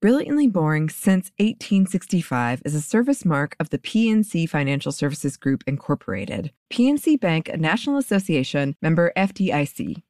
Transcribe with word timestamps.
Brilliantly 0.00 0.46
Boring 0.46 0.88
Since 0.88 1.30
1865 1.38 2.62
is 2.64 2.74
a 2.74 2.80
service 2.80 3.24
mark 3.26 3.54
of 3.60 3.68
the 3.68 3.78
PNC 3.78 4.48
Financial 4.48 4.92
Services 4.92 5.36
Group, 5.36 5.62
Incorporated. 5.66 6.52
PNC 6.72 7.20
Bank, 7.20 7.50
a 7.50 7.58
National 7.58 7.98
Association, 7.98 8.76
member 8.80 9.12
FDIC. 9.14 10.02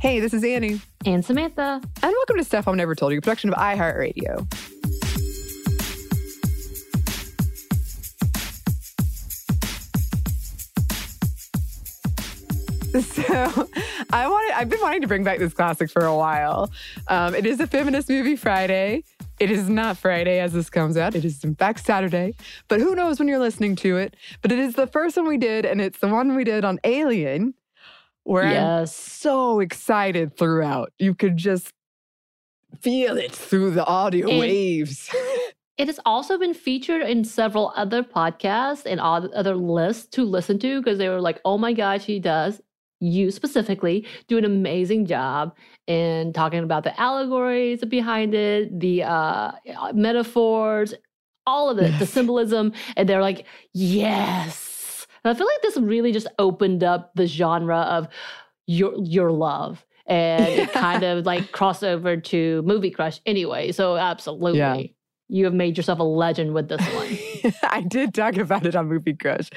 Hey, 0.00 0.18
this 0.20 0.32
is 0.32 0.42
Annie, 0.44 0.80
And 1.04 1.24
Samantha. 1.24 1.80
and 2.02 2.12
welcome 2.12 2.36
to 2.38 2.44
Stuff 2.44 2.66
I've 2.66 2.74
Never 2.74 2.94
Told 2.94 3.12
You, 3.12 3.18
a 3.18 3.20
production 3.20 3.50
of 3.52 3.56
iHeartRadio. 3.58 4.46
So, 13.00 13.68
I 14.12 14.28
wanted, 14.28 14.52
I've 14.56 14.68
been 14.68 14.80
wanting 14.80 15.02
to 15.02 15.06
bring 15.06 15.24
back 15.24 15.38
this 15.38 15.52
classic 15.52 15.90
for 15.90 16.04
a 16.04 16.14
while. 16.14 16.70
Um, 17.08 17.34
it 17.34 17.46
is 17.46 17.60
a 17.60 17.66
feminist 17.66 18.08
movie 18.08 18.36
Friday. 18.36 19.04
It 19.38 19.50
is 19.50 19.68
not 19.68 19.96
Friday 19.96 20.40
as 20.40 20.52
this 20.52 20.68
comes 20.68 20.96
out. 20.96 21.14
It 21.14 21.24
is 21.24 21.44
in 21.44 21.54
fact 21.54 21.84
Saturday. 21.84 22.34
But 22.68 22.80
who 22.80 22.94
knows 22.94 23.18
when 23.18 23.28
you're 23.28 23.38
listening 23.38 23.76
to 23.76 23.96
it? 23.96 24.16
But 24.42 24.52
it 24.52 24.58
is 24.58 24.74
the 24.74 24.86
first 24.86 25.16
one 25.16 25.28
we 25.28 25.38
did, 25.38 25.64
and 25.64 25.80
it's 25.80 25.98
the 25.98 26.08
one 26.08 26.34
we 26.34 26.44
did 26.44 26.64
on 26.64 26.80
Alien, 26.84 27.54
where 28.24 28.44
I'm 28.44 28.86
so 28.86 29.60
excited 29.60 30.36
throughout. 30.36 30.92
You 30.98 31.14
could 31.14 31.36
just 31.36 31.72
feel 32.80 33.16
it 33.16 33.32
through 33.32 33.72
the 33.72 33.84
audio 33.84 34.26
waves. 34.28 35.10
It 35.78 35.86
has 35.86 35.98
also 36.04 36.36
been 36.36 36.52
featured 36.52 37.00
in 37.00 37.24
several 37.24 37.72
other 37.74 38.02
podcasts 38.02 38.84
and 38.84 39.00
other 39.00 39.56
lists 39.56 40.08
to 40.08 40.26
listen 40.26 40.58
to 40.58 40.78
because 40.78 40.98
they 40.98 41.08
were 41.08 41.22
like, 41.22 41.40
oh 41.42 41.56
my 41.56 41.72
gosh, 41.72 42.04
she 42.04 42.18
does. 42.18 42.60
You 43.00 43.30
specifically 43.30 44.06
do 44.28 44.38
an 44.38 44.44
amazing 44.44 45.06
job 45.06 45.56
in 45.86 46.32
talking 46.32 46.60
about 46.60 46.84
the 46.84 46.98
allegories 47.00 47.84
behind 47.84 48.34
it, 48.34 48.78
the 48.78 49.04
uh, 49.04 49.52
metaphors, 49.94 50.94
all 51.46 51.70
of 51.70 51.78
it, 51.78 51.98
the 51.98 52.06
symbolism. 52.06 52.72
And 52.96 53.08
they're 53.08 53.22
like, 53.22 53.46
yes. 53.72 55.06
And 55.24 55.34
I 55.34 55.38
feel 55.38 55.46
like 55.46 55.62
this 55.62 55.76
really 55.78 56.12
just 56.12 56.28
opened 56.38 56.84
up 56.84 57.12
the 57.14 57.26
genre 57.26 57.78
of 57.80 58.08
your, 58.66 58.94
your 58.98 59.32
love. 59.32 59.84
And 60.06 60.44
it 60.44 60.72
kind 60.72 61.02
of 61.04 61.26
like 61.26 61.52
crossed 61.52 61.84
over 61.84 62.16
to 62.16 62.62
Movie 62.62 62.90
Crush 62.90 63.20
anyway. 63.26 63.72
So, 63.72 63.96
absolutely 63.96 64.94
you 65.30 65.44
have 65.44 65.54
made 65.54 65.76
yourself 65.76 66.00
a 66.00 66.04
legend 66.04 66.54
with 66.54 66.68
this 66.68 66.80
one. 66.92 67.54
I 67.62 67.82
did 67.82 68.12
talk 68.12 68.36
about 68.36 68.66
it 68.66 68.74
on 68.74 68.88
Movie 68.88 69.14
Crush. 69.14 69.48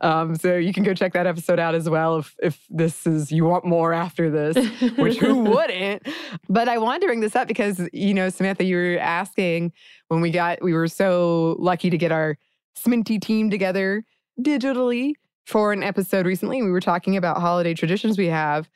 Um, 0.00 0.34
so 0.34 0.56
you 0.56 0.72
can 0.72 0.82
go 0.82 0.92
check 0.92 1.12
that 1.12 1.26
episode 1.26 1.60
out 1.60 1.74
as 1.74 1.88
well 1.88 2.18
if 2.18 2.34
if 2.42 2.66
this 2.68 3.06
is 3.06 3.30
you 3.30 3.44
want 3.44 3.64
more 3.64 3.92
after 3.92 4.28
this, 4.28 4.56
which 4.96 5.18
who 5.18 5.34
wouldn't? 5.44 6.06
But 6.48 6.68
I 6.68 6.78
wanted 6.78 7.02
to 7.02 7.06
bring 7.06 7.20
this 7.20 7.36
up 7.36 7.46
because 7.46 7.88
you 7.92 8.12
know, 8.12 8.28
Samantha, 8.28 8.64
you 8.64 8.76
were 8.76 8.98
asking 9.00 9.72
when 10.08 10.20
we 10.20 10.30
got 10.30 10.62
we 10.62 10.72
were 10.72 10.88
so 10.88 11.56
lucky 11.58 11.90
to 11.90 11.98
get 11.98 12.12
our 12.12 12.36
Sminty 12.76 13.20
team 13.20 13.50
together 13.50 14.04
digitally 14.40 15.12
for 15.46 15.72
an 15.72 15.82
episode 15.82 16.26
recently. 16.26 16.62
We 16.62 16.70
were 16.70 16.80
talking 16.80 17.16
about 17.16 17.38
holiday 17.38 17.74
traditions 17.74 18.18
we 18.18 18.26
have. 18.26 18.68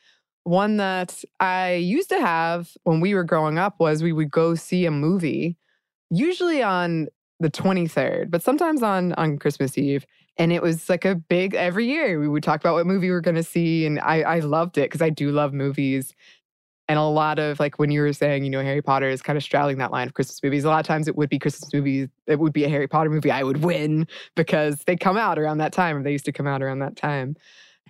One 0.44 0.76
that 0.76 1.24
I 1.40 1.74
used 1.74 2.10
to 2.10 2.20
have 2.20 2.70
when 2.84 3.00
we 3.00 3.14
were 3.14 3.24
growing 3.24 3.58
up 3.58 3.80
was 3.80 4.02
we 4.02 4.12
would 4.12 4.30
go 4.30 4.54
see 4.54 4.84
a 4.84 4.90
movie, 4.90 5.56
usually 6.16 6.62
on 6.62 7.08
the 7.40 7.50
23rd, 7.50 8.30
but 8.30 8.42
sometimes 8.42 8.82
on 8.82 9.12
on 9.14 9.38
Christmas 9.38 9.76
Eve. 9.78 10.06
And 10.36 10.52
it 10.52 10.62
was 10.62 10.88
like 10.88 11.04
a 11.04 11.14
big 11.14 11.54
every 11.54 11.86
year 11.86 12.18
we 12.18 12.26
would 12.26 12.42
talk 12.42 12.58
about 12.60 12.74
what 12.74 12.86
movie 12.86 13.08
we 13.08 13.14
are 13.14 13.20
going 13.20 13.36
to 13.36 13.42
see, 13.42 13.86
and 13.86 14.00
I 14.00 14.22
I 14.22 14.38
loved 14.40 14.78
it 14.78 14.90
because 14.90 15.02
I 15.02 15.10
do 15.10 15.30
love 15.30 15.52
movies. 15.52 16.14
And 16.88 16.98
a 16.98 17.02
lot 17.02 17.38
of 17.38 17.60
like 17.60 17.78
when 17.78 17.90
you 17.90 18.00
were 18.02 18.12
saying, 18.12 18.44
you 18.44 18.50
know, 18.50 18.62
Harry 18.62 18.82
Potter 18.82 19.08
is 19.08 19.22
kind 19.22 19.36
of 19.38 19.42
straddling 19.42 19.78
that 19.78 19.90
line 19.90 20.06
of 20.06 20.14
Christmas 20.14 20.42
movies. 20.42 20.64
A 20.64 20.68
lot 20.68 20.80
of 20.80 20.86
times 20.86 21.08
it 21.08 21.16
would 21.16 21.30
be 21.30 21.38
Christmas 21.38 21.72
movies. 21.72 22.08
It 22.26 22.38
would 22.38 22.52
be 22.52 22.64
a 22.64 22.68
Harry 22.68 22.88
Potter 22.88 23.10
movie. 23.10 23.30
I 23.30 23.42
would 23.42 23.62
win 23.64 24.06
because 24.34 24.80
they 24.86 24.96
come 24.96 25.16
out 25.16 25.38
around 25.38 25.58
that 25.58 25.72
time, 25.72 25.96
or 25.96 26.02
they 26.02 26.12
used 26.12 26.26
to 26.26 26.32
come 26.32 26.46
out 26.46 26.62
around 26.62 26.80
that 26.80 26.96
time. 26.96 27.36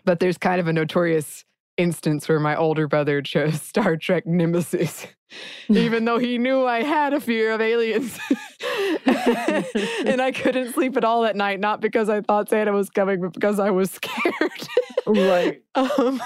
But 0.04 0.20
there's 0.20 0.38
kind 0.38 0.60
of 0.60 0.68
a 0.68 0.72
notorious 0.72 1.44
instance 1.76 2.28
where 2.28 2.40
my 2.40 2.56
older 2.56 2.86
brother 2.88 3.22
chose 3.22 3.60
Star 3.62 3.96
Trek 3.96 4.26
Nemesis, 4.26 5.06
even 5.68 6.04
though 6.04 6.18
he 6.18 6.38
knew 6.38 6.64
I 6.64 6.82
had 6.82 7.12
a 7.12 7.20
fear 7.20 7.52
of 7.52 7.60
aliens. 7.60 8.18
and 9.06 10.20
I 10.20 10.32
couldn't 10.34 10.72
sleep 10.74 10.96
at 10.96 11.04
all 11.04 11.22
that 11.22 11.36
night, 11.36 11.60
not 11.60 11.80
because 11.80 12.08
I 12.08 12.20
thought 12.20 12.48
Santa 12.48 12.72
was 12.72 12.90
coming, 12.90 13.20
but 13.20 13.32
because 13.32 13.58
I 13.58 13.70
was 13.70 13.90
scared. 13.90 14.68
right. 15.06 15.62
Um, 15.74 16.22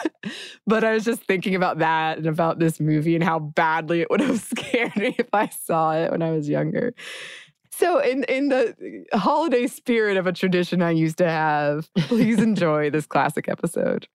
but 0.67 0.85
I 0.85 0.93
was 0.95 1.05
just 1.05 1.23
thinking 1.23 1.55
about 1.55 1.79
that 1.79 2.19
and 2.19 2.27
about 2.27 2.59
this 2.59 2.81
movie 2.81 3.15
and 3.15 3.25
how 3.25 3.39
badly 3.39 4.01
it 4.01 4.11
would 4.11 4.21
have 4.21 4.41
scared 4.41 4.97
me 4.97 5.15
if 5.19 5.29
I 5.33 5.49
saw 5.49 5.93
it 5.93 6.11
when 6.11 6.23
I 6.23 6.31
was 6.31 6.49
younger. 6.49 6.95
So, 7.71 8.01
in 8.01 8.25
in 8.25 8.49
the 8.49 9.05
holiday 9.13 9.69
spirit 9.69 10.17
of 10.17 10.27
a 10.27 10.33
tradition 10.33 10.83
I 10.83 10.91
used 10.91 11.19
to 11.19 11.29
have, 11.31 11.89
please 11.95 12.41
enjoy 12.41 12.91
this 12.91 13.07
classic 13.07 13.49
episode. 13.49 14.09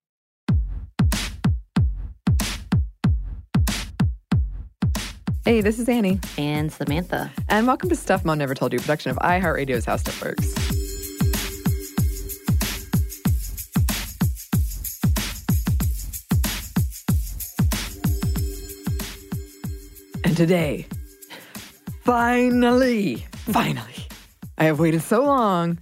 Hey, 5.44 5.60
this 5.60 5.78
is 5.78 5.88
Annie, 5.90 6.20
And 6.38 6.72
Samantha. 6.72 7.30
and 7.50 7.66
welcome 7.66 7.90
to 7.90 7.96
Stuff 7.96 8.24
Mom 8.24 8.38
Never 8.38 8.54
Told 8.54 8.72
You, 8.72 8.78
a 8.78 8.82
production 8.82 9.10
of 9.10 9.18
iHeartRadio's 9.18 9.84
How 9.84 9.96
Stuff 9.96 10.22
Works. 10.24 10.54
And 20.24 20.36
today, 20.36 20.86
finally, 22.02 23.26
finally, 23.50 24.06
I 24.56 24.64
have 24.64 24.78
waited 24.80 25.02
so 25.02 25.22
long. 25.22 25.78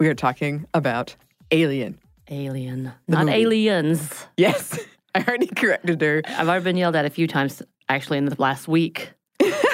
We 0.00 0.08
are 0.08 0.14
talking 0.14 0.66
about 0.74 1.14
Alien. 1.50 1.98
Alien. 2.30 2.84
The 3.06 3.16
Not 3.16 3.26
movie. 3.26 3.42
aliens. 3.42 4.26
Yes, 4.38 4.78
I 5.14 5.20
already 5.22 5.46
corrected 5.48 6.00
her. 6.00 6.22
I've 6.26 6.48
already 6.48 6.64
been 6.64 6.76
yelled 6.76 6.96
at 6.96 7.04
a 7.04 7.10
few 7.10 7.26
times 7.26 7.62
actually 7.88 8.18
in 8.18 8.24
the 8.24 8.36
last 8.38 8.68
week. 8.68 9.12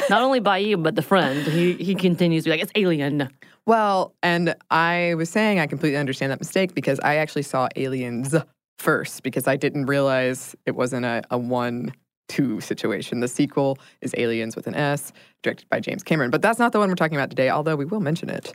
Not 0.08 0.22
only 0.22 0.40
by 0.40 0.58
you, 0.58 0.76
but 0.76 0.96
the 0.96 1.02
friend. 1.02 1.46
He 1.46 1.74
he 1.74 1.94
continues 1.94 2.44
to 2.44 2.48
be 2.48 2.52
like, 2.52 2.62
it's 2.62 2.72
alien. 2.74 3.28
Well, 3.66 4.14
and 4.22 4.54
I 4.70 5.14
was 5.16 5.30
saying 5.30 5.60
I 5.60 5.66
completely 5.66 5.98
understand 5.98 6.32
that 6.32 6.40
mistake 6.40 6.74
because 6.74 6.98
I 7.00 7.16
actually 7.16 7.42
saw 7.42 7.68
Aliens 7.76 8.34
first 8.78 9.22
because 9.22 9.46
I 9.46 9.56
didn't 9.56 9.86
realize 9.86 10.56
it 10.66 10.74
wasn't 10.74 11.04
a, 11.04 11.22
a 11.30 11.38
one 11.38 11.92
two 12.28 12.60
situation. 12.60 13.20
The 13.20 13.28
sequel 13.28 13.78
is 14.00 14.14
Aliens 14.16 14.56
with 14.56 14.66
an 14.66 14.74
S, 14.74 15.12
directed 15.42 15.68
by 15.68 15.80
James 15.80 16.02
Cameron. 16.02 16.30
But 16.30 16.42
that's 16.42 16.58
not 16.58 16.72
the 16.72 16.78
one 16.78 16.88
we're 16.88 16.94
talking 16.94 17.16
about 17.16 17.30
today, 17.30 17.50
although 17.50 17.76
we 17.76 17.84
will 17.84 18.00
mention 18.00 18.30
it. 18.30 18.52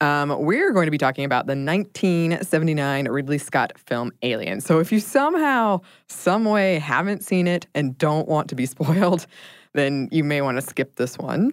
Um, 0.00 0.42
we're 0.44 0.72
going 0.72 0.86
to 0.86 0.90
be 0.90 0.98
talking 0.98 1.24
about 1.24 1.46
the 1.46 1.52
1979 1.52 3.08
Ridley 3.08 3.38
Scott 3.38 3.72
film 3.78 4.12
Alien. 4.22 4.60
So 4.60 4.80
if 4.80 4.90
you 4.92 5.00
somehow, 5.00 5.80
some 6.08 6.44
way 6.44 6.78
haven't 6.78 7.22
seen 7.22 7.46
it 7.46 7.66
and 7.74 7.96
don't 7.96 8.28
want 8.28 8.48
to 8.48 8.54
be 8.54 8.66
spoiled, 8.66 9.26
then 9.72 10.08
you 10.10 10.24
may 10.24 10.40
want 10.40 10.58
to 10.58 10.62
skip 10.62 10.96
this 10.96 11.18
one. 11.18 11.52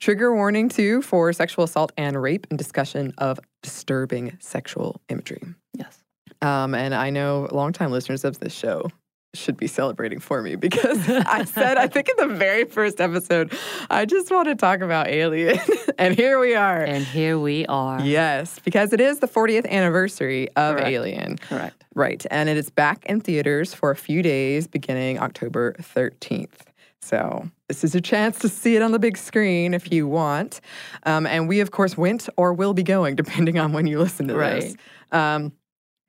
Trigger 0.00 0.34
warning 0.34 0.68
too 0.68 1.02
for 1.02 1.32
sexual 1.32 1.64
assault 1.64 1.92
and 1.96 2.20
rape 2.20 2.46
and 2.48 2.58
discussion 2.58 3.12
of 3.18 3.38
disturbing 3.62 4.36
sexual 4.40 5.00
imagery. 5.10 5.42
Yes. 5.74 6.02
Um, 6.40 6.74
and 6.74 6.94
I 6.94 7.10
know 7.10 7.48
longtime 7.52 7.90
listeners 7.90 8.24
of 8.24 8.38
this 8.40 8.54
show 8.54 8.90
should 9.34 9.56
be 9.56 9.66
celebrating 9.66 10.18
for 10.18 10.42
me 10.42 10.56
because 10.56 11.08
I 11.08 11.44
said, 11.44 11.76
I 11.76 11.86
think 11.86 12.08
in 12.08 12.28
the 12.28 12.34
very 12.34 12.64
first 12.64 13.00
episode, 13.00 13.52
I 13.88 14.04
just 14.04 14.30
want 14.30 14.48
to 14.48 14.54
talk 14.54 14.80
about 14.80 15.08
Alien. 15.08 15.58
and 15.98 16.14
here 16.14 16.38
we 16.38 16.54
are. 16.54 16.82
And 16.82 17.04
here 17.04 17.38
we 17.38 17.66
are. 17.66 18.00
Yes, 18.00 18.58
because 18.64 18.92
it 18.92 19.00
is 19.00 19.20
the 19.20 19.28
40th 19.28 19.68
anniversary 19.68 20.48
of 20.56 20.76
Correct. 20.76 20.88
Alien. 20.88 21.38
Correct. 21.38 21.84
Right. 21.94 22.24
And 22.30 22.48
it 22.48 22.56
is 22.56 22.70
back 22.70 23.04
in 23.06 23.20
theaters 23.20 23.74
for 23.74 23.90
a 23.90 23.96
few 23.96 24.22
days 24.22 24.66
beginning 24.66 25.18
October 25.18 25.74
13th. 25.78 26.66
So 27.02 27.48
this 27.68 27.82
is 27.82 27.94
your 27.94 28.00
chance 28.02 28.38
to 28.40 28.48
see 28.48 28.76
it 28.76 28.82
on 28.82 28.92
the 28.92 28.98
big 28.98 29.16
screen 29.16 29.74
if 29.74 29.90
you 29.90 30.06
want. 30.06 30.60
Um, 31.04 31.26
and 31.26 31.48
we, 31.48 31.60
of 31.60 31.70
course, 31.70 31.96
went 31.96 32.28
or 32.36 32.52
will 32.52 32.74
be 32.74 32.82
going, 32.82 33.16
depending 33.16 33.58
on 33.58 33.72
when 33.72 33.86
you 33.86 33.98
listen 33.98 34.28
to 34.28 34.34
this. 34.34 34.76
Um, 35.12 35.52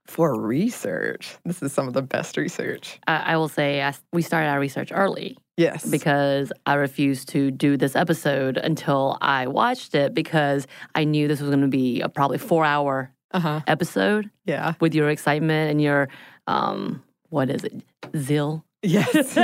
for 0.08 0.40
research, 0.40 1.36
this 1.46 1.62
is 1.62 1.72
some 1.74 1.88
of 1.88 1.94
the 1.94 2.02
best 2.02 2.38
research. 2.38 3.00
I, 3.08 3.34
I 3.34 3.38
will 3.38 3.48
say 3.50 3.82
I, 3.82 3.94
we 4.12 4.22
started 4.22 4.48
our 4.50 4.60
research 4.60 4.92
early 4.94 5.38
Yes. 5.58 5.86
because 5.86 6.52
I 6.66 6.74
refused 6.76 7.30
to 7.30 7.52
do 7.52 7.78
this 7.78 7.96
episode 7.96 8.58
until 8.58 9.18
I 9.22 9.48
watched 9.48 9.94
it 9.96 10.14
because 10.14 10.68
I 10.96 11.04
knew 11.04 11.28
this 11.28 11.40
was 11.40 11.50
going 11.50 11.62
to 11.62 11.68
be 11.68 12.02
a 12.02 12.10
probably 12.10 12.40
four 12.40 12.66
hour 12.66 13.12
uh 13.34 13.40
huh. 13.40 13.62
episode 13.68 14.30
Yeah. 14.46 14.74
with 14.82 14.94
your 14.96 15.10
excitement 15.10 15.72
and 15.72 15.82
your, 15.82 16.10
um, 16.48 17.04
what 17.30 17.50
is 17.50 17.64
it, 17.64 17.82
zeal 18.18 18.66
Yes. 18.84 19.38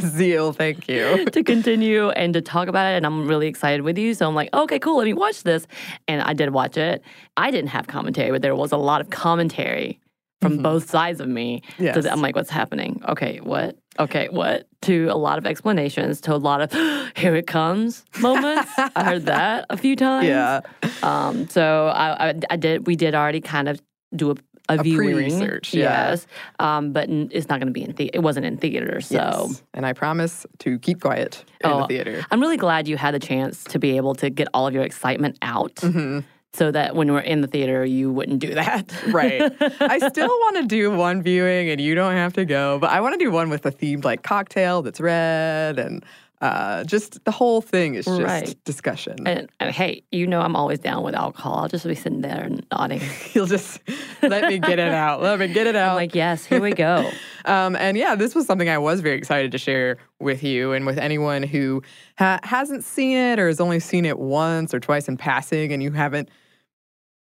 Zeal, 0.16 0.52
thank 0.52 0.88
you. 0.88 1.24
to 1.32 1.42
continue 1.42 2.08
and 2.10 2.32
to 2.34 2.40
talk 2.40 2.68
about 2.68 2.92
it. 2.92 2.96
And 2.96 3.06
I'm 3.06 3.26
really 3.28 3.46
excited 3.48 3.82
with 3.82 3.98
you. 3.98 4.14
So 4.14 4.26
I'm 4.28 4.34
like, 4.34 4.48
okay, 4.54 4.78
cool, 4.78 4.98
let 4.98 5.04
me 5.04 5.12
watch 5.12 5.42
this. 5.42 5.66
And 6.08 6.22
I 6.22 6.32
did 6.32 6.50
watch 6.50 6.76
it. 6.76 7.02
I 7.36 7.50
didn't 7.50 7.68
have 7.68 7.86
commentary, 7.86 8.30
but 8.30 8.42
there 8.42 8.56
was 8.56 8.72
a 8.72 8.76
lot 8.76 9.00
of 9.00 9.10
commentary 9.10 10.00
from 10.40 10.62
both 10.62 10.88
sides 10.88 11.20
of 11.20 11.28
me. 11.28 11.62
So 11.76 11.84
Yes. 11.84 12.02
that 12.02 12.10
I'm 12.10 12.22
like, 12.22 12.34
what's 12.34 12.48
happening? 12.48 13.02
Okay, 13.06 13.40
what? 13.42 13.76
Okay, 13.98 14.28
what? 14.30 14.66
To 14.82 15.08
a 15.08 15.16
lot 15.18 15.36
of 15.36 15.44
explanations, 15.46 16.22
to 16.22 16.34
a 16.34 16.38
lot 16.38 16.62
of 16.62 16.72
here 17.16 17.34
it 17.36 17.46
comes 17.46 18.06
moments. 18.20 18.70
I 18.78 19.04
heard 19.04 19.26
that 19.26 19.66
a 19.68 19.76
few 19.76 19.96
times. 20.06 20.28
Yeah. 20.28 20.60
Um, 21.02 21.46
so 21.50 21.88
I, 21.88 22.30
I, 22.30 22.34
I 22.48 22.56
did. 22.56 22.86
We 22.86 22.96
did 22.96 23.14
already 23.14 23.42
kind 23.42 23.68
of 23.68 23.82
do 24.16 24.30
a, 24.30 24.34
a, 24.76 24.80
A 24.80 24.82
viewing. 24.82 25.14
pre-research, 25.14 25.74
yeah. 25.74 26.10
Yes. 26.10 26.26
Um, 26.58 26.92
but 26.92 27.08
it's 27.10 27.48
not 27.48 27.58
going 27.60 27.66
to 27.68 27.72
be 27.72 27.82
in 27.84 27.92
the. 27.92 28.10
It 28.14 28.20
wasn't 28.20 28.46
in 28.46 28.56
theaters. 28.56 29.06
So 29.08 29.14
Yes. 29.48 29.62
And 29.74 29.84
I 29.86 29.92
promise 29.92 30.46
to 30.60 30.78
keep 30.78 31.00
quiet 31.00 31.44
in 31.62 31.70
the 31.70 31.76
Oh, 31.76 31.86
theater. 31.86 32.24
I'm 32.30 32.40
really 32.40 32.56
glad 32.56 32.88
you 32.88 32.96
had 32.96 33.14
the 33.14 33.18
chance 33.18 33.64
to 33.64 33.78
be 33.78 33.96
able 33.96 34.14
to 34.16 34.30
get 34.30 34.48
all 34.54 34.66
of 34.66 34.74
your 34.74 34.82
excitement 34.84 35.36
out, 35.42 35.74
Mm-hmm. 35.76 36.20
so 36.52 36.70
that 36.72 36.96
when 36.96 37.12
we're 37.12 37.20
in 37.20 37.40
the 37.42 37.46
theater, 37.46 37.84
you 37.84 38.12
wouldn't 38.12 38.40
do 38.40 38.54
that. 38.54 38.92
Right. 39.08 39.40
I 39.80 39.98
still 40.08 40.28
want 40.28 40.56
to 40.56 40.62
do 40.66 40.90
one 40.90 41.22
viewing 41.22 41.70
and 41.70 41.80
you 41.80 41.94
don't 41.94 42.14
have 42.14 42.32
to 42.34 42.44
go, 42.44 42.78
but 42.80 42.90
I 42.90 43.00
want 43.00 43.18
to 43.18 43.24
do 43.24 43.30
one 43.30 43.50
with 43.50 43.64
a 43.66 43.70
themed 43.70 44.04
like 44.04 44.22
cocktail 44.22 44.82
that's 44.82 45.00
red 45.00 45.78
and 45.78 46.04
uh, 46.40 46.84
just 46.84 47.22
the 47.24 47.30
whole 47.30 47.60
thing 47.60 47.94
is 47.96 48.06
just 48.06 48.20
Right. 48.20 48.54
discussion. 48.64 49.16
And, 49.26 49.50
and 49.60 49.70
hey, 49.74 50.02
you 50.10 50.26
know 50.26 50.40
I'm 50.40 50.56
always 50.56 50.78
down 50.78 51.02
with 51.02 51.14
alcohol. 51.14 51.56
I'll 51.58 51.68
just 51.68 51.86
be 51.86 51.94
sitting 51.94 52.22
there 52.22 52.42
and 52.42 52.64
nodding. 52.72 53.02
You'll 53.34 53.46
just 53.46 53.80
let 54.22 54.48
me 54.48 54.58
get 54.58 54.78
it 54.78 54.92
out. 54.92 55.20
Let 55.22 55.38
me 55.38 55.48
get 55.48 55.66
it 55.66 55.76
out. 55.76 55.90
I'm 55.90 55.96
like, 55.96 56.14
yes, 56.14 56.44
here 56.44 56.60
we 56.60 56.72
go. 56.72 57.10
Um, 57.46 57.74
and 57.76 57.96
yeah, 57.96 58.16
this 58.16 58.34
was 58.34 58.44
something 58.44 58.68
I 58.68 58.76
was 58.76 59.00
very 59.00 59.16
excited 59.16 59.50
to 59.52 59.56
share 59.58 59.96
with 60.20 60.42
you 60.42 60.72
and 60.72 60.84
with 60.84 60.98
anyone 60.98 61.42
who 61.42 61.82
ha- 62.18 62.38
hasn't 62.42 62.84
seen 62.84 63.16
it 63.16 63.38
or 63.38 63.46
has 63.46 63.60
only 63.60 63.80
seen 63.80 64.04
it 64.04 64.18
once 64.18 64.74
or 64.74 64.78
twice 64.78 65.08
in 65.08 65.16
passing 65.16 65.72
and 65.72 65.82
you 65.82 65.90
haven't 65.90 66.28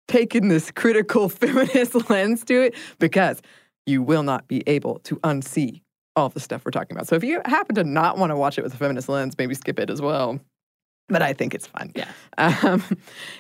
taken 0.09 0.49
this 0.49 0.73
critical 0.73 1.29
feminist 1.29 2.11
lens 2.11 2.45
to 2.47 2.63
it 2.63 2.75
because 2.99 3.41
you 3.87 4.03
will 4.03 4.25
not 4.25 4.49
be 4.49 4.65
able 4.67 4.99
to 5.05 5.17
unsee 5.21 5.83
all 6.17 6.29
the 6.29 6.41
stuff 6.41 6.65
we're 6.65 6.71
talking 6.71 6.97
about. 6.97 7.09
So 7.09 7.17
if 7.17 7.25
you 7.25 7.41
happen 7.45 7.75
to 7.77 7.85
not 7.85 8.19
want 8.19 8.31
to 8.31 8.37
watch 8.37 8.59
it 8.59 8.63
with 8.63 8.75
a 8.75 8.77
feminist 8.77 9.09
lens, 9.09 9.37
maybe 9.39 9.55
skip 9.55 9.79
it 9.79 9.91
as 9.91 10.03
well. 10.03 10.41
But 11.09 11.23
I 11.23 11.33
think 11.33 11.55
it's 11.55 11.67
fun. 11.67 11.93
Yeah. 11.95 12.11
Um, 12.39 12.83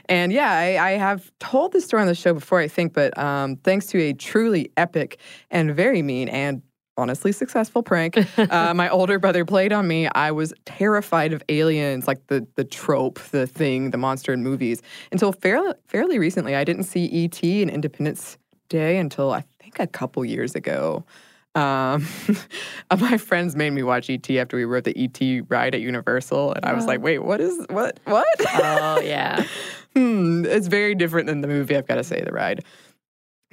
and 0.06 0.32
yeah, 0.32 0.52
I, 0.52 0.90
I 0.90 0.90
have 0.92 1.32
told 1.40 1.72
this 1.72 1.86
story 1.86 2.02
on 2.02 2.06
the 2.06 2.14
show 2.14 2.34
before, 2.34 2.60
I 2.60 2.68
think, 2.68 2.92
but 2.92 3.16
um, 3.16 3.56
thanks 3.56 3.86
to 3.86 3.98
a 3.98 4.12
truly 4.12 4.70
epic 4.76 5.18
and 5.50 5.74
very 5.74 6.02
mean 6.02 6.28
and 6.28 6.60
honestly 6.98 7.32
successful 7.32 7.82
prank, 7.82 8.18
uh, 8.38 8.74
my 8.76 8.88
older 8.90 9.18
brother 9.18 9.44
played 9.44 9.72
on 9.72 9.88
me. 9.88 10.08
I 10.08 10.30
was 10.30 10.52
terrified 10.66 11.32
of 11.32 11.42
aliens, 11.48 12.06
like 12.06 12.26
the 12.26 12.46
the 12.56 12.64
trope, 12.64 13.18
the 13.30 13.46
thing, 13.46 13.90
the 13.90 13.98
monster 13.98 14.32
in 14.32 14.42
movies, 14.42 14.82
until 15.10 15.32
fairly 15.32 15.74
fairly 15.86 16.18
recently. 16.18 16.54
I 16.54 16.64
didn't 16.64 16.84
see 16.84 17.04
E.T. 17.06 17.62
and 17.62 17.70
Independence 17.70 18.38
Day 18.68 18.98
until 18.98 19.32
I 19.32 19.42
think 19.58 19.78
a 19.78 19.86
couple 19.86 20.24
years 20.24 20.54
ago. 20.54 21.04
Um, 21.54 22.06
my 22.98 23.18
friends 23.18 23.54
made 23.54 23.70
me 23.70 23.82
watch 23.82 24.08
ET 24.08 24.28
after 24.30 24.56
we 24.56 24.64
rode 24.64 24.84
the 24.84 24.96
ET 24.96 25.44
ride 25.48 25.74
at 25.74 25.80
Universal, 25.80 26.54
and 26.54 26.64
I 26.64 26.72
was 26.72 26.86
like, 26.86 27.02
"Wait, 27.02 27.18
what 27.18 27.40
is 27.40 27.66
what? 27.68 28.00
What?" 28.04 28.26
Oh 28.54 29.00
yeah. 29.04 29.44
hmm, 29.94 30.44
it's 30.46 30.66
very 30.66 30.94
different 30.94 31.26
than 31.26 31.42
the 31.42 31.48
movie. 31.48 31.76
I've 31.76 31.86
got 31.86 31.96
to 31.96 32.04
say, 32.04 32.22
the 32.22 32.32
ride. 32.32 32.64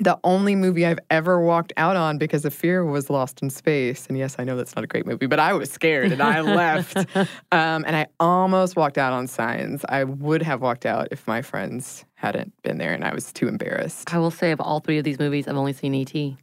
The 0.02 0.18
only 0.24 0.56
movie 0.56 0.86
I've 0.86 1.00
ever 1.10 1.42
walked 1.42 1.74
out 1.76 1.98
on 1.98 2.18
because 2.18 2.46
of 2.46 2.54
fear 2.54 2.86
was 2.86 3.10
Lost 3.10 3.42
in 3.42 3.50
Space. 3.50 4.08
And 4.08 4.18
yes, 4.18 4.38
I 4.40 4.46
know 4.46 4.56
that's 4.56 4.74
not 4.74 4.86
a 4.86 4.88
great 4.88 5.06
movie, 5.06 5.26
but 5.26 5.40
I 5.40 5.52
was 5.52 5.70
scared 5.70 6.14
and 6.14 6.24
I 6.24 6.40
left. 6.40 7.06
Um, 7.52 7.84
and 7.86 7.96
I 7.96 8.06
almost 8.20 8.76
walked 8.76 8.98
out 8.98 9.12
on 9.12 9.28
Signs. 9.28 9.84
I 9.90 10.04
would 10.06 10.42
have 10.44 10.62
walked 10.62 10.86
out 10.86 11.10
if 11.12 11.28
my 11.28 11.42
friends 11.42 12.06
hadn't 12.14 12.54
been 12.62 12.78
there, 12.78 12.94
and 12.94 13.04
I 13.04 13.14
was 13.14 13.34
too 13.34 13.48
embarrassed. 13.48 14.14
I 14.14 14.20
will 14.20 14.32
say 14.32 14.52
of 14.52 14.62
all 14.62 14.80
three 14.80 15.00
of 15.00 15.04
these 15.04 15.20
movies, 15.20 15.48
I've 15.48 15.58
only 15.58 15.74
seen 15.74 15.94
E.T. 15.96 16.38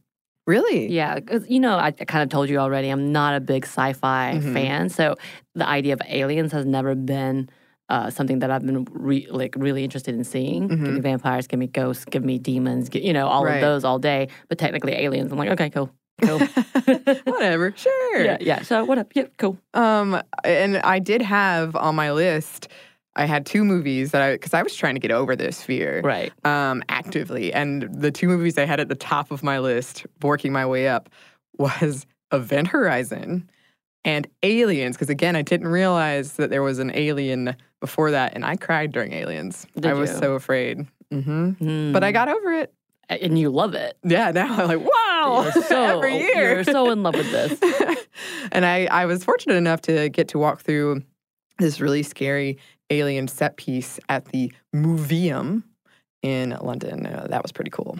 Really? 0.47 0.93
Yeah, 0.93 1.19
you 1.49 1.59
know, 1.59 1.77
I, 1.77 1.89
I 1.89 1.91
kind 2.05 2.23
of 2.23 2.29
told 2.29 2.49
you 2.49 2.59
already, 2.59 2.89
I'm 2.89 3.11
not 3.11 3.35
a 3.35 3.41
big 3.41 3.65
sci-fi 3.65 4.35
Mhm. 4.37 4.53
fan, 4.53 4.89
so 4.89 5.17
the 5.55 5.67
idea 5.69 5.93
of 5.95 6.01
aliens 6.09 6.53
has 6.53 6.65
never 6.65 6.95
been 6.95 7.49
uh, 7.89 8.11
something 8.11 8.41
that 8.41 8.51
I've 8.51 8.65
been 8.67 8.85
re- 8.93 9.27
like 9.31 9.55
really 9.57 9.83
interested 9.85 10.15
in 10.15 10.25
seeing. 10.25 10.69
Give 10.69 10.79
me 10.81 11.01
vampires, 11.01 11.47
give 11.47 11.59
me 11.59 11.67
ghosts, 11.69 12.05
give 12.05 12.25
me 12.25 12.39
demons, 12.39 12.89
gi- 12.89 13.05
you 13.07 13.13
know, 13.13 13.27
all 13.29 13.45
Mm-hmm. 13.45 13.55
Of 13.57 13.61
those 13.61 13.85
all 13.85 13.99
day. 13.99 14.29
But 14.49 14.59
technically, 14.59 14.93
aliens, 14.93 15.31
I'm 15.33 15.39
like, 15.39 15.51
okay, 15.51 15.71
cool, 15.71 15.91
cool. 16.23 16.39
Whatever. 17.25 17.73
Sure. 17.77 18.25
yeah, 18.25 18.39
yeah. 18.41 18.63
So 18.63 18.85
what 18.85 18.99
up? 18.99 19.15
Yep, 19.15 19.33
cool. 19.39 19.57
Um, 19.75 20.21
and 20.45 20.79
I 20.79 20.99
did 21.01 21.23
have 21.23 21.75
on 21.77 21.95
my 21.95 22.11
list. 22.13 22.69
I 23.17 23.25
had 23.25 23.45
two 23.47 23.65
movies 23.65 24.13
that 24.13 24.23
I 24.23 24.33
because 24.33 24.55
I 24.55 24.63
was 24.63 24.75
trying 24.77 24.95
to 24.95 25.01
get 25.01 25.11
over 25.11 25.35
this 25.35 25.61
fear, 25.63 26.01
Right. 26.05 26.33
Um, 26.45 26.83
actively, 26.89 27.53
and 27.53 27.83
the 27.93 28.11
two 28.11 28.29
movies 28.29 28.57
I 28.59 28.65
had 28.67 28.79
at 28.79 28.89
the 28.89 28.95
top 28.95 29.31
of 29.31 29.43
my 29.43 29.59
list, 29.59 30.07
working 30.23 30.53
my 30.53 30.65
way 30.67 30.87
up, 30.89 31.09
was 31.59 32.07
Event 32.33 32.69
Horizon 32.69 33.49
and 34.05 34.27
Aliens. 34.43 34.97
Because 34.97 35.09
again, 35.09 35.35
I 35.35 35.43
didn't 35.43 35.69
realize 35.69 36.35
that 36.35 36.51
there 36.51 36.63
was 36.63 36.79
an 36.79 36.93
alien 36.95 37.57
before 37.81 38.11
that, 38.13 38.35
and 38.35 38.45
I 38.45 38.57
cried 38.57 38.93
during 38.93 39.13
Aliens. 39.13 39.67
Did 39.75 39.87
I 39.87 39.95
was 39.95 40.11
you? 40.11 40.17
so 40.19 40.35
afraid. 40.35 40.87
hmm 41.11 41.51
Mm. 41.53 41.93
But 41.93 42.05
I 42.05 42.13
got 42.13 42.29
over 42.29 42.53
it. 42.53 42.73
and 43.09 43.39
you 43.39 43.49
love 43.51 43.75
it. 43.75 43.97
Yeah, 44.03 44.31
now 44.33 44.53
I'm 44.57 44.67
like, 44.69 44.81
wow, 44.81 45.43
You're 45.55 45.63
so 45.65 45.83
every 45.99 46.17
year. 46.19 46.55
you're 46.57 46.65
so 46.65 46.91
in 46.91 47.03
love 47.05 47.15
with 47.15 47.31
this. 47.31 47.59
and 48.53 48.67
I, 48.67 48.87
I 48.87 49.07
was 49.07 49.23
fortunate 49.25 49.55
enough 49.55 49.81
to 49.83 50.09
get 50.09 50.27
to 50.29 50.39
walk 50.39 50.61
through 50.63 51.03
this 51.59 51.81
really 51.81 52.03
scary 52.03 52.59
alien 52.91 53.29
set 53.29 53.57
piece 53.57 53.99
at 54.09 54.27
the 54.27 54.53
Museum 54.73 55.65
in 56.23 56.51
London. 56.61 57.07
Uh, 57.07 57.27
that 57.31 57.43
was 57.43 57.53
pretty 57.53 57.71
cool. 57.71 57.99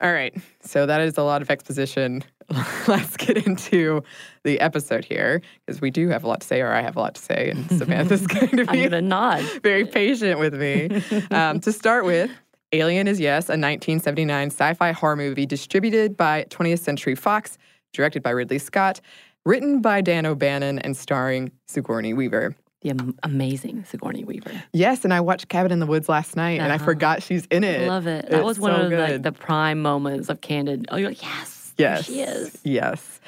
All 0.00 0.12
right, 0.12 0.32
so 0.60 0.86
that 0.86 1.00
is 1.00 1.18
a 1.18 1.24
lot 1.24 1.42
of 1.42 1.50
exposition. 1.50 2.22
Let's 2.86 3.16
get 3.16 3.46
into 3.46 4.04
the 4.44 4.60
episode 4.60 5.04
here 5.04 5.42
because 5.66 5.80
we 5.80 5.90
do 5.90 6.08
have 6.08 6.22
a 6.22 6.28
lot 6.28 6.42
to 6.42 6.46
say, 6.46 6.60
or 6.60 6.72
I 6.72 6.82
have 6.82 6.96
a 6.96 7.00
lot 7.00 7.16
to 7.16 7.20
say, 7.20 7.50
and 7.50 7.68
Samantha's 7.78 8.26
going 8.26 8.56
to 8.58 8.64
I'm 8.68 8.72
be 8.72 8.82
gonna 8.84 9.02
nod. 9.02 9.42
very 9.62 9.84
patient 9.84 10.38
with 10.38 10.54
me. 10.54 11.02
Um, 11.32 11.58
to 11.60 11.72
start 11.72 12.04
with, 12.04 12.30
Alien 12.72 13.08
is 13.08 13.18
Yes, 13.18 13.48
a 13.48 13.58
1979 13.58 14.50
sci 14.50 14.74
fi 14.74 14.92
horror 14.92 15.16
movie 15.16 15.46
distributed 15.46 16.16
by 16.16 16.44
20th 16.50 16.78
Century 16.80 17.16
Fox, 17.16 17.58
directed 17.92 18.22
by 18.22 18.30
Ridley 18.30 18.58
Scott, 18.58 19.00
written 19.44 19.80
by 19.80 20.00
Dan 20.00 20.26
O'Bannon, 20.26 20.78
and 20.78 20.96
starring 20.96 21.50
Sigourney 21.66 22.14
Weaver. 22.14 22.54
The 22.82 23.14
amazing 23.24 23.84
Sigourney 23.84 24.22
Weaver. 24.24 24.52
Yes, 24.72 25.02
and 25.04 25.12
I 25.12 25.20
watched 25.20 25.48
Cabin 25.48 25.72
in 25.72 25.80
the 25.80 25.86
Woods 25.86 26.08
last 26.08 26.36
night, 26.36 26.60
and 26.60 26.70
I 26.70 26.76
Uh-huh. 26.76 26.84
forgot 26.84 27.22
she's 27.24 27.44
in 27.46 27.64
it. 27.64 27.88
Love 27.88 28.06
it. 28.06 28.28
That 28.30 28.38
It's 28.38 28.44
was 28.44 28.60
one 28.60 28.72
so 28.72 28.82
of 28.84 28.90
the, 28.90 28.96
like, 28.98 29.22
the 29.22 29.32
prime 29.32 29.82
moments 29.82 30.28
of 30.28 30.40
Candid. 30.40 30.86
Oh, 30.90 30.96
you're 30.96 31.08
like, 31.10 31.20
yes, 31.22 31.74
Yes. 31.76 32.04
she 32.06 32.20
is. 32.20 32.56
Yes. 32.62 33.20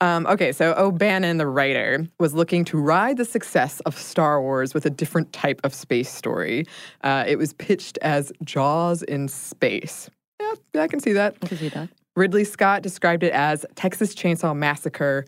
Um, 0.00 0.26
okay, 0.26 0.52
so 0.52 0.74
O'Bannon, 0.76 1.36
the 1.36 1.46
writer, 1.46 2.06
was 2.18 2.32
looking 2.34 2.64
to 2.66 2.78
ride 2.78 3.18
the 3.18 3.24
success 3.26 3.80
of 3.80 3.96
Star 3.96 4.40
Wars 4.40 4.72
with 4.72 4.86
a 4.86 4.90
different 4.90 5.32
type 5.34 5.60
of 5.64 5.74
space 5.74 6.10
story. 6.10 6.64
Uh, 7.02 7.24
it 7.26 7.36
was 7.36 7.52
pitched 7.52 7.98
as 8.00 8.32
Jaws 8.42 9.02
in 9.02 9.28
space. 9.28 10.08
Yeah, 10.40 10.82
I 10.82 10.88
can 10.88 11.00
see 11.00 11.12
that. 11.12 11.36
I 11.42 11.46
can 11.46 11.58
see 11.58 11.68
that. 11.68 11.90
Ridley 12.16 12.44
Scott 12.44 12.82
described 12.82 13.22
it 13.22 13.32
as 13.32 13.66
Texas 13.76 14.14
Chainsaw 14.14 14.56
Massacre, 14.56 15.26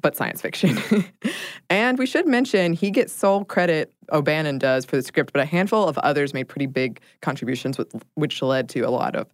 but 0.00 0.16
science 0.16 0.42
fiction. 0.42 0.78
and 1.70 1.98
we 1.98 2.06
should 2.06 2.26
mention 2.26 2.72
he 2.72 2.90
gets 2.90 3.12
sole 3.12 3.44
credit, 3.44 3.92
O'Bannon 4.12 4.58
does, 4.58 4.84
for 4.84 4.96
the 4.96 5.02
script, 5.02 5.32
but 5.32 5.40
a 5.40 5.46
handful 5.46 5.88
of 5.88 5.96
others 5.98 6.34
made 6.34 6.48
pretty 6.48 6.66
big 6.66 7.00
contributions, 7.22 7.78
with, 7.78 7.94
which 8.14 8.42
led 8.42 8.68
to 8.70 8.80
a 8.80 8.90
lot 8.90 9.16
of 9.16 9.26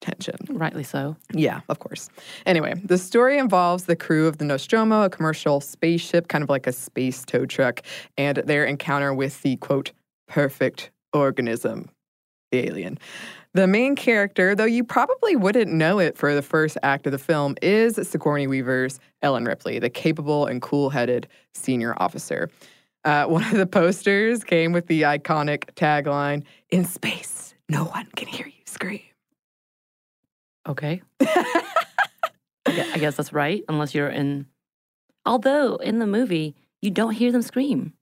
tension. 0.00 0.36
Rightly 0.50 0.84
so. 0.84 1.16
Yeah, 1.32 1.60
of 1.68 1.78
course. 1.78 2.08
Anyway, 2.46 2.74
the 2.84 2.98
story 2.98 3.38
involves 3.38 3.84
the 3.84 3.96
crew 3.96 4.26
of 4.26 4.38
the 4.38 4.44
Nostromo, 4.44 5.02
a 5.02 5.10
commercial 5.10 5.60
spaceship, 5.60 6.28
kind 6.28 6.44
of 6.44 6.50
like 6.50 6.66
a 6.66 6.72
space 6.72 7.24
tow 7.24 7.46
truck, 7.46 7.82
and 8.16 8.38
their 8.38 8.64
encounter 8.64 9.14
with 9.14 9.40
the 9.42 9.56
quote, 9.56 9.92
perfect 10.28 10.90
organism, 11.12 11.88
the 12.50 12.66
alien. 12.66 12.98
The 13.54 13.68
main 13.68 13.94
character, 13.94 14.56
though 14.56 14.64
you 14.64 14.82
probably 14.82 15.36
wouldn't 15.36 15.70
know 15.70 16.00
it 16.00 16.18
for 16.18 16.34
the 16.34 16.42
first 16.42 16.76
act 16.82 17.06
of 17.06 17.12
the 17.12 17.18
film, 17.18 17.54
is 17.62 17.94
Sigourney 17.94 18.48
Weaver's 18.48 18.98
Ellen 19.22 19.44
Ripley, 19.44 19.78
the 19.78 19.88
capable 19.88 20.46
and 20.46 20.60
cool 20.60 20.90
headed 20.90 21.28
senior 21.54 21.94
officer. 21.98 22.50
Uh, 23.04 23.26
one 23.26 23.44
of 23.44 23.52
the 23.52 23.66
posters 23.66 24.42
came 24.42 24.72
with 24.72 24.88
the 24.88 25.02
iconic 25.02 25.72
tagline 25.74 26.42
In 26.70 26.84
space, 26.84 27.54
no 27.68 27.84
one 27.84 28.06
can 28.16 28.26
hear 28.26 28.46
you 28.46 28.62
scream. 28.66 29.02
Okay. 30.68 31.02
I 31.20 31.62
I 32.66 32.98
guess 32.98 33.14
that's 33.14 33.32
right, 33.32 33.62
unless 33.68 33.94
you're 33.94 34.08
in. 34.08 34.46
Although 35.26 35.76
in 35.76 36.00
the 36.00 36.06
movie, 36.06 36.56
you 36.82 36.90
don't 36.90 37.12
hear 37.12 37.30
them 37.30 37.42
scream. 37.42 37.92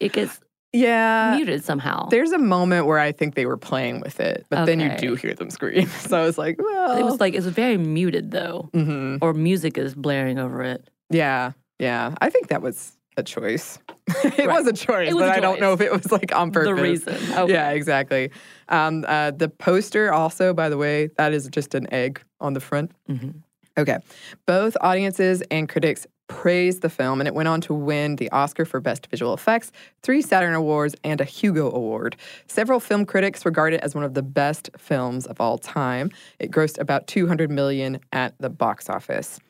It 0.00 0.12
gets 0.12 0.40
Yeah. 0.76 1.34
muted 1.36 1.64
somehow. 1.64 2.08
There's 2.08 2.32
a 2.32 2.38
moment 2.38 2.86
where 2.86 2.98
I 2.98 3.12
think 3.12 3.34
they 3.34 3.46
were 3.46 3.56
playing 3.56 4.00
with 4.00 4.20
it, 4.20 4.46
but 4.50 4.64
then 4.66 4.80
you 4.80 4.90
do 4.98 5.14
hear 5.14 5.34
them 5.34 5.50
scream. 5.50 5.88
So 6.00 6.16
I 6.18 6.22
was 6.24 6.38
like, 6.38 6.56
well, 6.58 6.96
It 6.98 7.02
was 7.04 7.20
like, 7.20 7.34
it 7.34 7.38
was 7.44 7.46
very 7.48 7.76
muted 7.78 8.30
though, 8.30 8.68
Mhm. 8.74 9.18
or 9.22 9.32
music 9.34 9.78
is 9.78 9.94
blaring 9.94 10.38
over 10.38 10.62
it. 10.62 10.88
yeah, 11.10 11.52
yeah. 11.78 12.14
I 12.20 12.30
think 12.30 12.48
that 12.48 12.62
was 12.62 12.92
a 13.16 13.22
choice. 13.22 13.78
it 14.24 14.38
Right. 14.38 14.48
was 14.48 14.66
a 14.66 14.72
choice, 14.72 15.12
was 15.14 15.22
but 15.22 15.30
a 15.30 15.36
I 15.36 15.40
don't 15.40 15.60
know 15.60 15.72
if 15.72 15.80
it 15.80 15.90
was 15.90 16.12
like 16.12 16.34
on 16.34 16.50
purpose. 16.52 16.68
The 16.76 16.82
reason. 16.82 17.14
Okay. 17.38 17.52
Yeah, 17.56 17.70
exactly. 17.70 18.30
Um, 18.68 19.04
uh, 19.08 19.30
the 19.30 19.48
poster 19.48 20.12
also, 20.12 20.52
by 20.52 20.68
the 20.68 20.76
way, 20.76 21.08
that 21.16 21.32
is 21.32 21.48
just 21.48 21.74
an 21.74 21.86
egg 21.92 22.20
on 22.40 22.52
the 22.52 22.60
front. 22.60 22.90
Mhm. 23.08 23.36
Okay. 23.78 23.98
Both 24.46 24.76
audiences 24.80 25.42
and 25.50 25.68
critics 25.68 26.06
praised 26.28 26.82
the 26.82 26.88
film, 26.88 27.20
and 27.20 27.28
it 27.28 27.34
went 27.34 27.48
on 27.48 27.60
to 27.62 27.74
win 27.74 28.16
the 28.16 28.30
Oscar 28.30 28.64
for 28.64 28.80
Best 28.80 29.06
Visual 29.08 29.34
Effects, 29.34 29.72
three 30.02 30.22
Saturn 30.22 30.54
Awards, 30.54 30.94
and 31.04 31.20
a 31.20 31.24
Hugo 31.24 31.70
Award. 31.70 32.16
Several 32.46 32.80
film 32.80 33.06
critics 33.06 33.44
regard 33.44 33.72
it 33.72 33.80
as 33.80 33.94
one 33.94 34.04
of 34.04 34.14
the 34.14 34.22
best 34.22 34.70
films 34.76 35.26
of 35.26 35.40
all 35.40 35.58
time. 35.58 36.10
It 36.38 36.50
grossed 36.50 36.78
about 36.78 37.06
200 37.06 37.50
million 37.50 38.00
at 38.12 38.34
the 38.38 38.50
box 38.50 38.88
office. 38.90 39.40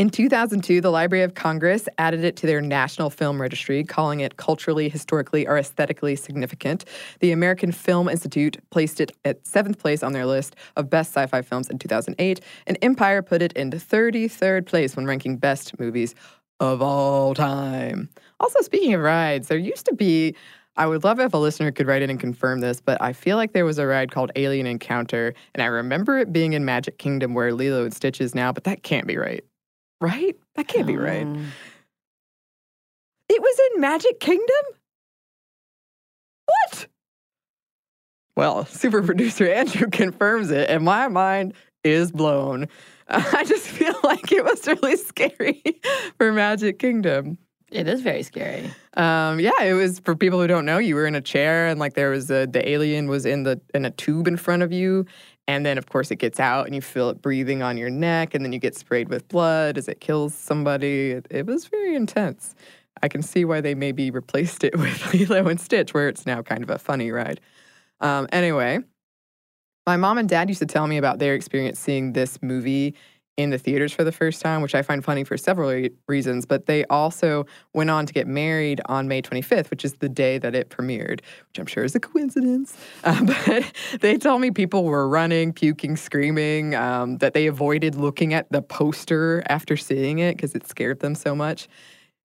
In 0.00 0.08
2002, 0.08 0.80
the 0.80 0.88
Library 0.88 1.24
of 1.24 1.34
Congress 1.34 1.86
added 1.98 2.24
it 2.24 2.34
to 2.36 2.46
their 2.46 2.62
National 2.62 3.10
Film 3.10 3.38
Registry, 3.38 3.84
calling 3.84 4.20
it 4.20 4.38
culturally, 4.38 4.88
historically, 4.88 5.46
or 5.46 5.58
aesthetically 5.58 6.16
significant. 6.16 6.86
The 7.20 7.32
American 7.32 7.70
Film 7.70 8.08
Institute 8.08 8.56
placed 8.70 9.02
it 9.02 9.12
at 9.26 9.46
seventh 9.46 9.78
place 9.78 10.02
on 10.02 10.14
their 10.14 10.24
list 10.24 10.56
of 10.76 10.88
best 10.88 11.10
sci 11.12 11.26
fi 11.26 11.42
films 11.42 11.68
in 11.68 11.78
2008, 11.78 12.40
and 12.66 12.78
Empire 12.80 13.20
put 13.20 13.42
it 13.42 13.52
in 13.52 13.70
33rd 13.70 14.64
place 14.64 14.96
when 14.96 15.04
ranking 15.04 15.36
best 15.36 15.78
movies 15.78 16.14
of 16.60 16.80
all 16.80 17.34
time. 17.34 18.08
Also, 18.40 18.62
speaking 18.62 18.94
of 18.94 19.02
rides, 19.02 19.48
there 19.48 19.58
used 19.58 19.84
to 19.84 19.94
be. 19.94 20.34
I 20.76 20.86
would 20.86 21.04
love 21.04 21.20
if 21.20 21.34
a 21.34 21.36
listener 21.36 21.72
could 21.72 21.86
write 21.86 22.00
in 22.00 22.08
and 22.08 22.18
confirm 22.18 22.60
this, 22.60 22.80
but 22.80 22.96
I 23.02 23.12
feel 23.12 23.36
like 23.36 23.52
there 23.52 23.66
was 23.66 23.78
a 23.78 23.86
ride 23.86 24.12
called 24.12 24.32
Alien 24.34 24.66
Encounter, 24.66 25.34
and 25.54 25.62
I 25.62 25.66
remember 25.66 26.16
it 26.16 26.32
being 26.32 26.54
in 26.54 26.64
Magic 26.64 26.96
Kingdom 26.96 27.34
where 27.34 27.52
Lilo 27.52 27.84
and 27.84 27.92
Stitch 27.92 28.18
is 28.18 28.34
now, 28.34 28.50
but 28.50 28.64
that 28.64 28.82
can't 28.82 29.06
be 29.06 29.18
right. 29.18 29.44
Right? 30.00 30.36
That 30.56 30.68
can't 30.68 30.86
be 30.86 30.96
right. 30.96 31.22
Um, 31.22 31.52
It 33.28 33.40
was 33.40 33.60
in 33.72 33.80
Magic 33.80 34.18
Kingdom? 34.20 34.64
What? 36.46 36.86
Well, 38.36 38.64
super 38.66 39.02
producer 39.02 39.46
Andrew 39.50 39.88
confirms 39.88 40.50
it, 40.50 40.70
and 40.70 40.84
my 40.84 41.08
mind 41.08 41.54
is 41.84 42.10
blown. 42.10 42.68
I 43.08 43.44
just 43.44 43.66
feel 43.66 43.94
like 44.04 44.32
it 44.32 44.44
was 44.44 44.66
really 44.66 44.96
scary 45.10 45.62
for 46.16 46.32
Magic 46.32 46.78
Kingdom. 46.78 47.38
It 47.70 47.86
is 47.86 48.00
very 48.00 48.24
scary. 48.24 48.68
Um, 48.94 49.38
yeah, 49.38 49.62
it 49.62 49.74
was 49.74 50.00
for 50.00 50.16
people 50.16 50.40
who 50.40 50.48
don't 50.48 50.64
know. 50.64 50.78
You 50.78 50.96
were 50.96 51.06
in 51.06 51.14
a 51.14 51.20
chair, 51.20 51.68
and 51.68 51.78
like 51.78 51.94
there 51.94 52.10
was 52.10 52.28
a 52.30 52.46
the 52.46 52.68
alien 52.68 53.06
was 53.06 53.24
in 53.24 53.44
the 53.44 53.60
in 53.74 53.84
a 53.84 53.90
tube 53.92 54.26
in 54.26 54.36
front 54.36 54.62
of 54.62 54.72
you, 54.72 55.06
and 55.50 55.66
then 55.66 55.78
of 55.78 55.88
course 55.88 56.12
it 56.12 56.16
gets 56.16 56.38
out, 56.38 56.66
and 56.66 56.74
you 56.74 56.80
feel 56.80 57.10
it 57.10 57.20
breathing 57.20 57.60
on 57.60 57.76
your 57.76 57.90
neck, 57.90 58.34
and 58.34 58.44
then 58.44 58.52
you 58.52 58.60
get 58.60 58.76
sprayed 58.76 59.08
with 59.08 59.26
blood 59.28 59.76
as 59.76 59.88
it 59.88 60.00
kills 60.00 60.32
somebody. 60.32 61.10
It, 61.10 61.26
it 61.28 61.46
was 61.46 61.66
very 61.66 61.96
intense. 61.96 62.54
I 63.02 63.08
can 63.08 63.22
see 63.22 63.44
why 63.44 63.60
they 63.60 63.74
maybe 63.74 64.10
replaced 64.10 64.62
it 64.62 64.78
with 64.78 65.12
Lilo 65.12 65.48
and 65.48 65.60
Stitch, 65.60 65.92
where 65.92 66.08
it's 66.08 66.24
now 66.24 66.40
kind 66.42 66.62
of 66.62 66.70
a 66.70 66.78
funny 66.78 67.10
ride. 67.10 67.40
Um, 68.00 68.28
anyway, 68.30 68.78
my 69.86 69.96
mom 69.96 70.18
and 70.18 70.28
dad 70.28 70.48
used 70.48 70.60
to 70.60 70.66
tell 70.66 70.86
me 70.86 70.98
about 70.98 71.18
their 71.18 71.34
experience 71.34 71.80
seeing 71.80 72.12
this 72.12 72.40
movie 72.42 72.94
in 73.42 73.50
the 73.50 73.58
theaters 73.58 73.92
for 73.92 74.04
the 74.04 74.12
first 74.12 74.40
time, 74.40 74.62
which 74.62 74.74
I 74.74 74.82
find 74.82 75.04
funny 75.04 75.24
for 75.24 75.36
several 75.36 75.70
re- 75.70 75.90
reasons. 76.06 76.46
But 76.46 76.66
they 76.66 76.84
also 76.86 77.46
went 77.74 77.90
on 77.90 78.06
to 78.06 78.12
get 78.12 78.26
married 78.26 78.80
on 78.86 79.08
May 79.08 79.22
25th, 79.22 79.70
which 79.70 79.84
is 79.84 79.94
the 79.94 80.08
day 80.08 80.38
that 80.38 80.54
it 80.54 80.70
premiered, 80.70 81.20
which 81.48 81.58
I'm 81.58 81.66
sure 81.66 81.84
is 81.84 81.94
a 81.94 82.00
coincidence. 82.00 82.76
Um, 83.04 83.26
but 83.46 83.72
they 84.00 84.16
told 84.16 84.40
me 84.40 84.50
people 84.50 84.84
were 84.84 85.08
running, 85.08 85.52
puking, 85.52 85.96
screaming, 85.96 86.74
um, 86.74 87.18
that 87.18 87.34
they 87.34 87.46
avoided 87.46 87.94
looking 87.94 88.34
at 88.34 88.50
the 88.50 88.62
poster 88.62 89.42
after 89.48 89.76
seeing 89.76 90.18
it 90.18 90.36
because 90.36 90.54
it 90.54 90.66
scared 90.66 91.00
them 91.00 91.14
so 91.14 91.34
much. 91.34 91.68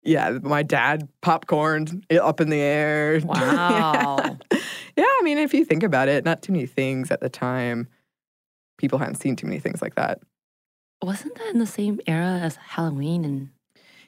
Yeah, 0.05 0.39
my 0.43 0.63
dad 0.63 1.09
popcorned 1.23 2.05
it 2.11 2.21
up 2.21 2.41
in 2.41 2.51
the 2.51 2.61
air. 2.61 3.21
Wow. 3.25 4.39
yeah, 4.97 5.05
I 5.05 5.21
mean, 5.23 5.39
if 5.39 5.55
you 5.55 5.65
think 5.65 5.83
about 5.83 6.09
it, 6.09 6.25
not 6.25 6.43
too 6.43 6.53
many 6.53 6.67
things 6.67 7.11
at 7.11 7.21
the 7.21 7.29
time. 7.29 7.89
People 8.77 8.99
hadn't 8.99 9.17
seen 9.17 9.37
too 9.37 9.47
many 9.47 9.61
things 9.61 9.81
like 9.81 9.95
that. 9.95 10.21
Wasn't 11.03 11.35
that 11.37 11.49
in 11.53 11.59
the 11.59 11.67
same 11.67 12.01
era 12.07 12.41
as 12.43 12.57
Halloween 12.57 13.25
and, 13.25 13.49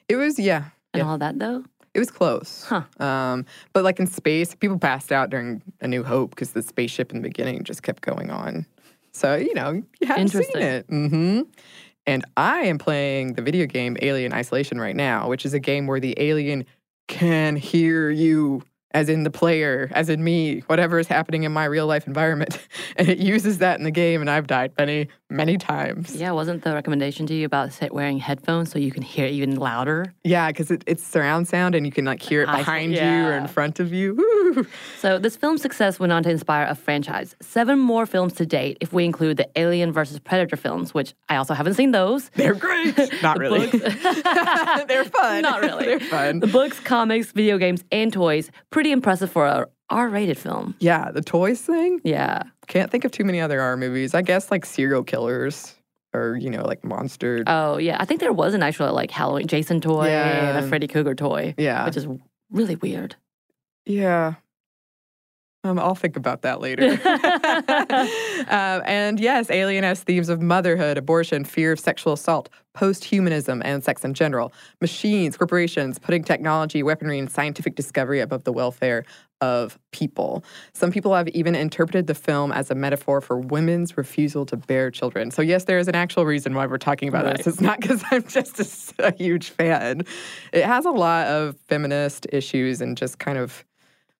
It 0.07 0.15
was, 0.15 0.39
yeah, 0.39 0.65
and 0.93 1.01
Yeah. 1.01 1.07
all 1.07 1.17
that 1.17 1.37
though? 1.39 1.63
it 1.93 1.99
was 1.99 2.11
close. 2.11 2.63
Huh. 2.67 2.83
Um, 3.03 3.45
but 3.73 3.83
like 3.83 3.99
in 3.99 4.05
space, 4.07 4.53
people 4.53 4.77
passed 4.77 5.11
out 5.11 5.29
during 5.31 5.63
A 5.81 5.87
New 5.87 6.03
Hope 6.03 6.29
because 6.31 6.51
the 6.51 6.61
spaceship 6.61 7.11
in 7.11 7.17
the 7.21 7.27
beginning 7.27 7.63
just 7.63 7.81
kept 7.83 8.01
going 8.03 8.29
on. 8.29 8.65
So 9.13 9.35
you 9.35 9.53
know, 9.55 9.71
you 9.99 10.07
hadn't 10.07 10.29
seen 10.29 10.61
it. 10.61 10.85
hmm 10.87 11.41
And 12.05 12.23
I 12.37 12.59
am 12.61 12.77
playing 12.77 13.33
the 13.33 13.41
video 13.41 13.65
game 13.65 13.97
Alien 14.01 14.31
Isolation 14.31 14.79
right 14.79 14.95
now, 14.95 15.27
which 15.27 15.43
is 15.45 15.53
a 15.55 15.59
game 15.59 15.87
where 15.87 15.99
the 15.99 16.13
alien 16.17 16.65
can 17.07 17.55
hear 17.55 18.09
you, 18.11 18.61
as 18.91 19.09
in 19.09 19.23
the 19.23 19.29
player, 19.29 19.89
as 19.91 20.09
in 20.09 20.23
me, 20.23 20.59
whatever 20.67 20.97
is 20.99 21.07
happening 21.07 21.43
in 21.43 21.51
my 21.51 21.65
real 21.65 21.87
life 21.87 22.07
environment, 22.07 22.57
and 22.97 23.09
it 23.09 23.17
uses 23.19 23.57
that 23.59 23.77
in 23.79 23.83
the 23.83 23.91
game. 23.91 24.21
And 24.21 24.29
I've 24.29 24.47
died 24.47 24.71
many, 24.77 25.09
many 25.29 25.57
times. 25.57 26.15
Yeah, 26.15 26.31
wasn't 26.31 26.63
the 26.63 26.73
recommendation 26.73 27.27
to 27.27 27.33
you 27.33 27.45
about 27.45 27.73
sit 27.73 27.93
wearing 27.93 28.17
headphones 28.17 28.71
so 28.71 28.79
you 28.79 28.91
can 28.91 29.03
hear 29.03 29.25
it 29.25 29.31
even 29.33 29.55
louder? 29.57 30.13
Yeah, 30.23 30.47
because 30.47 30.71
it, 30.71 30.83
it's 30.87 31.05
surround 31.05 31.47
sound, 31.47 31.75
and 31.75 31.85
you 31.85 31.91
can 31.91 32.05
like 32.05 32.21
hear 32.21 32.41
it 32.43 32.47
Isol- 32.47 32.57
behind 32.57 32.93
you 32.95 33.01
or 33.01 33.33
in 33.33 33.47
front 33.47 33.79
of 33.79 33.91
you. 33.93 34.15
Woo. 34.15 34.65
So 34.99 35.19
this 35.19 35.35
film's 35.35 35.61
success 35.61 35.99
went 35.99 36.11
on 36.13 36.23
to 36.23 36.29
inspire 36.29 36.65
a 36.67 36.75
franchise. 36.75 37.35
Seven 37.41 37.77
more 37.79 38.05
films 38.05 38.33
to 38.33 38.45
date, 38.45 38.77
if 38.81 38.93
we 38.93 39.03
include 39.05 39.37
the 39.37 39.47
Alien 39.59 39.91
versus 39.91 40.19
Predator 40.19 40.55
films, 40.55 40.93
which 40.93 41.13
I 41.29 41.35
also 41.35 41.53
haven't 41.53 41.73
seen 41.75 41.91
those. 41.91 42.29
They're 42.35 42.53
great. 42.55 42.97
Not 43.21 43.35
The 43.35 43.39
really. 43.39 43.67
books- 43.67 43.93
They're 44.87 45.03
fun. 45.05 45.41
Not 45.41 45.61
really. 45.61 45.85
They're 45.85 45.99
fun. 45.99 46.39
The 46.39 46.47
books, 46.47 46.79
comics, 46.79 47.31
video 47.31 47.57
games, 47.57 47.83
and 47.91 48.11
toys. 48.13 48.49
Pretty 48.77 48.91
impressive 48.91 49.31
for 49.31 49.47
a 49.47 49.67
R-rated 49.89 50.37
film. 50.37 50.75
Yeah, 50.79 51.09
the 51.09 51.23
toys 51.23 51.59
thing. 51.61 51.99
Yeah. 52.03 52.43
Can't 52.67 52.91
think 52.91 53.05
of 53.05 53.11
too 53.11 53.23
many 53.23 53.41
other 53.41 53.59
R 53.59 53.75
movies. 53.75 54.13
I 54.13 54.21
guess 54.21 54.51
like 54.51 54.67
serial 54.67 55.03
killers 55.03 55.73
or 56.13 56.37
you 56.39 56.51
know 56.51 56.63
like 56.63 56.83
monster. 56.83 57.43
Oh 57.47 57.79
yeah, 57.79 57.97
I 57.99 58.05
think 58.05 58.19
there 58.19 58.31
was 58.31 58.53
an 58.53 58.61
actual 58.61 58.93
like 58.93 59.09
Halloween 59.09 59.47
Jason 59.47 59.81
toy 59.81 60.09
and 60.09 60.63
a 60.63 60.67
Freddy 60.69 60.85
Krueger 60.85 61.15
toy, 61.15 61.55
yeah, 61.57 61.87
which 61.87 61.97
is 61.97 62.07
really 62.51 62.75
weird. 62.75 63.15
yeah. 63.83 64.35
Um, 65.67 65.79
I'll 65.79 65.95
think 65.95 66.15
about 66.15 66.41
that 66.43 66.61
later. 66.61 66.83
uh, 68.49 68.81
and 68.85 69.19
yes, 69.19 69.49
Alien 69.49 69.83
has 69.83 70.01
themes 70.03 70.29
of 70.29 70.41
motherhood, 70.41 70.97
abortion, 70.97 71.43
fear 71.43 71.73
of 71.73 71.79
sexual 71.79 72.13
assault, 72.13 72.49
post 72.73 73.03
humanism, 73.03 73.61
and 73.65 73.83
sex 73.83 74.03
in 74.05 74.13
general. 74.13 74.53
Machines, 74.81 75.35
corporations, 75.35 75.99
putting 75.99 76.23
technology, 76.23 76.83
weaponry, 76.83 77.19
and 77.19 77.29
scientific 77.29 77.75
discovery 77.75 78.19
above 78.21 78.43
the 78.45 78.53
welfare 78.53 79.03
of 79.39 79.77
people. 79.91 80.43
Some 80.73 80.91
people 80.91 81.13
have 81.13 81.27
even 81.29 81.53
interpreted 81.53 82.07
the 82.07 82.15
film 82.15 82.51
as 82.51 82.71
a 82.71 82.75
metaphor 82.75 83.21
for 83.21 83.37
women's 83.37 83.95
refusal 83.95 84.47
to 84.47 84.57
bear 84.57 84.89
children. 84.89 85.29
So, 85.29 85.43
yes, 85.43 85.65
there 85.65 85.77
is 85.77 85.87
an 85.87 85.93
actual 85.95 86.25
reason 86.25 86.55
why 86.55 86.65
we're 86.65 86.77
talking 86.79 87.07
about 87.07 87.25
Right. 87.25 87.37
this. 87.37 87.45
It's 87.45 87.61
not 87.61 87.79
because 87.79 88.03
I'm 88.09 88.23
just 88.23 88.59
a, 88.99 89.07
a 89.09 89.15
huge 89.15 89.49
fan. 89.49 90.03
It 90.53 90.65
has 90.65 90.85
a 90.85 90.91
lot 90.91 91.27
of 91.27 91.55
feminist 91.67 92.25
issues 92.31 92.81
and 92.81 92.97
just 92.97 93.19
kind 93.19 93.37
of 93.37 93.63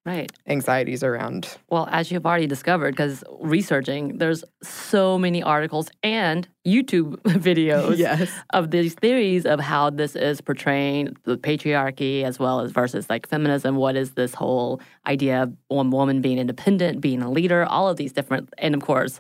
Right. 0.07 0.31
anxieties 0.47 1.03
around. 1.03 1.57
Well, 1.69 1.89
as 1.91 2.09
you've 2.11 2.25
already 2.25 2.47
discovered, 2.47 2.91
because 2.91 3.25
researching, 3.41 4.17
there's 4.19 4.45
so 4.63 5.19
many 5.19 5.43
articles 5.43 5.89
and 6.01 6.47
YouTube 6.65 7.17
videos 7.23 7.97
Yes. 7.97 8.31
of 8.51 8.71
these 8.71 8.93
theories 8.93 9.45
of 9.45 9.59
how 9.59 9.89
this 9.89 10.15
is 10.15 10.39
portraying 10.39 11.17
the 11.25 11.37
patriarchy 11.37 12.23
as 12.23 12.39
well 12.39 12.61
as 12.61 12.71
versus 12.71 13.09
like 13.09 13.27
feminism. 13.27 13.75
What 13.75 13.97
is 13.97 14.11
this 14.11 14.33
whole 14.33 14.79
idea 15.05 15.43
of 15.43 15.53
one 15.67 15.91
woman 15.91 16.21
being 16.21 16.37
independent, 16.37 17.01
being 17.01 17.21
a 17.21 17.29
leader, 17.29 17.65
all 17.65 17.89
of 17.89 17.97
these 17.97 18.13
different, 18.13 18.49
and 18.57 18.73
of 18.73 18.81
course, 18.81 19.19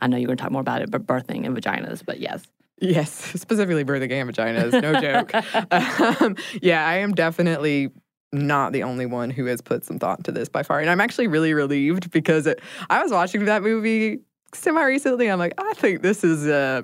I 0.00 0.08
know 0.08 0.16
you're 0.16 0.26
going 0.26 0.36
to 0.36 0.42
talk 0.42 0.50
more 0.52 0.60
about 0.60 0.82
it, 0.82 0.90
but 0.90 1.06
birthing 1.06 1.46
and 1.46 1.56
vaginas, 1.56 2.04
but 2.04 2.18
yes. 2.18 2.42
Yes, 2.80 3.10
specifically 3.40 3.84
birthing 3.84 4.10
and 4.10 4.34
vaginas, 4.34 4.82
no 4.82 5.00
joke. 5.00 5.32
um, 6.22 6.36
yeah, 6.60 6.84
I 6.84 6.96
am 6.96 7.14
definitely 7.14 7.90
not 8.32 8.72
the 8.72 8.82
only 8.82 9.06
one 9.06 9.30
who 9.30 9.46
has 9.46 9.60
put 9.60 9.84
some 9.84 9.98
thought 9.98 10.18
into 10.18 10.32
this 10.32 10.48
by 10.48 10.62
far. 10.62 10.80
And 10.80 10.90
I'm 10.90 11.00
actually 11.00 11.28
really 11.28 11.54
relieved 11.54 12.10
because 12.10 12.46
it, 12.46 12.60
I 12.90 13.02
was 13.02 13.10
watching 13.10 13.46
that 13.46 13.62
movie 13.62 14.20
semi 14.54 14.82
recently. 14.82 15.30
I'm 15.30 15.38
like, 15.38 15.54
I 15.58 15.72
think 15.74 16.02
this 16.02 16.24
is 16.24 16.46
uh, 16.46 16.82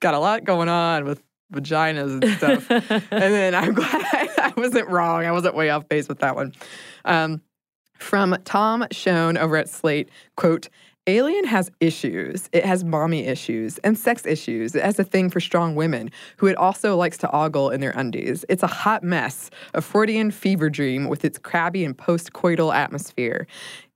got 0.00 0.14
a 0.14 0.18
lot 0.18 0.44
going 0.44 0.68
on 0.68 1.04
with 1.04 1.22
vaginas 1.52 2.22
and 2.22 2.36
stuff. 2.36 2.70
and 3.10 3.34
then 3.34 3.54
I'm 3.54 3.74
glad 3.74 4.02
I, 4.12 4.28
I 4.38 4.60
wasn't 4.60 4.88
wrong. 4.88 5.24
I 5.24 5.32
wasn't 5.32 5.54
way 5.54 5.70
off 5.70 5.88
base 5.88 6.08
with 6.08 6.20
that 6.20 6.36
one. 6.36 6.52
Um, 7.04 7.42
from 7.98 8.36
Tom 8.44 8.86
Shone 8.90 9.36
over 9.36 9.56
at 9.56 9.68
Slate, 9.68 10.10
quote, 10.36 10.68
Alien 11.08 11.44
has 11.44 11.70
issues. 11.78 12.48
It 12.52 12.64
has 12.64 12.82
mommy 12.82 13.26
issues 13.26 13.78
and 13.78 13.96
sex 13.96 14.26
issues. 14.26 14.74
It 14.74 14.82
has 14.82 14.98
a 14.98 15.04
thing 15.04 15.30
for 15.30 15.38
strong 15.38 15.76
women 15.76 16.10
who 16.36 16.48
it 16.48 16.56
also 16.56 16.96
likes 16.96 17.16
to 17.18 17.30
ogle 17.30 17.70
in 17.70 17.80
their 17.80 17.92
undies. 17.92 18.44
It's 18.48 18.64
a 18.64 18.66
hot 18.66 19.04
mess, 19.04 19.48
a 19.72 19.80
Freudian 19.80 20.32
fever 20.32 20.68
dream 20.68 21.08
with 21.08 21.24
its 21.24 21.38
crabby 21.38 21.84
and 21.84 21.96
post 21.96 22.32
coital 22.32 22.74
atmosphere. 22.74 23.46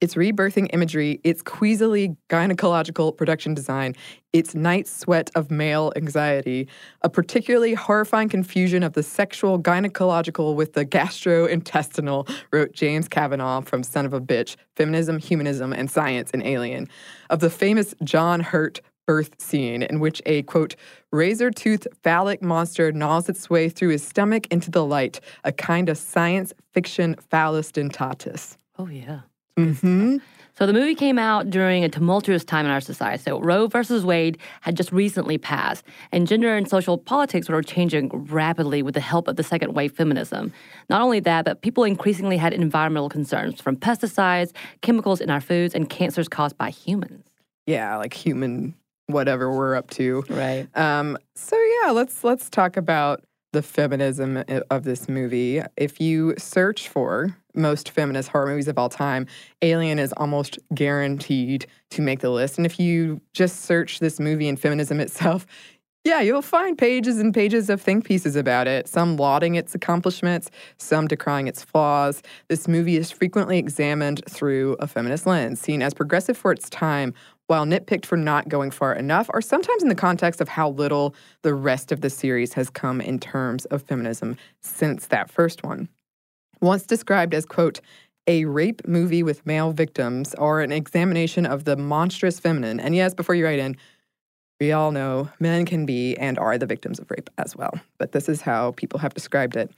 Its 0.01 0.15
rebirthing 0.15 0.69
imagery, 0.73 1.21
its 1.25 1.43
queasily 1.43 2.17
gynecological 2.29 3.17
production 3.17 3.55
design, 3.55 3.95
its 4.33 4.55
night 4.55 4.89
sweat 4.89 5.31
of 5.35 5.51
male 5.51 5.93
anxiety, 5.97 6.69
a 7.03 7.11
particularly 7.11 7.75
horrifying 7.75 8.29
confusion 8.29 8.83
of 8.83 8.95
the 8.95 9.03
sexual 9.03 9.61
gynecological 9.61 10.55
with 10.55 10.73
the 10.73 10.87
gastrointestinal, 10.87 12.31
wrote 12.53 12.73
James 12.73 13.09
Kavanagh 13.09 13.63
from 13.63 13.83
Son 13.83 14.07
of 14.07 14.15
a 14.15 14.21
Bitch 14.21 14.57
Feminism, 14.77 15.19
Humanism, 15.19 15.73
and 15.73 15.91
Science 15.91 16.31
in 16.31 16.43
Alien, 16.43 16.89
of 17.29 17.41
the 17.41 17.51
famous 17.51 17.95
John 18.03 18.41
Hurt 18.41 18.81
birth 19.07 19.41
scene 19.41 19.83
in 19.83 19.99
which 19.99 20.23
a 20.25 20.43
quote 20.43 20.77
razor 21.11 21.51
toothed 21.51 21.89
phallic 22.05 22.43
monster 22.43 22.93
gnaws 22.93 23.29
its 23.29 23.51
way 23.51 23.69
through 23.69 23.89
his 23.89 24.07
stomach 24.07 24.47
into 24.53 24.71
the 24.71 24.85
light, 24.85 25.19
a 25.43 25.51
kind 25.51 25.89
of 25.89 25.99
science 25.99 26.53
fiction 26.73 27.17
phallus 27.29 27.73
dentatus. 27.73 28.57
Oh, 28.79 28.87
yeah. 28.87 29.23
Mm-hmm. 29.59 30.19
So 30.61 30.67
the 30.67 30.75
movie 30.75 30.95
came 30.95 31.19
out 31.19 31.49
during 31.49 31.85
a 31.85 31.89
tumultuous 31.89 32.45
time 32.45 32.67
in 32.67 32.71
our 32.71 32.83
society. 32.83 33.23
So 33.23 33.41
Roe 33.41 33.67
versus 33.67 34.05
Wade 34.05 34.37
had 34.61 34.77
just 34.77 34.93
recently 34.93 35.39
passed, 35.39 35.85
and 36.13 36.27
gender 36.27 36.55
and 36.55 36.69
social 36.69 36.99
politics 36.99 37.49
were 37.49 37.63
changing 37.63 38.11
rapidly 38.27 38.83
with 38.83 38.93
the 38.95 39.01
help 39.01 39.27
of 39.27 39.37
the 39.37 39.43
second 39.43 39.73
wave 39.73 39.93
feminism. 39.93 40.53
Not 40.91 41.01
only 41.01 41.21
that, 41.21 41.47
but 41.47 41.63
people 41.63 41.85
increasingly 41.85 42.37
had 42.37 42.53
environmental 42.53 43.09
concerns 43.09 43.61
from 43.61 43.77
pesticides, 43.77 44.53
chemicals 44.83 45.23
in 45.23 45.31
our 45.31 45.41
foods, 45.41 45.75
and 45.75 45.89
cancers 45.89 46.29
caused 46.29 46.59
by 46.59 46.69
humans. 46.69 47.25
Yeah, 47.67 47.97
like 47.97 48.13
human 48.13 48.75
whatever 49.07 49.51
we're 49.51 49.77
up 49.77 49.91
to. 49.91 50.25
Right. 50.29 50.69
Um, 50.77 51.17
so 51.35 51.57
yeah, 51.57 51.91
let's 51.91 52.23
let's 52.23 52.51
talk 52.51 52.77
about 52.77 53.25
the 53.53 53.63
feminism 53.63 54.45
of 54.71 54.85
this 54.85 55.09
movie. 55.09 55.63
If 55.77 56.01
you 56.01 56.35
search 56.39 56.89
for 56.89 57.37
most 57.55 57.91
feminist 57.91 58.29
horror 58.29 58.47
movies 58.47 58.69
of 58.69 58.79
all 58.79 58.89
time, 58.89 59.27
Alien 59.63 59.99
is 59.99 60.13
almost 60.17 60.59
guaranteed 60.75 61.67
to 61.91 62.03
make 62.03 62.21
the 62.21 62.31
list. 62.31 62.57
And 62.59 62.67
if 62.67 62.79
you 62.79 63.21
just 63.33 63.63
search 63.63 63.99
this 63.99 64.21
movie 64.21 64.49
and 64.49 64.59
feminism 64.59 65.01
itself, 65.01 65.47
yeah, 66.05 66.21
you'll 66.23 66.41
find 66.41 66.79
pages 66.79 67.19
and 67.19 67.35
pages 67.35 67.69
of 67.69 67.81
think 67.81 68.05
pieces 68.05 68.35
about 68.35 68.67
it, 68.67 68.89
some 68.89 69.17
lauding 69.17 69.57
its 69.57 69.75
accomplishments, 69.75 70.51
some 70.79 71.07
decrying 71.07 71.47
its 71.47 71.63
flaws. 71.63 72.23
This 72.49 72.67
movie 72.67 72.97
is 72.97 73.11
frequently 73.11 73.59
examined 73.59 74.23
through 74.29 74.77
a 74.81 74.87
feminist 74.87 75.27
lens, 75.27 75.61
seen 75.61 75.83
as 75.83 75.93
progressive 75.93 76.39
for 76.39 76.53
its 76.53 76.71
time, 76.71 77.13
while 77.49 77.67
nitpicked 77.67 78.07
for 78.07 78.17
not 78.17 78.49
going 78.49 78.71
far 78.71 78.95
enough, 78.95 79.29
or 79.35 79.43
sometimes 79.43 79.83
in 79.83 79.91
the 79.91 79.95
context 79.95 80.41
of 80.41 80.49
how 80.49 80.71
little 80.71 81.15
the 81.43 81.53
rest 81.53 81.93
of 81.93 82.01
the 82.01 82.09
series 82.09 82.55
has 82.55 82.71
come 82.71 83.01
in 83.01 83.19
terms 83.19 83.67
of 83.67 83.83
feminism 83.83 84.37
since 84.63 85.09
that 85.09 85.31
first 85.31 85.63
one. 85.65 85.89
Once 86.61 86.85
described 86.85 87.35
as, 87.35 87.47
quote, 87.47 87.81
a 88.27 88.45
rape 88.45 88.87
movie 88.87 89.23
with 89.23 89.45
male 89.47 89.73
victims 89.73 90.35
or 90.35 90.61
an 90.61 90.73
examination 90.73 91.47
of 91.47 91.65
the 91.65 91.77
monstrous 91.77 92.39
feminine. 92.39 92.79
And 92.79 92.95
yes, 92.95 93.15
before 93.15 93.35
you 93.35 93.45
write 93.45 93.59
in, 93.59 93.77
we 94.61 94.73
all 94.73 94.93
know 94.93 95.31
men 95.41 95.65
can 95.65 95.87
be 95.87 96.17
and 96.17 96.39
are 96.39 96.59
the 96.59 96.67
victims 96.67 96.99
of 96.99 97.11
rape 97.11 97.31
as 97.39 97.57
well. 97.57 97.81
But 97.99 98.13
this 98.13 98.29
is 98.29 98.43
how 98.43 98.73
people 98.73 99.01
have 99.01 99.15
described 99.15 99.57
it. 99.57 99.71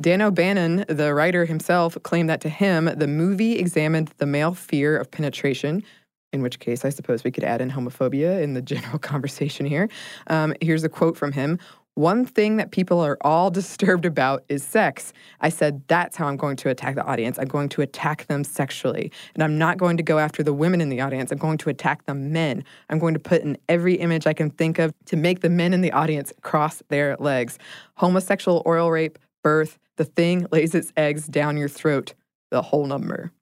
Dan 0.00 0.22
O'Bannon, 0.22 0.86
the 0.88 1.14
writer 1.14 1.44
himself, 1.44 1.98
claimed 2.02 2.30
that 2.30 2.40
to 2.40 2.48
him, 2.48 2.86
the 2.96 3.06
movie 3.06 3.58
examined 3.58 4.10
the 4.16 4.26
male 4.26 4.54
fear 4.54 4.96
of 4.96 5.10
penetration, 5.10 5.84
in 6.32 6.40
which 6.40 6.58
case 6.58 6.84
I 6.84 6.88
suppose 6.88 7.24
we 7.24 7.30
could 7.30 7.44
add 7.44 7.60
in 7.60 7.70
homophobia 7.70 8.42
in 8.42 8.54
the 8.54 8.62
general 8.72 8.98
conversation 8.98 9.66
here. 9.66 9.88
Um, 10.28 10.54
here's 10.60 10.82
a 10.82 10.88
quote 10.88 11.16
from 11.16 11.32
him 11.32 11.58
One 11.94 12.24
thing 12.24 12.56
that 12.56 12.70
people 12.70 13.00
are 13.00 13.18
all 13.20 13.50
disturbed 13.62 14.06
about 14.06 14.44
is 14.48 14.64
sex. 14.64 15.12
I 15.40 15.50
said, 15.50 15.82
that's 15.88 16.16
how 16.16 16.26
I'm 16.26 16.36
going 16.36 16.56
to 16.56 16.70
attack 16.70 16.94
the 16.94 17.04
audience. 17.04 17.38
I'm 17.38 17.48
going 17.48 17.68
to 17.70 17.82
attack 17.82 18.26
them 18.26 18.44
sexually. 18.44 19.12
And 19.34 19.42
I'm 19.42 19.58
not 19.58 19.76
going 19.76 19.96
to 19.98 20.02
go 20.02 20.18
after 20.18 20.42
the 20.42 20.54
women 20.54 20.80
in 20.80 20.88
the 20.88 21.00
audience. 21.00 21.30
I'm 21.30 21.38
going 21.38 21.58
to 21.58 21.70
attack 21.70 22.06
the 22.06 22.14
men. 22.14 22.64
I'm 22.88 22.98
going 22.98 23.14
to 23.14 23.20
put 23.20 23.42
in 23.42 23.58
every 23.68 23.94
image 23.94 24.26
I 24.26 24.32
can 24.32 24.50
think 24.50 24.78
of 24.78 24.92
to 25.06 25.16
make 25.16 25.40
the 25.40 25.50
men 25.50 25.74
in 25.74 25.82
the 25.82 25.92
audience 25.92 26.32
cross 26.42 26.82
their 26.88 27.16
legs. 27.18 27.58
Homosexual 27.96 28.62
oral 28.64 28.90
rape, 28.90 29.18
birth, 29.42 29.78
the 29.96 30.04
thing 30.04 30.46
lays 30.52 30.74
its 30.74 30.92
eggs 30.96 31.26
down 31.26 31.56
your 31.56 31.68
throat, 31.68 32.14
the 32.50 32.62
whole 32.62 32.86
number. 32.86 33.32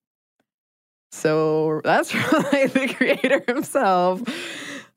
So 1.13 1.81
that's 1.85 2.15
really 2.33 2.67
the 2.67 2.95
creator 2.95 3.43
himself. 3.47 4.23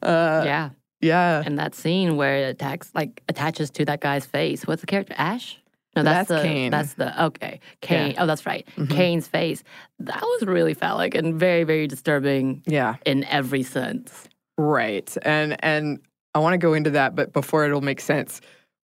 Uh, 0.02 0.44
yeah. 0.46 0.70
Yeah. 1.04 1.44
And 1.46 1.60
that 1.60 1.76
scene 1.76 2.16
where 2.16 2.38
it 2.38 2.50
attacks, 2.50 2.92
like, 2.96 3.22
attaches 3.30 3.70
to 3.72 3.86
that 3.86 4.00
guy's 4.02 4.26
face. 4.26 4.66
What's 4.66 4.82
the 4.82 4.88
character? 4.88 5.14
Ash? 5.18 5.60
No, 5.96 6.02
that's, 6.02 6.28
That's 6.28 6.42
the 6.42 6.48
Kane. 6.48 6.72
that's 6.72 6.94
the 6.96 7.24
okay. 7.26 7.60
Kane. 7.82 8.16
Oh, 8.18 8.26
that's 8.26 8.48
right. 8.48 8.68
Mhm. 8.78 8.90
Kane's 8.90 9.28
face. 9.28 9.62
That 10.00 10.22
was 10.22 10.42
really 10.48 10.74
phallic 10.74 11.14
and 11.14 11.36
very, 11.40 11.64
very 11.66 11.86
disturbing 11.86 12.64
Yeah. 12.66 12.96
in 13.06 13.24
every 13.26 13.62
sense. 13.62 14.28
Right. 14.58 15.16
And 15.22 15.56
and 15.64 16.00
I 16.34 16.40
want 16.40 16.54
to 16.54 16.58
go 16.58 16.74
into 16.74 16.90
that, 16.92 17.14
but 17.16 17.32
before 17.32 17.64
it'll 17.66 17.82
make 17.82 18.02
sense, 18.02 18.42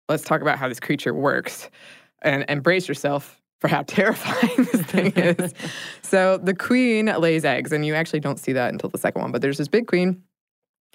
let's 0.08 0.22
talk 0.24 0.40
about 0.40 0.56
how 0.58 0.68
this 0.70 0.80
creature 0.80 1.12
works. 1.12 1.68
And 2.22 2.48
and 2.48 2.62
brace 2.62 2.88
yourself 2.88 3.42
for 3.60 3.68
how 3.68 3.82
terrifying 3.86 4.64
this 4.72 4.80
thing 4.82 5.12
is. 5.16 5.52
so 6.02 6.38
the 6.38 6.54
queen 6.54 7.06
lays 7.06 7.44
eggs, 7.44 7.72
and 7.72 7.84
you 7.84 7.94
actually 7.94 8.20
don't 8.20 8.38
see 8.38 8.52
that 8.54 8.72
until 8.72 8.88
the 8.88 8.96
second 8.98 9.20
one, 9.20 9.32
but 9.32 9.42
there's 9.42 9.58
this 9.58 9.68
big 9.68 9.86
queen. 9.86 10.22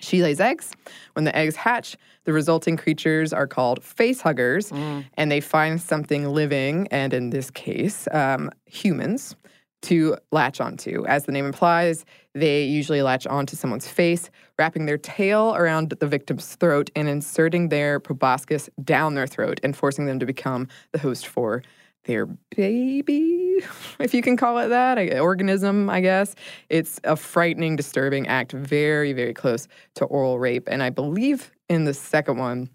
She 0.02 0.22
lays 0.22 0.40
eggs. 0.40 0.72
When 1.14 1.26
the 1.26 1.36
eggs 1.36 1.56
hatch, 1.56 1.96
the 2.26 2.34
resulting 2.34 2.78
creatures 2.78 3.34
are 3.34 3.48
called 3.48 3.84
face 3.84 4.22
huggers, 4.22 4.72
and 4.72 5.32
they 5.32 5.40
find 5.42 5.82
something 5.82 6.28
living, 6.30 6.88
and 6.92 7.14
in 7.14 7.30
this 7.30 7.50
case, 7.50 8.08
um, 8.12 8.52
humans, 8.66 9.36
to 9.84 10.16
latch 10.32 10.62
onto. 10.62 11.04
As 11.08 11.26
the 11.26 11.32
name 11.32 11.46
implies, 11.46 12.06
they 12.34 12.64
usually 12.66 13.02
latch 13.02 13.26
onto 13.26 13.56
someone's 13.56 13.88
face, 13.88 14.30
wrapping 14.60 14.86
their 14.86 15.00
tail 15.00 15.56
around 15.56 15.90
the 15.90 16.06
victim's 16.08 16.56
throat 16.56 16.92
and 16.96 17.10
inserting 17.10 17.70
their 17.70 18.00
proboscis 18.00 18.70
down 18.84 19.16
their 19.16 19.26
throat 19.26 19.60
and 19.64 19.76
forcing 19.76 20.06
them 20.06 20.20
to 20.20 20.26
become 20.28 20.68
the 20.92 21.00
host 21.00 21.26
for 21.26 21.64
their 22.04 22.28
baby, 22.56 23.41
if 24.00 24.14
you 24.14 24.22
can 24.22 24.38
call 24.38 24.58
it 24.60 24.68
that, 24.70 24.98
a- 24.98 25.20
organism, 25.20 25.90
I 25.90 26.02
guess. 26.02 26.36
It's 26.70 27.00
a 27.04 27.16
frightening, 27.16 27.76
disturbing 27.76 28.28
act, 28.28 28.52
very, 28.52 29.14
very 29.14 29.34
close 29.34 29.68
to 29.96 30.06
oral 30.06 30.40
rape. 30.40 30.68
And 30.68 30.82
I 30.84 30.90
believe 30.90 31.52
in 31.70 31.86
the 31.86 31.94
second 31.94 32.38
one, 32.38 32.70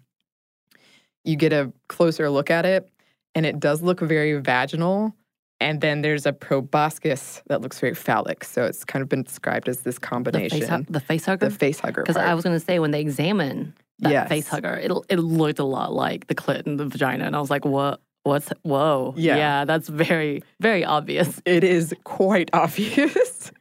you 1.23 1.35
get 1.35 1.53
a 1.53 1.71
closer 1.89 2.29
look 2.29 2.49
at 2.49 2.65
it, 2.65 2.89
and 3.35 3.45
it 3.45 3.59
does 3.59 3.81
look 3.81 3.99
very 3.99 4.39
vaginal. 4.39 5.13
And 5.59 5.81
then 5.81 6.01
there's 6.03 6.27
a 6.27 6.33
proboscis 6.33 7.41
that 7.47 7.61
looks 7.61 7.79
very 7.79 7.95
phallic. 7.95 8.43
So 8.43 8.65
it's 8.65 8.85
kind 8.85 9.01
of 9.01 9.09
been 9.09 9.23
described 9.23 9.67
as 9.67 9.81
this 9.81 9.95
The 9.95 10.01
combination. 10.01 10.59
face, 10.61 10.85
the 10.87 10.99
face 10.99 11.25
hugger? 11.25 11.49
The 11.49 11.55
face 11.55 11.79
hugger. 11.79 12.03
Because. 12.03 12.15
I 12.15 12.33
was 12.35 12.43
going 12.43 12.57
to 12.57 12.63
say, 12.63 12.77
when 12.77 12.91
they 12.91 13.01
examine 13.01 13.73
that 13.99 14.11
Yes. 14.11 14.29
face 14.29 14.47
hugger, 14.47 14.75
it, 14.75 14.91
it 15.09 15.17
looked 15.17 15.57
a 15.57 15.63
lot 15.63 15.93
like 15.93 16.27
the 16.27 16.35
clit 16.35 16.67
and 16.67 16.79
the 16.79 16.85
vagina. 16.85 17.25
And 17.25 17.35
I 17.35 17.39
was 17.39 17.49
like, 17.49 17.65
what? 17.65 17.99
What's, 18.27 18.49
whoa. 18.63 19.13
Yeah. 19.17 19.65
that's 19.65 19.87
very, 19.87 20.43
very 20.59 20.83
obvious. 20.83 21.41
it 21.45 21.63
is 21.63 21.93
quite 22.03 22.49
obvious. 22.53 23.51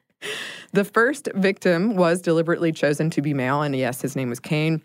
the 0.73 0.85
first 0.85 1.29
victim 1.35 1.97
was 1.97 2.21
deliberately 2.21 2.73
chosen 2.73 3.11
to 3.11 3.23
be 3.23 3.35
male, 3.35 3.63
and 3.63 3.75
yes, 3.75 4.01
his 4.01 4.17
name 4.17 4.29
was 4.29 4.41
Kane. 4.41 4.83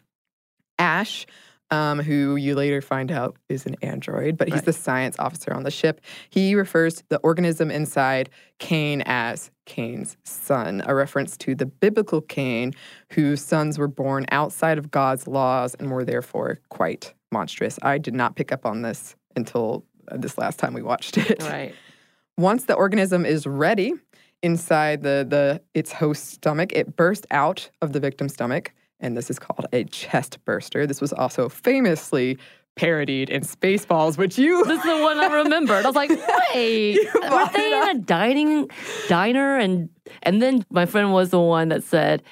Ash, 0.80 1.26
um, 1.72 2.00
who 2.00 2.36
you 2.36 2.54
later 2.56 2.82
find 2.82 3.12
out 3.12 3.38
is 3.50 3.66
an 3.66 3.76
android, 3.82 4.38
but 4.38 4.48
he's 4.48 4.56
Right. 4.56 4.66
the 4.66 4.74
science 4.74 5.16
officer 5.20 5.54
on 5.54 5.64
the 5.64 5.72
ship. 5.72 6.02
He 6.30 6.54
refers 6.54 6.96
to 6.96 7.04
the 7.10 7.18
organism 7.20 7.72
inside 7.72 8.30
Kane 8.60 9.02
as 9.06 9.52
Kane's 9.66 10.18
son, 10.24 10.84
a 10.86 10.94
reference 10.94 11.38
to 11.38 11.56
the 11.56 11.66
biblical 11.66 12.22
Cain, 12.22 12.74
whose 13.14 13.42
sons 13.42 13.80
were 13.80 13.88
born 13.88 14.26
outside 14.32 14.78
of 14.78 14.92
God's 14.92 15.28
laws 15.28 15.74
and 15.76 15.90
were 15.92 16.04
therefore 16.04 16.60
quite 16.70 17.14
monstrous. 17.32 17.80
I 17.82 17.98
did 17.98 18.14
not 18.14 18.36
pick 18.36 18.52
up 18.52 18.66
on 18.66 18.82
this 18.82 19.16
until 19.36 19.86
this 20.12 20.38
last 20.38 20.60
time 20.60 20.74
we 20.74 20.82
watched 20.82 21.18
it. 21.18 21.42
Right. 21.44 21.74
Once 22.38 22.66
the 22.66 22.74
organism 22.74 23.26
is 23.26 23.46
ready 23.46 23.94
inside 24.42 25.04
the, 25.04 25.26
the 25.28 25.62
its 25.74 25.92
host 25.92 26.30
stomach, 26.32 26.72
it 26.74 26.96
bursts 26.96 27.28
out 27.32 27.70
of 27.82 27.94
the 27.94 28.00
victim's 28.00 28.34
stomach, 28.34 28.74
and 29.00 29.16
this 29.16 29.30
is 29.30 29.38
called 29.38 29.66
a 29.74 29.84
chest 29.86 30.44
burster. 30.46 30.88
This 30.88 31.02
was 31.02 31.14
also 31.14 31.50
famously 31.50 32.38
parodied 32.76 33.30
in 33.30 33.42
Spaceballs, 33.42 34.18
which 34.18 34.38
you 34.38 34.64
This 34.66 34.80
is 34.80 34.84
the 34.84 35.04
one 35.04 35.20
I 35.20 35.28
remembered. 35.28 35.86
I 35.86 35.88
was 35.88 35.96
like, 35.96 36.10
wait, 36.54 36.98
were 37.14 37.50
they 37.54 37.74
in 37.74 37.90
a 37.90 38.00
dining 38.00 38.70
diner? 39.08 39.58
And 39.58 39.90
and 40.24 40.42
then 40.42 40.66
my 40.70 40.86
friend 40.86 41.14
was 41.14 41.30
the 41.30 41.40
one 41.40 41.70
that 41.70 41.84
said, 41.84 42.24
"Th- 42.24 42.28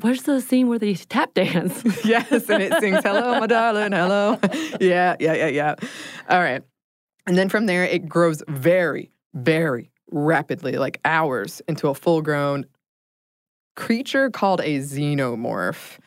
"Where's 0.00 0.22
the 0.22 0.40
scene 0.40 0.68
where 0.68 0.78
they 0.78 0.94
tap 1.14 1.34
dance?" 1.34 1.82
yes, 2.04 2.48
and 2.48 2.62
it 2.62 2.74
sings 2.80 3.02
"Hello, 3.02 3.40
my 3.40 3.46
darling, 3.46 3.92
hello." 3.92 4.38
yeah, 4.80 5.16
yeah, 5.20 5.34
yeah, 5.34 5.46
yeah. 5.48 5.74
All 6.28 6.40
right, 6.40 6.62
and 7.26 7.36
then 7.36 7.48
from 7.48 7.66
there 7.66 7.84
it 7.84 8.08
grows 8.08 8.42
very, 8.48 9.10
very 9.34 9.90
rapidly, 10.10 10.76
like 10.76 11.00
hours, 11.04 11.62
into 11.68 11.88
a 11.88 11.94
full-grown 11.94 12.66
creature 13.76 14.30
called 14.30 14.60
a 14.60 14.78
xenomorph. 14.78 15.98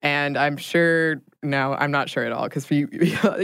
And 0.00 0.38
I'm 0.38 0.56
sure 0.56 1.20
no, 1.42 1.74
I'm 1.74 1.90
not 1.90 2.08
sure 2.08 2.24
at 2.24 2.32
all 2.32 2.48
because 2.48 2.70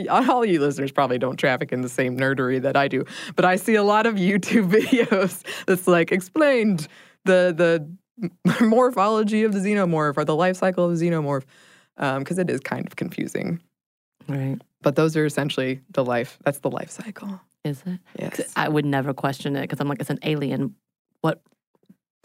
all 0.09 0.45
you 0.45 0.61
listeners 0.61 0.93
probably 0.93 1.19
don't 1.19 1.37
traffic 1.37 1.73
in 1.73 1.83
the 1.83 1.89
same 1.89 2.17
nerdery 2.17 2.61
that 2.63 2.77
I 2.77 2.89
do. 2.89 3.05
But 3.37 3.45
I 3.45 3.57
see 3.57 3.75
a 3.75 3.83
lot 3.83 4.07
of 4.07 4.17
YouTube 4.17 4.71
videos 4.71 5.43
that's 5.67 5.87
like 5.87 6.13
explained 6.13 6.89
the 7.25 7.55
the 7.57 7.89
morphology 8.61 9.45
of 9.45 9.53
the 9.53 9.59
xenomorph 9.59 10.17
or 10.17 10.25
the 10.25 10.37
life 10.37 10.57
cycle 10.57 10.85
of 10.91 10.97
the 10.99 11.05
xenomorph 11.07 11.45
um, 11.97 12.21
because 12.21 12.39
it 12.39 12.49
is 12.51 12.61
kind 12.61 12.87
of 12.87 12.97
confusing. 12.97 13.61
right. 14.29 14.59
But 14.83 14.97
those 14.97 15.17
are 15.17 15.25
essentially 15.25 15.81
the 15.91 16.05
life. 16.05 16.39
That's 16.45 16.59
the 16.59 16.71
life 16.71 16.91
cycle. 16.91 17.41
Is 17.65 17.83
it? 17.87 17.99
Yes. 18.19 18.53
I 18.55 18.69
would 18.69 18.85
never 18.85 19.15
question 19.15 19.57
it 19.57 19.63
because 19.63 19.81
I'm 19.81 19.89
like, 19.89 19.99
it's 20.01 20.11
an 20.11 20.19
alien. 20.23 20.75
What 21.23 21.41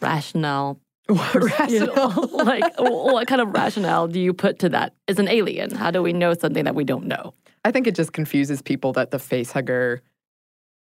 rationale? 0.01 0.79
What 1.09 1.33
rationale? 1.59 2.29
like, 2.33 2.73
what 2.77 3.27
kind 3.27 3.41
of 3.41 3.49
rationale 3.53 4.07
do 4.07 4.19
you 4.19 4.31
put 4.33 4.59
to 4.59 4.69
that? 4.69 4.93
It's 5.07 5.17
an 5.19 5.27
alien. 5.27 5.71
How 5.71 5.89
do 5.89 6.03
we 6.03 6.13
know 6.13 6.33
something 6.35 6.65
that 6.65 6.75
we 6.75 6.83
don't 6.83 7.05
know? 7.07 7.33
I 7.65 7.71
think 7.71 7.87
it 7.87 7.95
just 7.95 8.13
confuses 8.13 8.61
people 8.61 8.93
that 8.93 9.09
the 9.09 9.17
face 9.17 9.51
hugger 9.51 10.03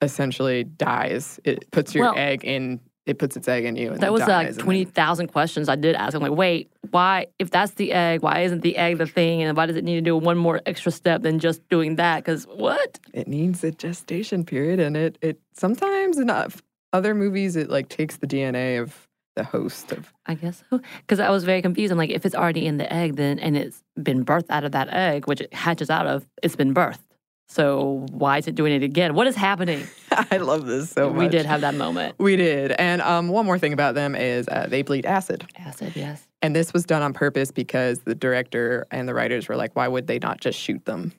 essentially 0.02 0.63
dies. 0.65 1.39
It 1.46 1.70
puts 1.72 1.96
your 1.96 2.06
Well- 2.06 2.15
egg 2.17 2.43
in. 2.43 2.82
It 3.08 3.17
puts 3.20 3.38
its 3.38 3.48
egg 3.48 3.63
in 3.65 3.78
you. 3.78 3.96
That 3.96 4.12
was 4.12 4.20
dies, 4.22 4.28
like 4.28 4.48
and 4.48 4.58
then- 4.58 4.63
twenty 4.65 4.84
thousand 4.86 5.28
questions 5.28 5.70
I 5.70 5.76
did 5.76 5.96
ask. 5.96 6.13
I'm 6.13 6.22
like, 6.22 6.32
wait, 6.32 6.70
why? 6.91 7.28
If 7.39 7.50
that's 7.50 7.74
the 7.76 7.93
egg, 7.93 8.22
why 8.22 8.41
isn't 8.41 8.62
the 8.62 8.76
egg 8.78 8.98
the 8.98 9.08
thing? 9.08 9.41
And 9.41 9.56
why 9.56 9.65
does 9.65 9.78
it 9.78 9.84
need 9.86 9.96
to 9.96 10.02
do 10.02 10.15
one 10.17 10.38
more 10.38 10.62
extra 10.65 10.91
step 10.91 11.22
than 11.22 11.39
just 11.39 11.67
doing 11.70 11.96
that? 11.96 12.17
Because 12.17 12.43
what? 12.46 13.00
it 13.13 13.28
needs 13.28 13.63
a 13.63 13.72
gestation 13.72 14.43
period 14.46 14.80
and 14.80 14.96
it 14.98 15.17
it 15.22 15.39
sometimes 15.54 16.17
in 16.20 16.30
uh, 16.30 16.50
other 16.93 17.15
movies 17.15 17.56
it 17.56 17.70
like 17.70 17.89
takes 17.89 18.17
the 18.17 18.28
DNA 18.28 18.82
of 18.82 19.08
the 19.38 19.43
host 19.43 19.91
of 19.91 20.12
I 20.26 20.34
guess 20.34 20.63
so. 20.70 20.82
Because 21.02 21.20
I 21.20 21.30
was 21.30 21.43
very 21.46 21.62
confused. 21.62 21.91
I'm 21.91 21.98
like, 21.98 22.10
if 22.10 22.26
it's 22.26 22.36
already 22.36 22.65
in 22.65 22.78
the 22.78 22.91
egg, 22.91 23.15
then 23.15 23.39
and 23.39 23.56
it's 23.56 23.84
been 24.02 24.26
birthed 24.26 24.50
out 24.50 24.65
of 24.65 24.74
that 24.74 24.89
egg, 24.91 25.28
which 25.28 25.39
it 25.39 25.54
hatches 25.54 25.89
out 25.89 26.08
of, 26.08 26.28
it's 26.43 26.56
been 26.58 26.74
birthed. 26.74 27.00
So 27.48 28.06
why 28.12 28.38
is 28.38 28.48
it 28.48 28.56
doing 28.56 28.74
it 28.74 28.84
again? 28.84 29.14
What 29.14 29.28
is 29.28 29.36
happening? 29.36 29.88
I 30.12 30.38
love 30.38 30.66
this 30.66 30.90
so 30.90 31.10
much. 31.10 31.20
we 31.20 31.28
did 31.30 31.46
have 31.46 31.62
that 31.62 31.76
moment. 31.76 32.16
we 32.20 32.36
did 32.36 32.72
and 32.74 33.02
um, 33.02 33.30
one 33.30 33.46
more 33.46 33.58
thing 33.60 33.74
about 33.74 33.96
them 33.96 34.16
is 34.16 34.48
uh, 34.48 34.68
they 34.68 34.82
bleed 34.82 35.06
acid 35.06 35.46
Acid, 35.58 35.94
yes. 35.96 36.28
and 36.42 36.56
this 36.56 36.74
was 36.74 36.86
done 36.86 37.02
on 37.02 37.14
purpose 37.14 37.52
because 37.52 38.00
the 38.00 38.16
director 38.16 38.86
and 38.92 39.08
the 39.08 39.14
writers 39.14 39.48
were 39.48 39.56
like 39.56 39.76
why 39.76 39.88
would 39.88 40.08
they 40.08 40.20
not 40.20 40.40
just 40.42 40.58
shoot 40.60 40.84
them 40.86 41.14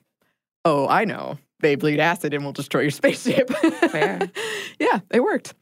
oh 0.65 0.87
I 0.87 1.05
know 1.05 1.37
they 1.61 1.75
bleed 1.75 1.99
acid 1.99 2.33
and 2.33 2.43
will 2.43 2.51
destroy 2.51 2.81
your 2.81 2.91
spaceship 3.01 3.49
Fair. 3.49 4.19
yeah 4.79 4.99
it 5.11 5.21
worked 5.21 5.53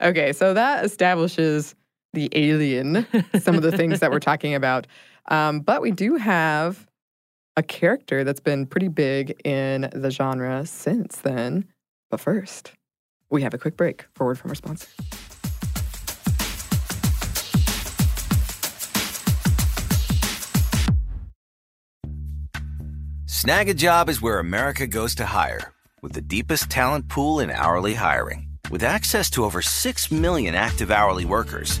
okay 0.00 0.32
so 0.32 0.54
that 0.54 0.84
establishes 0.84 1.74
the 2.16 2.30
alien 2.32 3.06
some 3.40 3.56
of 3.56 3.62
the 3.62 3.72
things 3.72 4.00
that 4.00 4.10
we're 4.10 4.18
talking 4.20 4.54
about. 4.54 4.86
Um, 5.28 5.60
but 5.60 5.82
we 5.82 5.90
do 5.90 6.16
have 6.16 6.86
a 7.56 7.62
character 7.62 8.22
that's 8.22 8.40
been 8.40 8.66
pretty 8.66 8.88
big 8.88 9.40
in 9.44 9.88
the 9.92 10.10
genre 10.10 10.66
since 10.66 11.16
then. 11.16 11.64
But 12.10 12.20
first, 12.20 12.72
we 13.30 13.42
have 13.42 13.54
a 13.54 13.58
quick 13.58 13.76
break 13.76 14.04
for 14.14 14.24
a 14.24 14.26
word 14.26 14.38
from 14.38 14.50
our 14.50 14.54
sponsor. 14.54 14.88
Snagajob 23.26 24.08
is 24.08 24.20
where 24.20 24.38
America 24.38 24.86
goes 24.86 25.14
to 25.16 25.24
hire, 25.26 25.72
with 26.02 26.12
the 26.12 26.20
deepest 26.20 26.68
talent 26.68 27.08
pool 27.08 27.38
in 27.40 27.50
hourly 27.50 27.94
hiring. 27.94 28.48
With 28.70 28.82
access 28.82 29.30
to 29.30 29.44
over 29.44 29.62
6 29.62 30.10
million 30.10 30.54
active 30.56 30.90
hourly 30.90 31.24
workers, 31.24 31.80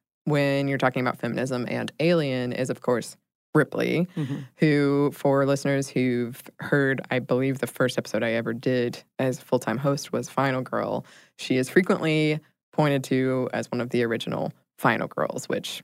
when 0.25 0.67
you're 0.67 0.77
talking 0.77 1.01
about 1.01 1.17
feminism 1.17 1.65
and 1.69 1.91
Alien 1.99 2.53
is, 2.53 2.69
of 2.69 2.81
course, 2.81 3.17
Ripley, 3.53 4.07
mm-hmm. 4.15 4.37
who, 4.57 5.11
for 5.13 5.45
listeners 5.45 5.89
who've 5.89 6.41
heard, 6.59 7.01
I 7.11 7.19
believe 7.19 7.59
the 7.59 7.67
first 7.67 7.97
episode 7.97 8.23
I 8.23 8.31
ever 8.31 8.53
did 8.53 9.03
as 9.19 9.39
full 9.39 9.59
time 9.59 9.77
host 9.77 10.13
was 10.13 10.29
Final 10.29 10.61
Girl. 10.61 11.05
She 11.37 11.57
is 11.57 11.69
frequently 11.69 12.39
pointed 12.71 13.03
to 13.05 13.49
as 13.53 13.69
one 13.69 13.81
of 13.81 13.89
the 13.89 14.03
original 14.03 14.53
Final 14.77 15.07
Girls, 15.07 15.49
which 15.49 15.83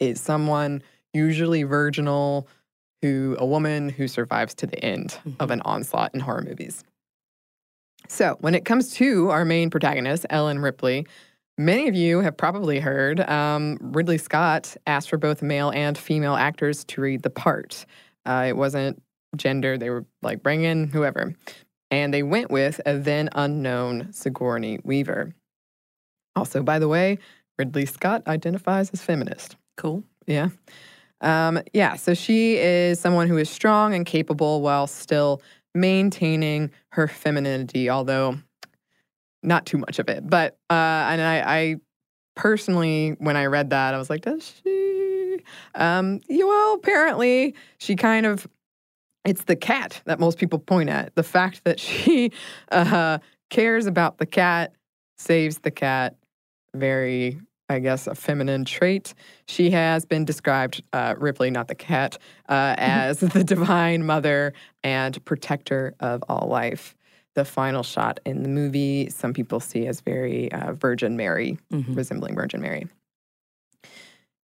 is 0.00 0.20
someone 0.20 0.82
usually 1.14 1.62
virginal 1.62 2.48
who 3.02 3.36
a 3.38 3.46
woman 3.46 3.88
who 3.88 4.08
survives 4.08 4.54
to 4.54 4.66
the 4.66 4.82
end 4.84 5.18
of 5.24 5.32
mm-hmm. 5.32 5.52
an 5.52 5.60
onslaught 5.62 6.12
in 6.14 6.20
horror 6.20 6.42
movies. 6.42 6.82
So, 8.08 8.36
when 8.40 8.54
it 8.54 8.64
comes 8.64 8.94
to 8.94 9.30
our 9.30 9.44
main 9.44 9.70
protagonist, 9.70 10.26
Ellen 10.30 10.60
Ripley, 10.60 11.06
many 11.58 11.88
of 11.88 11.94
you 11.94 12.20
have 12.20 12.36
probably 12.36 12.80
heard 12.80 13.20
um, 13.20 13.78
Ridley 13.80 14.18
Scott 14.18 14.76
asked 14.86 15.08
for 15.08 15.16
both 15.16 15.42
male 15.42 15.70
and 15.70 15.96
female 15.96 16.34
actors 16.34 16.84
to 16.84 17.00
read 17.00 17.22
the 17.22 17.30
part. 17.30 17.86
Uh, 18.24 18.46
it 18.48 18.56
wasn't 18.56 19.02
gender, 19.36 19.78
they 19.78 19.90
were 19.90 20.04
like, 20.22 20.42
bring 20.42 20.64
in 20.64 20.88
whoever. 20.88 21.34
And 21.90 22.12
they 22.12 22.22
went 22.22 22.50
with 22.50 22.80
a 22.84 22.98
then 22.98 23.28
unknown 23.32 24.12
Sigourney 24.12 24.80
Weaver. 24.82 25.34
Also, 26.34 26.62
by 26.62 26.78
the 26.78 26.88
way, 26.88 27.18
Ridley 27.58 27.86
Scott 27.86 28.22
identifies 28.26 28.90
as 28.90 29.02
feminist. 29.02 29.56
Cool. 29.76 30.02
Yeah. 30.26 30.48
Um, 31.20 31.62
yeah. 31.72 31.94
So 31.94 32.12
she 32.12 32.56
is 32.56 33.00
someone 33.00 33.28
who 33.28 33.38
is 33.38 33.48
strong 33.48 33.94
and 33.94 34.04
capable 34.04 34.60
while 34.60 34.86
still 34.86 35.40
maintaining 35.74 36.70
her 36.92 37.08
femininity, 37.08 37.88
although 37.88 38.38
not 39.46 39.66
too 39.66 39.78
much 39.78 39.98
of 39.98 40.08
it. 40.08 40.28
But, 40.28 40.58
uh, 40.68 41.08
and 41.08 41.22
I, 41.22 41.42
I 41.46 41.76
personally, 42.34 43.16
when 43.18 43.36
I 43.36 43.46
read 43.46 43.70
that, 43.70 43.94
I 43.94 43.98
was 43.98 44.10
like, 44.10 44.22
does 44.22 44.54
she? 44.62 45.38
Um, 45.74 46.20
well, 46.28 46.74
apparently 46.74 47.54
she 47.78 47.96
kind 47.96 48.26
of, 48.26 48.46
it's 49.24 49.44
the 49.44 49.56
cat 49.56 50.02
that 50.04 50.20
most 50.20 50.38
people 50.38 50.58
point 50.58 50.88
at. 50.88 51.14
The 51.14 51.22
fact 51.22 51.64
that 51.64 51.80
she 51.80 52.32
uh, 52.72 53.18
cares 53.50 53.86
about 53.86 54.18
the 54.18 54.26
cat, 54.26 54.74
saves 55.18 55.58
the 55.58 55.70
cat, 55.70 56.16
very 56.74 57.40
I 57.68 57.80
guess, 57.80 58.06
a 58.06 58.14
feminine 58.14 58.64
trait. 58.64 59.14
She 59.46 59.70
has 59.70 60.04
been 60.04 60.24
described, 60.24 60.82
uh, 60.92 61.14
Ripley, 61.18 61.50
not 61.50 61.68
the 61.68 61.74
cat, 61.74 62.18
uh, 62.48 62.74
as 62.78 63.18
the 63.20 63.42
divine 63.42 64.06
mother 64.06 64.52
and 64.84 65.22
protector 65.24 65.94
of 66.00 66.22
all 66.28 66.48
life. 66.48 66.95
The 67.36 67.44
final 67.44 67.82
shot 67.82 68.18
in 68.24 68.42
the 68.42 68.48
movie, 68.48 69.08
some 69.10 69.32
people 69.34 69.60
see 69.60 69.86
as 69.86 70.00
very 70.00 70.50
uh, 70.52 70.72
Virgin 70.72 71.16
Mary, 71.16 71.58
Mhm. 71.72 71.94
resembling 71.96 72.34
Virgin 72.34 72.60
Mary. 72.62 72.88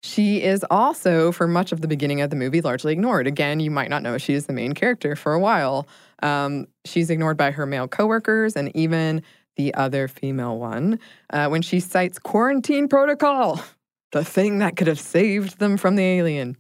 She 0.03 0.43
is 0.43 0.65
also, 0.71 1.31
for 1.31 1.47
much 1.47 1.73
of 1.73 1.83
the 1.83 1.89
beginning 1.89 2.21
of 2.21 2.31
the 2.31 2.37
movie, 2.37 2.61
largely 2.63 2.93
ignored. 2.93 3.27
Again, 3.27 3.61
you 3.61 3.71
might 3.71 3.91
not 3.91 4.03
know 4.03 4.17
she 4.19 4.33
is 4.35 4.47
the 4.47 4.53
main 4.53 4.73
character 4.73 5.15
for 5.15 5.35
a 5.35 5.39
while. 5.39 5.87
Um, 6.23 6.67
she's 6.87 7.11
ignored 7.11 7.37
by 7.37 7.51
her 7.51 7.67
male 7.67 7.87
coworkers 7.87 8.57
and 8.57 8.75
even 8.75 9.23
the 9.57 9.73
other 9.75 10.09
female 10.09 10.59
one 10.59 10.99
uh, 11.33 11.49
when 11.49 11.61
she 11.63 11.81
cites 11.81 12.19
quarantine 12.19 12.89
protocol, 12.89 13.61
the 14.13 14.25
thing 14.25 14.59
that 14.59 14.77
could 14.77 14.87
have 14.87 14.99
saved 15.01 15.59
them 15.61 15.77
from 15.77 15.97
the 15.97 16.03
alien. 16.03 16.57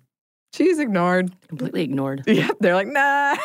She's 0.52 0.78
ignored. 0.80 1.32
Completely 1.48 1.82
ignored. 1.82 2.24
Yep, 2.26 2.56
they're 2.60 2.74
like, 2.74 2.88
nah, 2.88 3.36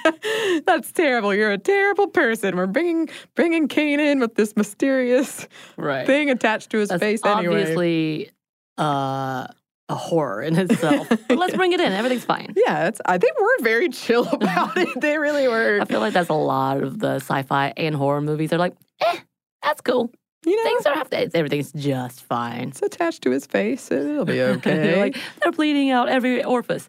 that's 0.66 0.90
terrible. 0.92 1.34
You're 1.34 1.52
a 1.52 1.58
terrible 1.58 2.08
person. 2.08 2.56
We're 2.56 2.66
bringing 2.66 3.08
bringing 3.34 3.68
Kane 3.68 4.00
in 4.00 4.18
with 4.20 4.34
this 4.34 4.56
mysterious 4.56 5.46
Right. 5.76 6.06
thing 6.06 6.30
attached 6.30 6.70
to 6.70 6.78
his 6.78 6.88
That's 6.88 7.00
face 7.00 7.20
anyway. 7.24 7.60
obviously 7.60 8.30
uh, 8.78 9.46
a 9.88 9.94
horror 9.94 10.42
in 10.42 10.56
itself. 10.58 11.08
But 11.28 11.38
let's 11.38 11.54
bring 11.54 11.72
it 11.72 11.80
in. 11.80 11.92
Everything's 11.92 12.24
fine. 12.24 12.52
Yeah, 12.56 12.88
it's, 12.88 13.00
I 13.06 13.18
think 13.18 13.34
we're 13.40 13.62
very 13.64 13.88
chill 13.88 14.26
about 14.28 14.76
it. 14.76 14.88
They 15.00 15.18
really 15.18 15.46
were. 15.46 15.78
I 15.80 15.84
feel 15.84 16.00
like 16.00 16.12
that's 16.12 16.28
a 16.30 16.34
lot 16.34 16.82
of 16.82 16.98
the 16.98 17.16
sci-fi 17.16 17.72
and 17.76 17.94
horror 17.94 18.20
movies. 18.20 18.50
They're 18.50 18.58
like, 18.58 18.74
eh, 19.00 19.18
that's 19.62 19.80
cool. 19.80 20.12
You 20.46 20.56
know, 20.56 20.62
Things 20.62 20.86
are 20.86 20.94
have 20.94 21.10
to, 21.10 21.30
everything's 21.36 21.72
just 21.72 22.22
fine. 22.24 22.68
it's 22.68 22.80
attached 22.82 23.22
to 23.22 23.30
his 23.30 23.46
face. 23.46 23.90
It'll 23.90 24.24
be 24.24 24.40
okay. 24.42 24.98
like 25.00 25.16
they're 25.42 25.52
bleeding 25.52 25.90
out 25.90 26.08
every 26.08 26.42
orifice. 26.42 26.88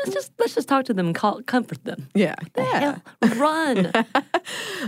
Let's 0.00 0.12
just 0.12 0.32
let's 0.38 0.54
just 0.54 0.68
talk 0.68 0.84
to 0.86 0.94
them 0.94 1.06
and 1.06 1.14
call, 1.14 1.40
comfort 1.42 1.82
them. 1.84 2.08
yeah, 2.14 2.34
The 2.54 2.62
yeah. 2.62 2.98
hell? 3.22 3.36
Run. 3.40 3.86
uh, 3.94 4.02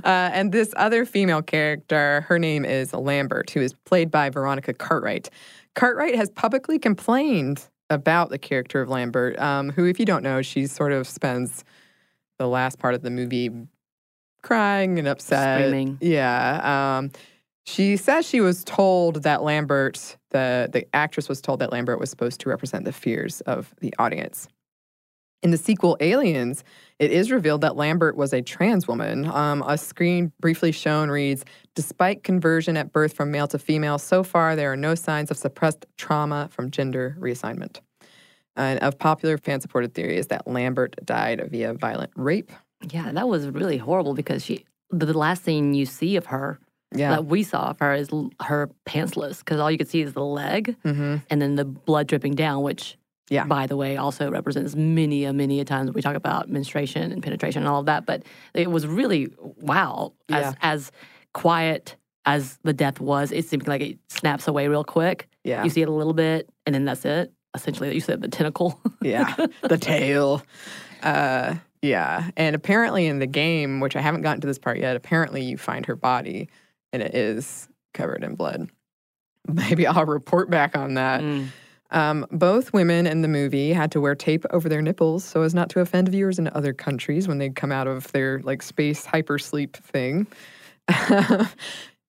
and 0.04 0.52
this 0.52 0.74
other 0.76 1.06
female 1.06 1.42
character, 1.42 2.22
her 2.28 2.38
name 2.38 2.64
is 2.64 2.92
Lambert, 2.92 3.50
who 3.50 3.60
is 3.60 3.72
played 3.84 4.10
by 4.10 4.28
Veronica 4.30 4.74
Cartwright. 4.74 5.30
Cartwright 5.74 6.16
has 6.16 6.28
publicly 6.30 6.78
complained 6.78 7.66
about 7.88 8.30
the 8.30 8.38
character 8.38 8.80
of 8.82 8.88
Lambert, 8.88 9.38
um, 9.38 9.70
who, 9.70 9.86
if 9.86 10.00
you 10.00 10.04
don't 10.04 10.24
know, 10.24 10.42
she 10.42 10.66
sort 10.66 10.90
of 10.92 11.06
spends 11.06 11.64
the 12.38 12.48
last 12.48 12.78
part 12.80 12.94
of 12.94 13.02
the 13.02 13.10
movie 13.10 13.50
crying 14.42 14.98
and 14.98 15.06
upset. 15.08 15.60
Screaming. 15.60 15.98
Yeah. 16.00 16.96
Um, 16.98 17.10
she 17.66 17.96
says 17.96 18.26
she 18.26 18.40
was 18.40 18.62
told 18.64 19.24
that 19.24 19.42
Lambert, 19.42 20.16
the, 20.30 20.68
the 20.72 20.86
actress 20.94 21.28
was 21.28 21.40
told 21.40 21.60
that 21.60 21.72
Lambert 21.72 21.98
was 21.98 22.10
supposed 22.10 22.40
to 22.40 22.48
represent 22.48 22.84
the 22.84 22.92
fears 22.92 23.40
of 23.42 23.74
the 23.80 23.92
audience. 23.98 24.48
In 25.42 25.50
the 25.50 25.58
sequel, 25.58 25.96
Aliens, 26.00 26.64
it 26.98 27.10
is 27.10 27.30
revealed 27.30 27.60
that 27.60 27.76
Lambert 27.76 28.16
was 28.16 28.32
a 28.32 28.40
trans 28.40 28.88
woman. 28.88 29.26
Um, 29.26 29.62
a 29.66 29.76
screen 29.76 30.32
briefly 30.40 30.72
shown 30.72 31.10
reads 31.10 31.44
Despite 31.74 32.22
conversion 32.24 32.76
at 32.76 32.92
birth 32.92 33.12
from 33.12 33.30
male 33.30 33.46
to 33.48 33.58
female, 33.58 33.98
so 33.98 34.22
far 34.22 34.56
there 34.56 34.72
are 34.72 34.76
no 34.76 34.94
signs 34.94 35.30
of 35.30 35.36
suppressed 35.36 35.86
trauma 35.98 36.48
from 36.50 36.70
gender 36.70 37.16
reassignment. 37.20 37.80
And 38.56 38.80
of 38.80 38.98
popular 38.98 39.36
fan 39.36 39.60
supported 39.60 39.92
theory 39.92 40.16
is 40.16 40.28
that 40.28 40.48
Lambert 40.48 40.96
died 41.04 41.46
via 41.50 41.74
violent 41.74 42.12
rape. 42.16 42.50
yeah, 42.90 43.12
that 43.12 43.28
was 43.28 43.46
really 43.48 43.76
horrible 43.76 44.14
because 44.14 44.44
she. 44.44 44.64
The, 44.90 45.12
last 45.12 45.44
scene 45.44 45.74
you 45.74 45.84
see 45.84 46.14
of 46.16 46.26
her, 46.26 46.60
Yeah. 46.94 47.10
that 47.10 47.26
we 47.26 47.42
saw 47.42 47.70
of 47.70 47.78
her, 47.80 47.94
is 47.94 48.08
her 48.42 48.70
pantsless 48.86 49.40
because 49.40 49.58
all 49.60 49.70
you 49.70 49.76
could 49.78 49.88
see 49.88 50.02
is 50.02 50.12
the 50.12 50.24
leg 50.24 50.76
hmm 50.84 51.16
and 51.28 51.42
then 51.42 51.56
the 51.56 51.64
blood 51.64 52.06
dripping 52.06 52.34
down, 52.34 52.62
which 52.62 52.96
Yeah. 53.28 53.44
by 53.44 53.66
the 53.66 53.76
way, 53.76 53.96
also 53.96 54.30
represents 54.30 54.76
many, 54.76 55.24
a 55.24 55.32
many 55.32 55.58
a 55.60 55.64
times 55.64 55.92
we 55.92 56.00
talk 56.00 56.14
about 56.16 56.48
menstruation 56.48 57.10
and 57.12 57.22
penetration 57.22 57.62
and 57.62 57.68
all 57.68 57.80
of 57.80 57.86
that. 57.86 58.06
But 58.06 58.22
it 58.54 58.70
was 58.70 58.86
really 58.86 59.28
wow. 59.60 60.12
As 60.28 60.44
Yeah. 60.44 60.52
as 60.62 60.92
quiet 61.34 61.96
as 62.24 62.58
the 62.62 62.72
death 62.72 63.00
was, 63.00 63.30
it 63.32 63.44
seemed 63.46 63.66
like 63.68 63.82
it 63.82 63.98
snaps 64.08 64.46
away 64.48 64.68
real 64.68 64.84
quick. 64.84 65.28
Yeah. 65.44 65.64
You 65.64 65.70
see 65.70 65.82
it 65.82 65.88
a 65.88 65.92
little 65.92 66.14
bit, 66.14 66.48
and 66.66 66.74
then 66.74 66.84
that's 66.84 67.04
it. 67.04 67.32
Essentially, 67.54 67.92
you 67.94 68.00
said 68.00 68.20
the 68.20 68.28
tentacle. 68.28 68.80
yeah, 69.02 69.34
the 69.62 69.78
tail. 69.78 70.42
Uh, 71.02 71.54
yeah, 71.82 72.30
and 72.36 72.54
apparently 72.56 73.06
in 73.06 73.18
the 73.18 73.26
game, 73.26 73.80
which 73.80 73.96
I 73.96 74.00
haven't 74.00 74.22
gotten 74.22 74.40
to 74.40 74.46
this 74.46 74.58
part 74.58 74.78
yet, 74.78 74.96
apparently 74.96 75.42
you 75.42 75.56
find 75.56 75.86
her 75.86 75.96
body 75.96 76.48
and 76.96 77.02
it 77.02 77.14
is 77.14 77.68
covered 77.92 78.24
in 78.24 78.34
blood. 78.34 78.70
Maybe 79.48 79.86
I'll 79.86 80.06
report 80.06 80.50
back 80.50 80.76
on 80.76 80.94
that. 80.94 81.20
Mm. 81.20 81.48
Um, 81.90 82.26
both 82.32 82.72
women 82.72 83.06
in 83.06 83.22
the 83.22 83.28
movie 83.28 83.72
had 83.72 83.92
to 83.92 84.00
wear 84.00 84.16
tape 84.16 84.44
over 84.50 84.68
their 84.68 84.82
nipples 84.82 85.22
so 85.24 85.42
as 85.42 85.54
not 85.54 85.68
to 85.70 85.80
offend 85.80 86.08
viewers 86.08 86.38
in 86.38 86.48
other 86.48 86.72
countries 86.72 87.28
when 87.28 87.38
they 87.38 87.48
come 87.50 87.70
out 87.70 87.86
of 87.86 88.10
their 88.10 88.40
like 88.40 88.62
space 88.62 89.06
hypersleep 89.06 89.74
thing. 89.74 90.26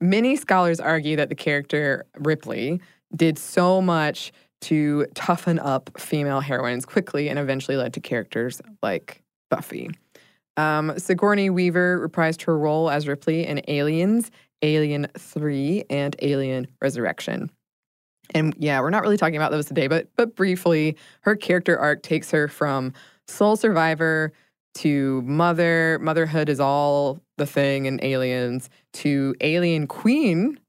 Many 0.02 0.36
scholars 0.36 0.80
argue 0.80 1.16
that 1.18 1.30
the 1.30 1.36
character 1.36 2.06
Ripley 2.18 2.82
did 3.16 3.38
so 3.38 3.82
much 3.82 4.32
to 4.62 5.06
toughen 5.14 5.60
up 5.60 5.92
female 6.00 6.40
heroines 6.40 6.86
quickly 6.86 7.30
and 7.30 7.38
eventually 7.38 7.78
led 7.78 7.94
to 7.94 8.00
characters 8.00 8.62
like 8.82 9.22
Buffy. 9.50 9.92
Um, 10.58 10.98
Sigourney 10.98 11.50
Weaver 11.50 12.08
reprised 12.08 12.44
her 12.44 12.58
role 12.58 12.90
as 12.90 13.08
Ripley 13.08 13.46
in 13.46 13.62
Aliens, 13.68 14.32
Alien 14.64 15.08
3, 15.18 15.86
and 15.90 16.16
Alien 16.22 16.68
Resurrection. 16.82 17.52
And 18.34 18.56
yeah, 18.58 18.82
we're 18.82 18.90
not 18.90 19.04
really 19.04 19.18
talking 19.18 19.38
about 19.38 19.52
those 19.52 19.68
today, 19.68 19.88
but 19.88 20.10
but 20.18 20.36
briefly, 20.36 20.98
her 21.22 21.36
character 21.36 21.80
arc 21.80 22.04
takes 22.04 22.32
her 22.32 22.48
from 22.48 22.92
sole 23.28 23.56
survivor 23.56 24.34
to 24.76 25.22
mother. 25.22 25.98
Motherhood 26.02 26.50
is 26.50 26.60
all 26.60 27.22
the 27.38 27.46
thing 27.46 27.86
in 27.86 28.04
Aliens 28.04 28.70
to 28.94 29.34
alien 29.42 29.88
queen 29.88 30.60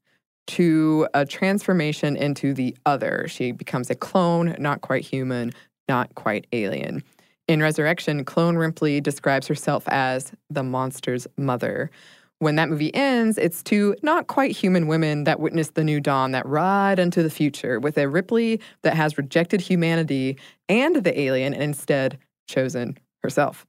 to 0.47 1.07
a 1.13 1.25
transformation 1.25 2.15
into 2.15 2.53
the 2.53 2.75
other. 2.85 3.27
She 3.27 3.51
becomes 3.51 3.89
a 3.89 3.95
clone, 3.95 4.55
not 4.57 4.81
quite 4.81 5.03
human, 5.03 5.51
not 5.87 6.15
quite 6.15 6.47
alien. 6.53 7.03
In 7.49 7.61
Resurrection, 7.63 8.23
clone 8.25 8.57
Ripley 8.57 9.01
describes 9.01 9.47
herself 9.47 9.83
as 9.87 10.31
the 10.51 10.61
monster's 10.61 11.25
mother. 11.35 11.89
When 12.37 12.55
that 12.57 12.69
movie 12.69 12.93
ends, 12.93 13.39
it's 13.39 13.63
two 13.63 13.95
not 14.03 14.27
quite 14.27 14.51
human 14.55 14.85
women 14.85 15.23
that 15.23 15.39
witness 15.39 15.71
the 15.71 15.83
new 15.83 15.99
dawn 15.99 16.31
that 16.33 16.45
ride 16.45 16.99
into 16.99 17.23
the 17.23 17.29
future 17.31 17.79
with 17.79 17.97
a 17.97 18.07
Ripley 18.07 18.61
that 18.83 18.93
has 18.95 19.17
rejected 19.17 19.61
humanity 19.61 20.37
and 20.69 20.97
the 20.97 21.19
alien 21.19 21.55
and 21.55 21.63
instead 21.63 22.19
chosen 22.47 22.99
herself. 23.23 23.65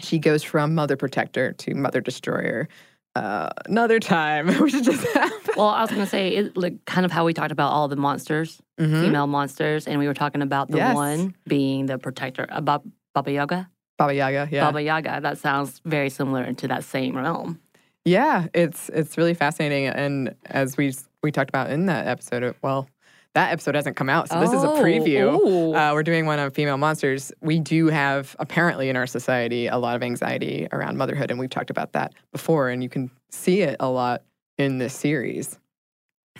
She 0.00 0.18
goes 0.18 0.42
from 0.42 0.74
mother 0.74 0.96
protector 0.96 1.52
to 1.52 1.74
mother 1.76 2.00
destroyer. 2.00 2.68
Uh, 3.14 3.48
another 3.66 3.98
time, 4.00 4.46
we 4.60 4.68
should 4.68 4.84
just 4.84 5.06
have. 5.14 5.32
Well, 5.56 5.68
I 5.68 5.80
was 5.80 5.90
going 5.90 6.02
to 6.02 6.06
say, 6.10 6.34
it, 6.34 6.54
like, 6.54 6.84
kind 6.84 7.06
of 7.06 7.12
how 7.12 7.24
we 7.24 7.32
talked 7.32 7.50
about 7.52 7.70
all 7.72 7.88
the 7.88 7.96
monsters, 7.96 8.60
Mhm. 8.78 9.00
female 9.00 9.26
monsters, 9.26 9.86
and 9.86 9.98
we 9.98 10.06
were 10.06 10.12
talking 10.12 10.42
about 10.42 10.70
the 10.70 10.76
Yes. 10.76 10.94
one 10.94 11.34
being 11.48 11.86
the 11.86 11.96
protector, 11.96 12.46
Bab- 12.60 12.82
Baba 13.16 13.32
Yaga. 13.32 13.70
Baba 13.96 14.12
Yaga, 14.12 14.46
yeah. 14.52 14.66
Baba 14.66 14.82
Yaga. 14.82 15.20
That 15.22 15.38
sounds 15.38 15.80
very 15.86 16.10
similar 16.10 16.52
to 16.52 16.68
that 16.68 16.84
same 16.84 17.16
realm. 17.16 17.58
Yeah, 18.04 18.48
it's 18.52 18.90
it's 18.90 19.16
really 19.16 19.32
fascinating, 19.32 19.86
and 19.86 20.34
as 20.44 20.76
we 20.76 20.94
we 21.22 21.32
talked 21.32 21.48
about 21.48 21.70
in 21.70 21.86
that 21.86 22.06
episode, 22.06 22.42
uh, 22.44 22.52
well, 22.60 22.90
that 23.32 23.52
episode 23.52 23.74
hasn't 23.74 23.96
come 23.96 24.10
out, 24.10 24.28
so 24.28 24.38
this 24.38 24.52
is 24.52 24.62
a 24.62 24.68
Oh, 24.68 24.82
preview. 24.82 25.74
Uh, 25.74 25.94
we're 25.94 26.02
doing 26.02 26.26
one 26.26 26.38
on 26.38 26.50
female 26.50 26.76
monsters. 26.76 27.32
We 27.40 27.58
do 27.58 27.86
have 27.86 28.36
apparently 28.38 28.90
in 28.90 28.96
our 28.96 29.06
society 29.06 29.66
a 29.66 29.78
lot 29.78 29.96
of 29.96 30.02
anxiety 30.02 30.68
around 30.72 30.98
motherhood, 30.98 31.30
and 31.30 31.40
we've 31.40 31.48
talked 31.48 31.70
about 31.70 31.92
that 31.92 32.12
before, 32.32 32.68
and 32.68 32.82
you 32.82 32.90
can 32.90 33.10
see 33.30 33.62
it 33.62 33.76
a 33.80 33.88
lot 33.88 34.24
in 34.58 34.76
this 34.76 34.92
series. 34.92 35.58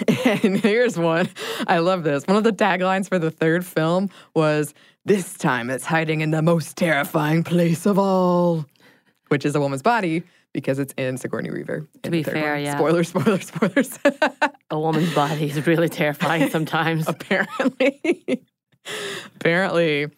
And 0.43 0.59
here's 0.59 0.99
one. 0.99 1.29
I 1.67 1.79
love 1.79 2.03
this. 2.05 2.27
One 2.27 2.37
of 2.37 2.45
the 2.45 2.53
taglines 2.53 3.09
for 3.09 3.19
the 3.19 3.31
third 3.31 3.65
film 3.65 4.11
was 4.35 4.75
This 5.05 5.35
time 5.35 5.71
it's 5.71 5.85
hiding 5.85 6.21
in 6.21 6.31
the 6.31 6.43
most 6.43 6.77
terrifying 6.77 7.45
place 7.45 7.87
of 7.87 7.99
all, 7.99 8.67
which 9.29 9.45
is 9.45 9.55
a 9.55 9.61
woman's 9.61 9.83
body 9.83 10.23
because 10.53 10.79
it's 10.79 10.95
in 10.97 11.19
Sigourney 11.19 11.51
Weaver. 11.51 11.87
in 12.03 12.11
be 12.11 12.23
fair, 12.23 12.55
one. 12.55 12.63
yeah. 12.63 12.77
Spoilers, 12.77 13.09
spoilers, 13.09 13.47
spoilers. 13.47 13.99
A 14.71 14.81
woman's 14.81 15.15
body 15.15 15.51
is 15.51 15.67
really 15.67 15.89
terrifying 15.89 16.49
sometimes. 16.57 17.07
Apparently. 17.07 18.43
Apparently. 19.37 20.09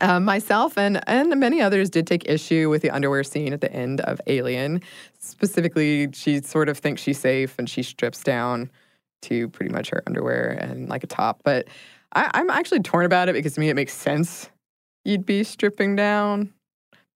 Um, 0.00 0.24
myself 0.24 0.76
and, 0.76 1.00
and 1.08 1.38
many 1.38 1.60
others 1.60 1.88
did 1.88 2.06
take 2.06 2.28
issue 2.28 2.68
with 2.68 2.82
the 2.82 2.90
underwear 2.90 3.22
scene 3.22 3.52
at 3.52 3.60
the 3.60 3.72
end 3.72 4.00
of 4.00 4.20
Alien. 4.26 4.82
Specifically, 5.18 6.08
she 6.12 6.40
sort 6.40 6.68
of 6.68 6.78
thinks 6.78 7.00
she's 7.00 7.20
safe 7.20 7.56
and 7.58 7.68
she 7.70 7.82
strips 7.82 8.22
down 8.22 8.70
to 9.22 9.48
pretty 9.48 9.72
much 9.72 9.90
her 9.90 10.02
underwear 10.06 10.50
and 10.60 10.88
like 10.88 11.04
a 11.04 11.06
top. 11.06 11.40
But 11.44 11.68
I, 12.12 12.30
I'm 12.34 12.50
actually 12.50 12.80
torn 12.80 13.04
about 13.06 13.28
it 13.28 13.34
because 13.34 13.54
to 13.54 13.60
me 13.60 13.68
it 13.68 13.74
makes 13.74 13.92
sense 13.92 14.50
you'd 15.04 15.26
be 15.26 15.44
stripping 15.44 15.96
down. 15.96 16.52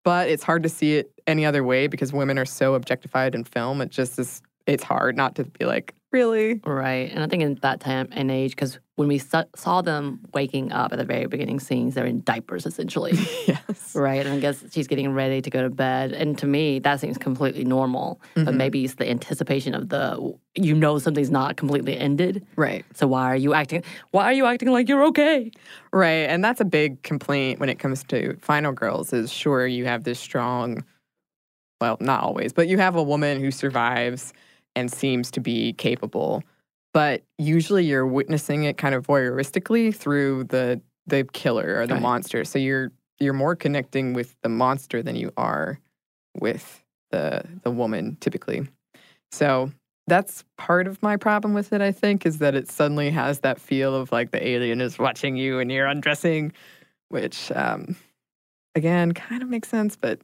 But 0.04 0.28
it's 0.28 0.42
hard 0.42 0.62
to 0.64 0.68
see 0.68 0.96
it 0.96 1.10
any 1.26 1.46
other 1.46 1.64
way 1.64 1.86
because 1.86 2.12
women 2.12 2.38
are 2.38 2.44
so 2.44 2.74
objectified 2.74 3.34
in 3.34 3.44
film. 3.44 3.80
It 3.80 3.90
just 3.90 4.18
is, 4.18 4.42
it's 4.66 4.84
hard 4.84 5.16
not 5.16 5.34
to 5.36 5.44
be 5.44 5.64
like, 5.64 5.94
really? 6.14 6.60
Right. 6.64 7.10
And 7.12 7.24
I 7.24 7.26
think 7.26 7.42
in 7.42 7.56
that 7.62 7.80
time 7.80 8.08
and 8.12 8.30
age, 8.30 8.52
because 8.52 8.78
when 8.94 9.08
we 9.08 9.18
sa- 9.18 9.50
saw 9.56 9.82
them 9.82 10.20
waking 10.32 10.70
up 10.70 10.92
at 10.92 10.98
the 10.98 11.04
very 11.04 11.26
beginning 11.26 11.58
scenes, 11.58 11.94
they're 11.94 12.06
in 12.06 12.22
diapers 12.22 12.64
essentially. 12.66 13.12
yes. 13.48 13.96
right. 13.96 14.24
And 14.24 14.36
I 14.36 14.38
guess 14.38 14.62
she's 14.70 14.86
getting 14.86 15.12
ready 15.12 15.42
to 15.42 15.50
go 15.50 15.62
to 15.62 15.70
bed. 15.70 16.12
And 16.12 16.38
to 16.38 16.46
me, 16.46 16.78
that 16.78 17.00
seems 17.00 17.18
completely 17.18 17.64
normal. 17.64 18.20
But 18.36 18.46
Mhm. 18.46 18.56
maybe 18.56 18.84
it's 18.84 18.94
the 18.94 19.10
anticipation 19.10 19.74
of 19.74 19.88
the, 19.88 20.32
you 20.54 20.74
know, 20.74 21.00
something's 21.00 21.32
not 21.32 21.56
completely 21.56 21.98
ended. 21.98 22.46
Right. 22.54 22.84
So 22.94 23.08
why 23.08 23.24
are 23.24 23.36
you 23.36 23.52
acting, 23.52 23.82
why 24.12 24.26
are 24.26 24.32
you 24.32 24.46
acting 24.46 24.70
like 24.70 24.88
you're 24.88 25.04
okay? 25.06 25.50
Right. 25.92 26.30
And 26.30 26.44
that's 26.44 26.60
a 26.60 26.64
big 26.64 27.02
complaint 27.02 27.58
when 27.58 27.68
it 27.68 27.80
comes 27.80 28.04
to 28.04 28.36
Final 28.40 28.70
Girls 28.72 29.12
is 29.12 29.32
sure 29.32 29.66
you 29.66 29.84
have 29.86 30.04
this 30.04 30.20
strong 30.20 30.84
well, 31.80 31.96
not 32.00 32.22
always, 32.22 32.52
but 32.52 32.68
you 32.68 32.78
have 32.78 32.94
a 32.96 33.02
woman 33.02 33.40
who 33.40 33.50
survives 33.50 34.32
and 34.76 34.90
seems 34.92 35.30
to 35.32 35.40
be 35.40 35.72
capable. 35.74 36.42
But 36.92 37.22
usually 37.38 37.84
you're 37.84 38.06
witnessing 38.06 38.64
it 38.64 38.76
kind 38.76 38.94
of 38.94 39.06
voyeuristically 39.06 39.94
through 39.94 40.44
the 40.44 40.80
the 41.06 41.24
killer 41.32 41.78
or 41.80 41.86
the 41.86 41.94
Right. 41.94 42.02
monster. 42.02 42.44
So 42.44 42.58
you're 42.58 42.92
you're 43.20 43.32
more 43.34 43.54
connecting 43.56 44.12
with 44.14 44.34
the 44.42 44.48
monster 44.48 45.02
than 45.02 45.16
you 45.16 45.32
are 45.36 45.78
with 46.38 46.82
the 47.10 47.42
the 47.62 47.70
woman 47.70 48.16
typically. 48.20 48.66
So 49.32 49.72
that's 50.06 50.44
part 50.58 50.86
of 50.86 51.02
my 51.02 51.16
problem 51.16 51.54
with 51.54 51.72
it, 51.72 51.80
I 51.80 51.90
think, 51.90 52.26
is 52.26 52.38
that 52.38 52.54
it 52.54 52.70
suddenly 52.70 53.10
has 53.10 53.40
that 53.40 53.58
feel 53.60 53.94
of 53.94 54.12
like 54.12 54.30
the 54.30 54.46
alien 54.46 54.80
is 54.80 54.98
watching 54.98 55.36
you 55.36 55.58
and 55.60 55.72
you're 55.72 55.86
undressing, 55.86 56.52
which 57.08 57.50
um, 57.52 57.96
again 58.74 59.12
kind 59.12 59.42
of 59.42 59.48
makes 59.48 59.68
sense, 59.68 59.96
but 59.96 60.20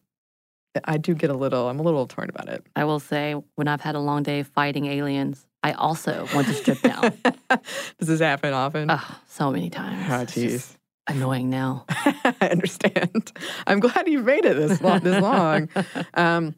I 0.84 0.98
do 0.98 1.14
get 1.14 1.30
a 1.30 1.34
little 1.34 1.68
I'm 1.68 1.80
a 1.80 1.82
little 1.82 2.06
torn 2.06 2.28
about 2.28 2.48
it. 2.48 2.64
I 2.76 2.84
will 2.84 3.00
say, 3.00 3.34
when 3.56 3.68
I've 3.68 3.80
had 3.80 3.94
a 3.94 4.00
long 4.00 4.22
day 4.22 4.42
fighting 4.42 4.86
aliens, 4.86 5.46
I 5.62 5.72
also 5.72 6.26
want 6.34 6.46
to 6.46 6.54
strip 6.54 6.80
down. 6.80 7.12
Does 7.98 8.08
this 8.08 8.20
happen 8.20 8.52
often? 8.52 8.90
oh, 8.90 9.20
so 9.26 9.50
many 9.50 9.70
times. 9.70 10.06
oh, 10.08 10.40
jeez. 10.40 10.76
Annoying 11.06 11.50
now. 11.50 11.84
I 11.88 12.48
understand. 12.50 13.32
I'm 13.66 13.80
glad 13.80 14.06
you've 14.08 14.24
made 14.24 14.44
it 14.44 14.56
this 14.56 14.80
long. 14.80 15.00
This 15.00 15.20
long. 15.20 15.68
Um, 16.14 16.54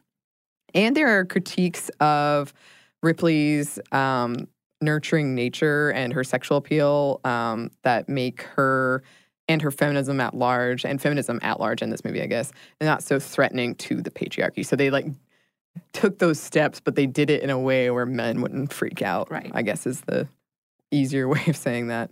and 0.74 0.96
there 0.96 1.18
are 1.18 1.24
critiques 1.24 1.90
of 2.00 2.52
Ripley's 3.02 3.78
um, 3.92 4.48
nurturing 4.80 5.34
nature 5.34 5.90
and 5.90 6.12
her 6.12 6.24
sexual 6.24 6.58
appeal 6.58 7.20
um, 7.24 7.70
that 7.82 8.08
make 8.08 8.42
her 8.42 9.02
and 9.52 9.62
her 9.62 9.70
feminism 9.70 10.20
at 10.20 10.34
large 10.34 10.84
and 10.84 11.00
feminism 11.00 11.38
at 11.42 11.60
large 11.60 11.82
in 11.82 11.90
this 11.90 12.04
movie, 12.04 12.22
I 12.22 12.26
guess, 12.26 12.52
and 12.80 12.86
not 12.86 13.02
so 13.02 13.18
threatening 13.18 13.74
to 13.76 14.02
the 14.02 14.10
patriarchy. 14.10 14.64
So 14.64 14.76
they 14.76 14.90
like 14.90 15.06
took 15.92 16.18
those 16.18 16.40
steps, 16.40 16.80
but 16.80 16.96
they 16.96 17.06
did 17.06 17.30
it 17.30 17.42
in 17.42 17.50
a 17.50 17.58
way 17.58 17.90
where 17.90 18.06
men 18.06 18.40
wouldn't 18.40 18.72
freak 18.72 19.02
out. 19.02 19.30
Right. 19.30 19.50
I 19.54 19.62
guess 19.62 19.86
is 19.86 20.00
the 20.02 20.28
easier 20.90 21.28
way 21.34 21.42
of 21.46 21.56
saying 21.56 21.88
that. 21.88 22.10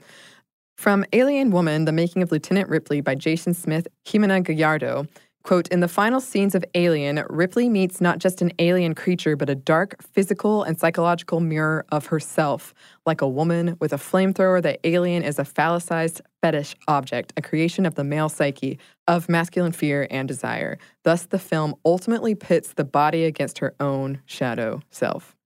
From 0.77 1.05
Alien 1.13 1.51
Woman, 1.51 1.85
The 1.85 1.93
Making 1.93 2.23
of 2.23 2.33
Lieutenant 2.33 2.69
Ripley 2.69 3.01
by 3.01 3.15
Jason 3.15 3.53
Smith, 3.53 3.87
Ximena 4.07 4.43
Gallardo. 4.43 5.07
Quote, 5.43 5.69
in 5.69 5.81
the 5.81 5.89
final 5.89 6.21
scenes 6.21 6.55
of 6.55 6.65
Alien, 6.75 7.25
Ripley 7.31 7.71
meets 7.71 8.01
not 8.01 8.19
just 8.19 8.43
an 8.43 8.53
alien 8.59 8.95
creature, 8.95 9.37
but 9.37 9.49
a 9.49 9.55
dark 9.55 9.97
physical 10.03 10.63
and 10.63 10.79
psychological 10.79 11.41
mirror 11.41 11.87
of 11.91 12.07
herself. 12.07 12.75
Like 13.07 13.23
a 13.23 13.29
woman 13.29 13.77
with 13.81 13.95
a 13.95 13.97
flamethrower, 13.97 14.63
the 14.63 14.79
alien 14.87 15.23
is 15.23 15.39
a 15.39 15.45
phallicized 15.45 16.21
fetish 16.43 16.75
object, 16.89 17.33
a 17.37 17.43
creation 17.43 17.87
of 17.87 17.95
the 17.95 18.05
male 18.05 18.29
psyche, 18.29 18.79
of 19.07 19.29
masculine 19.29 19.73
fear 19.73 20.07
and 20.11 20.27
desire. 20.27 20.79
Thus, 21.05 21.27
the 21.27 21.39
film 21.39 21.75
ultimately 21.85 22.35
pits 22.35 22.73
the 22.73 22.85
body 22.85 23.25
against 23.25 23.59
her 23.59 23.75
own 23.81 24.23
shadow 24.27 24.81
self. 24.91 25.37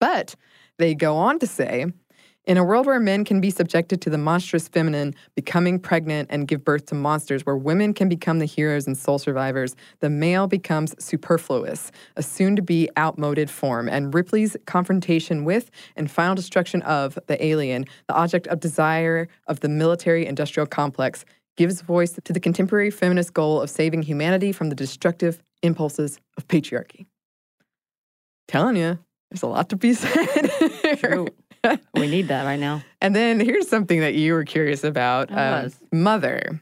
But 0.00 0.34
they 0.78 0.94
go 0.94 1.16
on 1.16 1.38
to 1.40 1.46
say, 1.46 1.86
in 2.50 2.56
a 2.56 2.64
world 2.64 2.84
where 2.84 2.98
men 2.98 3.24
can 3.24 3.40
be 3.40 3.48
subjected 3.48 4.02
to 4.02 4.10
the 4.10 4.18
monstrous 4.18 4.66
feminine, 4.66 5.14
becoming 5.36 5.78
pregnant 5.78 6.28
and 6.32 6.48
give 6.48 6.64
birth 6.64 6.84
to 6.86 6.96
monsters, 6.96 7.46
where 7.46 7.56
women 7.56 7.94
can 7.94 8.08
become 8.08 8.40
the 8.40 8.44
heroes 8.44 8.88
and 8.88 8.98
sole 8.98 9.20
survivors, 9.20 9.76
the 10.00 10.10
male 10.10 10.48
becomes 10.48 10.92
superfluous, 10.98 11.92
a 12.16 12.24
soon 12.24 12.56
to 12.56 12.62
be 12.62 12.88
outmoded 12.98 13.48
form. 13.48 13.88
And 13.88 14.12
Ripley's 14.12 14.56
confrontation 14.66 15.44
with 15.44 15.70
and 15.94 16.10
final 16.10 16.34
destruction 16.34 16.82
of 16.82 17.16
the 17.28 17.40
alien, 17.40 17.84
the 18.08 18.14
object 18.14 18.48
of 18.48 18.58
desire 18.58 19.28
of 19.46 19.60
the 19.60 19.68
military 19.68 20.26
industrial 20.26 20.66
complex, 20.66 21.24
gives 21.56 21.82
voice 21.82 22.18
to 22.24 22.32
the 22.32 22.40
contemporary 22.40 22.90
feminist 22.90 23.32
goal 23.32 23.60
of 23.60 23.70
saving 23.70 24.02
humanity 24.02 24.50
from 24.50 24.70
the 24.70 24.74
destructive 24.74 25.40
impulses 25.62 26.18
of 26.36 26.48
patriarchy. 26.48 27.06
Telling 28.48 28.74
you, 28.74 28.98
there's 29.30 29.44
a 29.44 29.46
lot 29.46 29.68
to 29.68 29.76
be 29.76 29.94
said. 29.94 30.50
we 31.94 32.06
need 32.06 32.28
that 32.28 32.44
right 32.44 32.58
now. 32.58 32.82
And 33.00 33.14
then 33.14 33.40
here's 33.40 33.68
something 33.68 34.00
that 34.00 34.14
you 34.14 34.32
were 34.32 34.44
curious 34.44 34.84
about. 34.84 35.30
I 35.32 35.64
um. 35.64 35.72
Mother. 35.92 36.60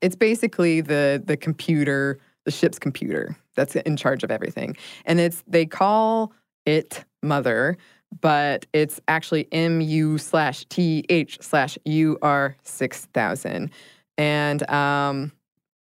It's 0.00 0.16
basically 0.16 0.80
the 0.80 1.22
the 1.24 1.36
computer, 1.36 2.18
the 2.44 2.50
ship's 2.50 2.78
computer 2.78 3.36
that's 3.54 3.74
in 3.74 3.96
charge 3.96 4.22
of 4.22 4.30
everything. 4.30 4.76
And 5.04 5.18
it's 5.20 5.42
they 5.46 5.66
call 5.66 6.32
it 6.64 7.04
Mother, 7.22 7.76
but 8.20 8.66
it's 8.72 9.00
actually 9.08 9.48
M 9.52 9.80
U 9.80 10.18
slash 10.18 10.64
T 10.66 11.04
H 11.08 11.38
slash 11.40 11.78
U 11.84 12.18
R 12.22 12.56
six 12.62 13.06
thousand. 13.06 13.70
And 14.18 14.68
um 14.70 15.32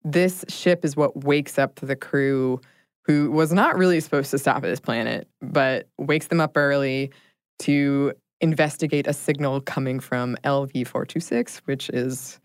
this 0.03 0.45
ship 0.47 0.85
is 0.85 0.95
what 0.95 1.25
wakes 1.25 1.59
up 1.59 1.75
the 1.75 1.95
crew 1.95 2.61
who 3.03 3.29
was 3.31 3.51
not 3.51 3.77
really 3.77 3.99
supposed 3.99 4.31
to 4.31 4.37
stop 4.37 4.57
at 4.57 4.63
this 4.63 4.79
planet, 4.79 5.27
but 5.41 5.87
wakes 5.97 6.27
them 6.27 6.39
up 6.39 6.55
early 6.55 7.11
to 7.59 8.13
investigate 8.41 9.07
a 9.07 9.13
signal 9.13 9.61
coming 9.61 9.99
from 9.99 10.35
LV 10.43 10.71
426, 10.87 11.59
which 11.65 11.89
is 11.89 12.39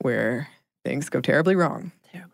where 0.00 0.48
things 0.84 1.08
go 1.08 1.20
terribly 1.20 1.56
wrong. 1.56 1.92
Terribly 2.12 2.32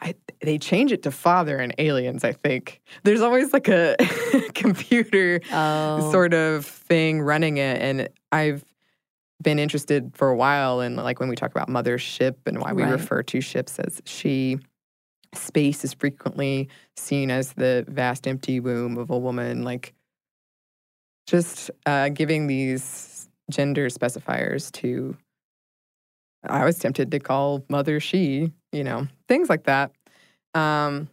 I, 0.00 0.14
they 0.40 0.58
change 0.58 0.90
it 0.90 1.02
to 1.04 1.10
father 1.12 1.58
and 1.58 1.72
aliens, 1.78 2.24
I 2.24 2.32
think. 2.32 2.80
There's 3.04 3.20
always 3.20 3.52
like 3.52 3.68
a 3.68 3.96
computer 4.54 5.40
Oh. 5.52 6.10
sort 6.10 6.34
of 6.34 6.66
thing 6.66 7.20
running 7.20 7.58
it. 7.58 7.80
And 7.80 8.08
I've 8.32 8.64
been 9.42 9.58
interested 9.58 10.10
for 10.14 10.28
a 10.28 10.36
while 10.36 10.80
in 10.80 10.96
like 10.96 11.20
when 11.20 11.28
we 11.28 11.36
talk 11.36 11.50
about 11.52 11.68
mothership 11.68 12.34
and 12.46 12.60
why 12.60 12.72
we 12.72 12.82
Right. 12.82 12.92
refer 12.92 13.22
to 13.24 13.40
ships 13.40 13.78
as 13.78 14.00
she. 14.04 14.58
Space 15.34 15.82
is 15.82 15.94
frequently 15.94 16.68
seen 16.96 17.30
as 17.30 17.54
the 17.54 17.86
vast 17.88 18.26
empty 18.26 18.60
womb 18.60 18.98
of 18.98 19.08
a 19.08 19.18
woman, 19.18 19.62
like 19.62 19.94
just 21.26 21.70
uh, 21.86 22.08
giving 22.10 22.46
these 22.46 23.28
gender 23.50 23.88
specifiers 23.88 24.70
to. 24.72 25.16
I 26.48 26.64
was 26.64 26.78
tempted 26.78 27.10
to 27.12 27.20
call 27.20 27.64
mother 27.68 28.00
she, 28.00 28.52
you 28.72 28.82
know, 28.82 29.06
things 29.28 29.48
like 29.48 29.64
that. 29.64 29.92
Um, 30.54 31.08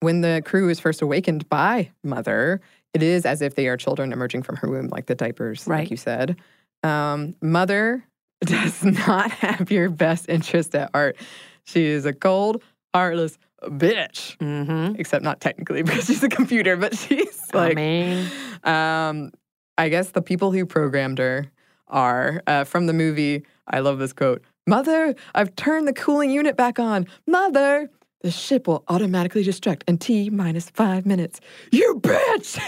when 0.00 0.20
the 0.20 0.40
crew 0.44 0.68
is 0.68 0.78
first 0.78 1.02
awakened 1.02 1.48
by 1.48 1.90
mother, 2.04 2.60
it 2.94 3.02
is 3.02 3.26
as 3.26 3.42
if 3.42 3.56
they 3.56 3.66
are 3.66 3.76
children 3.76 4.12
emerging 4.12 4.44
from 4.44 4.56
her 4.56 4.68
womb, 4.70 4.88
like 4.88 5.06
the 5.06 5.16
diapers, 5.16 5.66
Right. 5.66 5.80
like 5.80 5.90
you 5.90 5.96
said. 5.96 6.36
Um, 6.84 7.34
mother 7.42 8.04
does 8.40 8.84
not 8.84 9.30
have 9.42 9.72
your 9.72 9.90
best 9.90 10.28
interest 10.28 10.74
at 10.76 10.90
heart. 10.94 11.16
She 11.64 11.84
is 11.86 12.06
a 12.06 12.12
cold, 12.12 12.62
heartless 12.94 13.36
bitch. 13.64 14.36
Mm-hmm. 14.38 14.96
Except 15.00 15.22
not 15.24 15.40
technically 15.40 15.82
because 15.84 16.06
she's 16.06 16.22
a 16.22 16.28
computer, 16.28 16.76
but 16.76 16.96
she's 16.96 17.42
like. 17.52 17.72
I 17.72 17.74
mean, 17.74 18.30
um, 18.64 19.30
I 19.76 19.88
guess 19.88 20.10
the 20.10 20.22
people 20.22 20.52
who 20.52 20.66
programmed 20.66 21.18
her 21.18 21.46
are 21.88 22.42
uh, 22.46 22.64
from 22.64 22.86
the 22.86 22.92
movie. 22.92 23.44
I 23.68 23.80
love 23.80 23.98
this 23.98 24.12
quote 24.12 24.42
Mother, 24.66 25.14
I've 25.34 25.54
turned 25.56 25.88
the 25.88 25.92
cooling 25.92 26.30
unit 26.30 26.56
back 26.56 26.78
on. 26.78 27.06
Mother, 27.26 27.88
the 28.22 28.30
ship 28.30 28.66
will 28.66 28.84
automatically 28.88 29.44
destruct 29.44 29.82
in 29.86 29.98
T 29.98 30.28
minus 30.30 30.68
five 30.70 31.06
minutes. 31.06 31.40
You 31.70 32.00
bitch! 32.02 32.58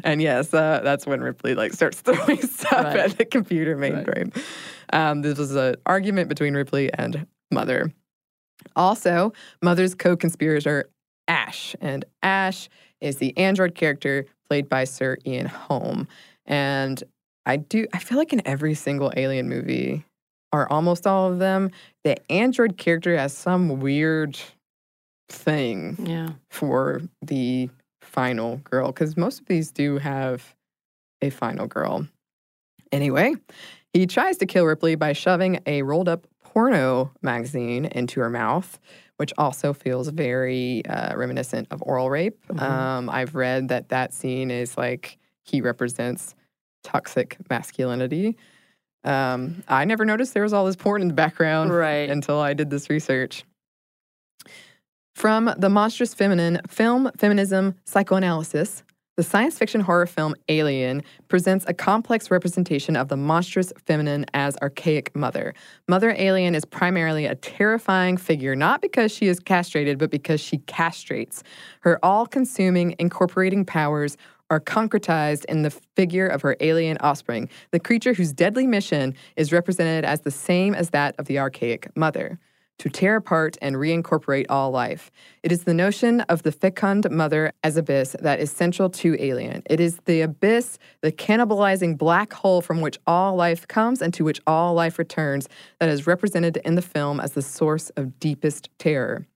and 0.04 0.22
yes, 0.22 0.54
uh, 0.54 0.80
that's 0.82 1.06
when 1.06 1.20
Ripley 1.20 1.54
like 1.54 1.72
starts 1.72 2.00
throwing 2.02 2.40
stuff 2.40 2.84
Right. 2.84 2.96
at 2.98 3.18
the 3.18 3.24
computer 3.24 3.76
mainframe. 3.76 4.34
Um, 4.92 5.22
this 5.22 5.38
was 5.38 5.54
an 5.54 5.76
argument 5.86 6.28
between 6.28 6.54
Ripley 6.54 6.92
and 6.92 7.26
Mother. 7.50 7.92
Also, 8.76 9.32
Mother's 9.62 9.94
co-conspirator 9.94 10.88
Ash, 11.28 11.74
and 11.80 12.04
Ash 12.22 12.68
is 13.00 13.16
the 13.16 13.36
android 13.36 13.74
character 13.74 14.26
played 14.48 14.68
by 14.68 14.84
Sir 14.84 15.18
Ian 15.26 15.46
Holm. 15.46 16.08
And 16.46 17.02
I 17.46 17.56
do 17.56 17.86
I 17.92 17.98
feel 17.98 18.18
like 18.18 18.32
in 18.32 18.46
every 18.46 18.74
single 18.74 19.12
alien 19.16 19.48
movie, 19.48 20.04
or 20.52 20.70
almost 20.72 21.06
all 21.06 21.32
of 21.32 21.38
them, 21.38 21.70
the 22.04 22.16
android 22.30 22.76
character 22.76 23.16
has 23.16 23.32
some 23.32 23.80
weird 23.80 24.38
thing 25.28 25.96
yeah. 26.06 26.28
for 26.50 27.00
the 27.22 27.70
final 28.02 28.58
girl 28.58 28.88
because 28.88 29.16
most 29.16 29.40
of 29.40 29.46
these 29.46 29.70
do 29.70 29.98
have 29.98 30.54
a 31.22 31.30
final 31.30 31.66
girl. 31.66 32.06
Anyway, 32.90 33.34
he 33.92 34.06
tries 34.06 34.36
to 34.38 34.46
kill 34.46 34.66
Ripley 34.66 34.94
by 34.94 35.12
shoving 35.14 35.60
a 35.66 35.82
rolled 35.82 36.08
up 36.08 36.26
porno 36.52 37.10
magazine 37.22 37.86
into 37.86 38.20
her 38.20 38.28
mouth, 38.28 38.78
which 39.16 39.32
also 39.38 39.72
feels 39.72 40.08
very 40.08 40.84
uh, 40.86 41.16
reminiscent 41.16 41.66
of 41.70 41.82
oral 41.86 42.10
rape. 42.10 42.38
Mhm. 42.48 42.60
Um, 42.62 43.08
I've 43.10 43.34
read 43.34 43.68
that 43.68 43.88
that 43.88 44.12
scene 44.12 44.50
is 44.50 44.76
like 44.76 45.18
he 45.44 45.62
represents 45.62 46.34
toxic 46.84 47.38
masculinity. 47.48 48.36
Um, 49.02 49.62
I 49.66 49.86
never 49.86 50.04
noticed 50.04 50.34
there 50.34 50.42
was 50.42 50.52
all 50.52 50.66
this 50.66 50.76
porn 50.76 51.00
in 51.00 51.08
the 51.08 51.14
background 51.14 51.72
Right. 51.72 52.10
until 52.10 52.38
I 52.38 52.52
did 52.52 52.68
this 52.68 52.90
research. 52.90 53.44
From 55.14 55.52
the 55.56 55.68
monstrous 55.70 56.12
feminine 56.14 56.60
film 56.68 57.10
feminism 57.16 57.74
psychoanalysis, 57.84 58.82
the 59.22 59.28
science 59.28 59.56
fiction 59.56 59.80
horror 59.80 60.04
film 60.04 60.34
Alien 60.48 61.00
presents 61.28 61.64
a 61.68 61.72
complex 61.72 62.28
representation 62.28 62.96
of 62.96 63.06
the 63.06 63.16
monstrous 63.16 63.72
feminine 63.86 64.26
as 64.34 64.56
archaic 64.56 65.14
mother. 65.14 65.54
Mother 65.86 66.12
Alien 66.18 66.56
is 66.56 66.64
primarily 66.64 67.26
a 67.26 67.36
terrifying 67.36 68.16
figure, 68.16 68.56
not 68.56 68.82
because 68.82 69.12
she 69.12 69.28
is 69.28 69.38
castrated, 69.38 69.96
but 69.96 70.10
because 70.10 70.40
she 70.40 70.58
castrates. 70.58 71.44
Her 71.82 72.04
all 72.04 72.26
consuming, 72.26 72.96
incorporating 72.98 73.64
powers 73.64 74.16
are 74.50 74.58
concretized 74.58 75.44
in 75.44 75.62
the 75.62 75.70
figure 75.70 76.26
of 76.26 76.42
her 76.42 76.56
alien 76.58 76.96
offspring, 76.98 77.48
the 77.70 77.78
creature 77.78 78.14
whose 78.14 78.32
deadly 78.32 78.66
mission 78.66 79.14
is 79.36 79.52
represented 79.52 80.04
as 80.04 80.22
the 80.22 80.32
same 80.32 80.74
as 80.74 80.90
that 80.90 81.14
of 81.20 81.26
the 81.26 81.38
archaic 81.38 81.96
mother 81.96 82.40
to 82.78 82.88
tear 82.88 83.16
apart 83.16 83.56
and 83.62 83.76
reincorporate 83.76 84.46
all 84.48 84.70
life. 84.70 85.10
It 85.42 85.52
is 85.52 85.64
the 85.64 85.74
notion 85.74 86.20
of 86.22 86.42
the 86.42 86.52
fecund 86.52 87.10
mother 87.10 87.52
as 87.62 87.76
abyss 87.76 88.16
that 88.20 88.40
is 88.40 88.50
central 88.50 88.90
to 88.90 89.16
Alien. 89.22 89.62
It 89.70 89.80
is 89.80 89.98
the 90.04 90.22
abyss, 90.22 90.78
the 91.00 91.12
cannibalizing 91.12 91.96
black 91.96 92.32
hole 92.32 92.60
from 92.60 92.80
which 92.80 92.98
all 93.06 93.36
life 93.36 93.68
comes 93.68 94.02
and 94.02 94.12
to 94.14 94.24
which 94.24 94.40
all 94.46 94.74
life 94.74 94.98
returns, 94.98 95.48
that 95.78 95.88
is 95.88 96.06
represented 96.06 96.58
in 96.64 96.74
the 96.74 96.82
film 96.82 97.20
as 97.20 97.32
the 97.32 97.42
source 97.42 97.90
of 97.90 98.18
deepest 98.18 98.68
terror. 98.78 99.26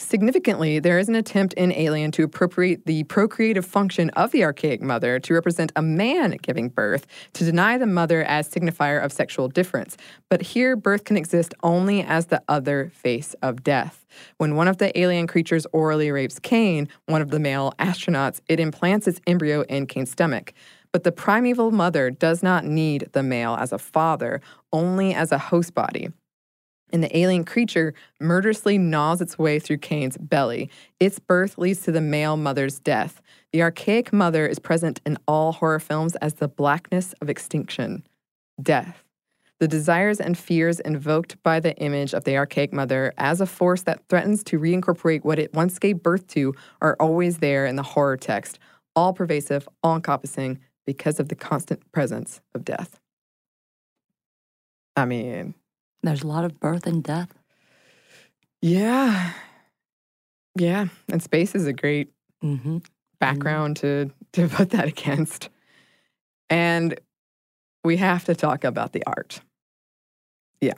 Significantly, 0.00 0.78
there 0.78 0.98
is 0.98 1.10
an 1.10 1.14
attempt 1.14 1.52
in 1.52 1.72
Alien 1.72 2.10
to 2.12 2.24
appropriate 2.24 2.86
the 2.86 3.04
procreative 3.04 3.66
function 3.66 4.08
of 4.10 4.32
the 4.32 4.42
archaic 4.42 4.80
mother 4.80 5.20
to 5.20 5.34
represent 5.34 5.70
a 5.76 5.82
man 5.82 6.38
giving 6.42 6.70
birth, 6.70 7.06
to 7.34 7.44
deny 7.44 7.76
the 7.76 7.86
mother 7.86 8.24
as 8.24 8.48
signifier 8.48 9.04
of 9.04 9.12
sexual 9.12 9.46
difference. 9.46 9.98
But 10.30 10.40
here, 10.40 10.74
birth 10.74 11.04
can 11.04 11.18
exist 11.18 11.54
only 11.62 12.02
as 12.02 12.26
the 12.26 12.42
other 12.48 12.90
face 12.94 13.34
of 13.42 13.62
death. 13.62 14.06
When 14.38 14.56
one 14.56 14.68
of 14.68 14.78
the 14.78 14.98
alien 14.98 15.26
creatures 15.26 15.66
orally 15.70 16.10
rapes 16.10 16.38
Kane, 16.38 16.88
one 17.04 17.20
of 17.20 17.30
the 17.30 17.38
male 17.38 17.74
astronauts, 17.78 18.40
it 18.48 18.58
implants 18.58 19.06
its 19.06 19.20
embryo 19.26 19.62
in 19.62 19.86
Kane's 19.86 20.10
stomach. 20.10 20.54
But 20.92 21.04
the 21.04 21.12
primeval 21.12 21.70
mother 21.70 22.10
does 22.10 22.42
not 22.42 22.64
need 22.64 23.10
the 23.12 23.22
male 23.22 23.54
as 23.60 23.70
a 23.70 23.78
father, 23.78 24.40
only 24.72 25.14
as 25.14 25.30
a 25.30 25.38
host 25.38 25.74
body 25.74 26.08
and 26.92 27.02
the 27.02 27.16
alien 27.16 27.44
creature 27.44 27.94
murderously 28.20 28.78
gnaws 28.78 29.20
its 29.20 29.38
way 29.38 29.58
through 29.58 29.78
Kane's 29.78 30.16
belly. 30.18 30.70
Its 30.98 31.18
birth 31.18 31.58
leads 31.58 31.82
to 31.82 31.92
the 31.92 32.00
male 32.00 32.36
mother's 32.36 32.78
death. 32.78 33.20
The 33.52 33.62
archaic 33.62 34.12
mother 34.12 34.46
is 34.46 34.58
present 34.58 35.00
in 35.04 35.18
all 35.26 35.52
horror 35.52 35.80
films 35.80 36.16
as 36.16 36.34
the 36.34 36.48
blackness 36.48 37.14
of 37.20 37.28
extinction, 37.28 38.06
death. 38.62 39.04
The 39.58 39.68
desires 39.68 40.20
and 40.20 40.38
fears 40.38 40.80
invoked 40.80 41.42
by 41.42 41.60
the 41.60 41.76
image 41.76 42.14
of 42.14 42.24
the 42.24 42.38
archaic 42.38 42.72
mother 42.72 43.12
as 43.18 43.42
a 43.42 43.46
force 43.46 43.82
that 43.82 44.08
threatens 44.08 44.42
to 44.44 44.58
reincorporate 44.58 45.22
what 45.22 45.38
it 45.38 45.52
once 45.52 45.78
gave 45.78 46.02
birth 46.02 46.26
to 46.28 46.54
are 46.80 46.96
always 46.98 47.38
there 47.38 47.66
in 47.66 47.76
the 47.76 47.82
horror 47.82 48.16
text, 48.16 48.58
all 48.96 49.12
pervasive, 49.12 49.68
all 49.82 49.96
encompassing, 49.96 50.58
because 50.86 51.20
of 51.20 51.28
the 51.28 51.34
constant 51.34 51.92
presence 51.92 52.40
of 52.54 52.64
death. 52.64 52.98
I 54.96 55.04
mean, 55.04 55.54
There's 56.02 56.22
a 56.22 56.26
lot 56.26 56.44
of 56.44 56.58
birth 56.60 56.86
and 56.86 57.02
death. 57.02 57.28
Yeah. 58.62 59.32
Yeah. 60.58 60.86
And 61.08 61.22
space 61.22 61.54
is 61.54 61.66
a 61.66 61.72
great 61.72 62.10
Mm-hmm. 62.42 62.78
background 63.18 63.76
to 63.76 64.10
to 64.32 64.48
put 64.48 64.70
that 64.70 64.88
against. 64.88 65.50
And 66.48 66.98
we 67.84 67.98
have 67.98 68.24
to 68.24 68.34
talk 68.34 68.64
about 68.64 68.92
the 68.94 69.02
art. 69.06 69.40
Yeah. 70.62 70.72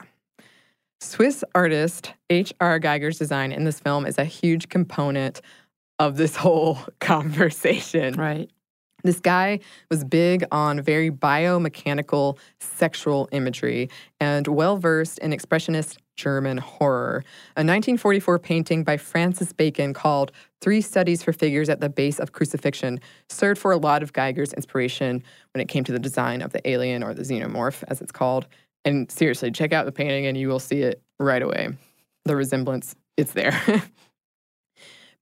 Swiss 1.01 1.45
artist 1.55 2.13
H.R. 2.31 2.81
Giger's 2.81 3.19
design 3.19 3.53
in 3.53 3.63
this 3.65 3.79
film 3.79 4.07
is 4.07 4.19
a 4.19 4.25
huge 4.25 4.69
component 4.69 5.41
of 6.01 6.17
this 6.17 6.35
whole 6.35 6.79
conversation. 7.01 8.15
Right. 8.15 8.51
This 9.03 9.21
guy 9.21 9.61
was 9.91 10.05
big 10.05 10.45
on 10.53 10.81
very 10.81 11.11
biomechanical 11.11 12.39
sexual 12.61 13.29
imagery 13.33 13.91
and 14.21 14.47
well 14.47 14.77
versed 14.77 15.19
in 15.19 15.33
expressionist 15.33 15.97
German 16.17 16.59
horror. 16.59 17.25
A 17.57 17.65
1944 17.65 18.39
painting 18.39 18.85
by 18.85 18.97
Francis 18.97 19.53
Bacon 19.53 19.95
called 19.95 20.31
Three 20.61 20.81
Studies 20.81 21.23
for 21.23 21.33
Figures 21.33 21.69
at 21.69 21.81
the 21.81 21.89
Base 21.89 22.21
of 22.21 22.33
Crucifixion 22.33 23.01
served 23.29 23.61
for 23.61 23.73
a 23.73 23.77
lot 23.77 24.03
of 24.03 24.13
Giger's 24.13 24.53
inspiration 24.53 25.23
when 25.53 25.61
it 25.61 25.69
came 25.69 25.85
to 25.85 25.93
the 25.93 25.99
design 25.99 26.43
of 26.43 26.53
the 26.53 26.69
alien 26.69 27.03
or 27.03 27.15
the 27.15 27.23
xenomorph, 27.23 27.83
as 27.89 28.01
it's 28.01 28.13
called. 28.13 28.47
And 28.85 29.11
seriously, 29.11 29.51
check 29.51 29.73
out 29.73 29.87
the 29.87 29.93
painting 29.93 30.27
and 30.27 30.37
you 30.37 30.49
will 30.49 30.61
see 30.61 30.83
it 30.83 31.03
right 31.19 31.43
away. 31.43 31.71
The 32.25 32.37
resemblance, 32.37 32.95
it's 33.17 33.33
there. 33.33 33.61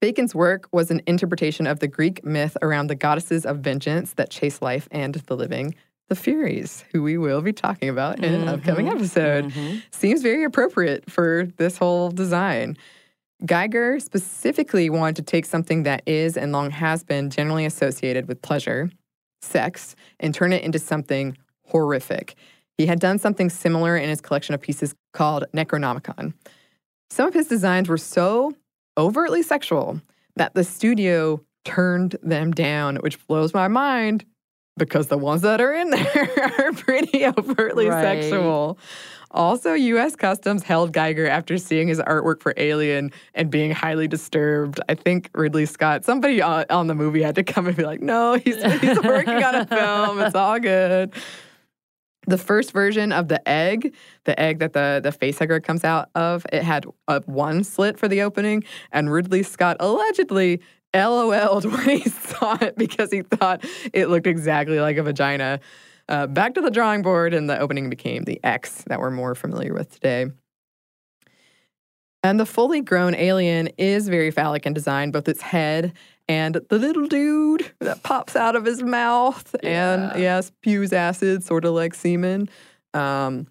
Bacon's 0.01 0.34
work 0.34 0.66
was 0.72 0.90
an 0.90 1.03
interpretation 1.07 1.66
of 1.66 1.80
the 1.80 1.88
Greek 1.88 2.24
myth 2.24 2.57
around 2.62 2.86
the 2.86 2.94
goddesses 2.94 3.44
of 3.44 3.59
vengeance 3.59 4.14
that 4.14 4.30
chase 4.30 4.62
life 4.62 4.88
and 4.90 5.14
the 5.14 5.36
living, 5.36 5.74
the 6.09 6.14
Furies, 6.16 6.84
who 6.92 7.03
we 7.03 7.18
will 7.18 7.42
be 7.42 7.53
talking 7.53 7.88
about 7.88 8.18
in 8.18 8.32
an 8.32 8.48
upcoming 8.48 8.86
Mm-hmm. 8.86 8.96
episode. 8.96 9.82
Seems 9.92 10.22
very 10.22 10.44
appropriate 10.44 11.11
for 11.11 11.46
this 11.59 11.76
whole 11.76 12.11
design. 12.11 12.76
Giger 13.44 14.01
specifically 14.01 14.88
wanted 14.90 15.16
to 15.16 15.22
take 15.22 15.44
something 15.44 15.82
that 15.84 16.03
is 16.07 16.36
and 16.36 16.53
long 16.53 16.70
has 16.70 17.05
been 17.05 17.30
generally 17.30 17.64
associated 17.66 18.26
with 18.26 18.40
pleasure, 18.42 18.90
sex, 19.42 19.94
and 20.18 20.34
turn 20.34 20.53
it 20.53 20.62
into 20.62 20.78
something 20.78 21.36
horrific. 21.66 22.34
He 22.78 22.86
had 22.86 23.01
done 23.01 23.18
something 23.18 23.51
similar 23.51 23.96
in 23.96 24.09
his 24.09 24.22
collection 24.22 24.55
of 24.55 24.61
pieces 24.62 24.94
called 25.12 25.44
Necronomicon. 25.55 26.32
Some 27.11 27.28
of 27.28 27.34
his 27.34 27.46
designs 27.48 27.88
were 27.88 27.98
so 27.98 28.55
overtly 28.99 29.43
sexual 29.43 30.01
that 30.36 30.55
the 30.55 30.64
studio 30.64 31.41
turned 31.64 32.16
them 32.22 32.53
down, 32.53 32.97
which 32.97 33.24
blows 33.26 33.53
my 33.55 33.68
mind 33.68 34.24
because 34.76 35.09
the 35.09 35.18
ones 35.18 35.43
that 35.43 35.61
are 35.61 35.72
in 35.74 35.91
there 35.91 36.55
are 36.59 36.72
pretty 36.72 37.26
overtly 37.26 37.86
Right. 37.88 38.22
sexual. 38.22 38.78
Also, 39.32 39.74
US 39.74 40.16
Customs 40.16 40.62
held 40.64 40.93
Giger 40.93 41.28
after 41.28 41.57
seeing 41.59 41.86
his 41.86 42.01
artwork 42.01 42.41
for 42.43 42.53
Alien 42.57 43.12
and 43.34 43.49
being 43.51 43.70
highly 43.70 44.09
disturbed. 44.09 44.80
I 44.88 44.95
think 44.95 45.30
Ridley 45.34 45.66
Scott, 45.66 46.05
somebody 46.05 46.43
on, 46.43 46.64
on 46.70 46.88
the 46.88 46.95
movie 46.97 47.22
had 47.22 47.36
to 47.36 47.45
come 47.45 47.66
and 47.68 47.76
be 47.76 47.84
like, 47.84 48.01
no, 48.01 48.34
he's, 48.34 48.57
he's 48.80 49.01
working 49.03 49.43
on 49.45 49.55
a 49.55 49.66
film. 49.68 50.20
It's 50.20 50.34
all 50.34 50.59
good. 50.59 51.12
The 52.31 52.39
first 52.39 52.70
version 52.70 53.11
of 53.11 53.26
the 53.26 53.47
egg, 53.49 53.93
the 54.22 54.39
egg 54.39 54.61
that 54.61 54.72
the, 54.72 55.01
the 55.03 55.11
facehugger 55.11 55.61
comes 55.61 55.83
out 55.83 56.11
of, 56.14 56.47
it 56.53 56.62
had 56.62 56.87
a 57.09 57.20
one 57.22 57.64
slit 57.64 57.99
for 57.99 58.07
the 58.07 58.22
opening, 58.22 58.62
and 58.93 59.12
Ridley 59.12 59.43
Scott 59.43 59.76
allegedly 59.81 60.61
LOL'd 60.95 61.64
when 61.72 61.89
he 61.89 62.09
saw 62.09 62.57
it 62.61 62.76
because 62.76 63.11
he 63.11 63.22
thought 63.22 63.64
it 63.93 64.11
looked 64.11 64.28
exactly 64.28 64.78
like 64.78 64.97
a 64.97 65.03
vagina. 65.03 65.59
Uh, 66.09 66.28
back 66.28 66.55
to 66.55 66.61
the 66.61 66.70
drawing 66.70 67.03
board, 67.03 67.35
and 67.35 67.51
the 67.51 67.59
opening 67.59 67.91
became 67.91 68.22
the 68.22 68.39
X 68.45 68.85
that 68.87 69.01
we're 69.01 69.11
more 69.11 69.35
familiar 69.35 69.74
with 69.74 69.91
today. 69.91 70.26
And 72.22 72.39
the 72.39 72.47
fully 72.47 72.81
grown 72.81 73.16
alien 73.16 73.70
is 73.76 74.09
very 74.09 74.31
phallic 74.31 74.66
in 74.66 74.72
design, 74.72 75.11
both 75.11 75.28
its 75.28 75.43
head 75.43 75.95
and 76.31 76.61
the 76.68 76.78
little 76.78 77.09
dude 77.09 77.72
that 77.81 78.05
pops 78.05 78.37
out 78.37 78.55
of 78.55 78.64
his 78.64 78.85
mouth 78.85 79.53
and, 79.64 80.12
yes, 80.16 80.47
spews 80.47 80.93
acid, 80.93 81.43
sort 81.43 81.64
of 81.64 81.74
like 81.74 81.93
semen. 81.93 82.49
Um, 82.95 83.49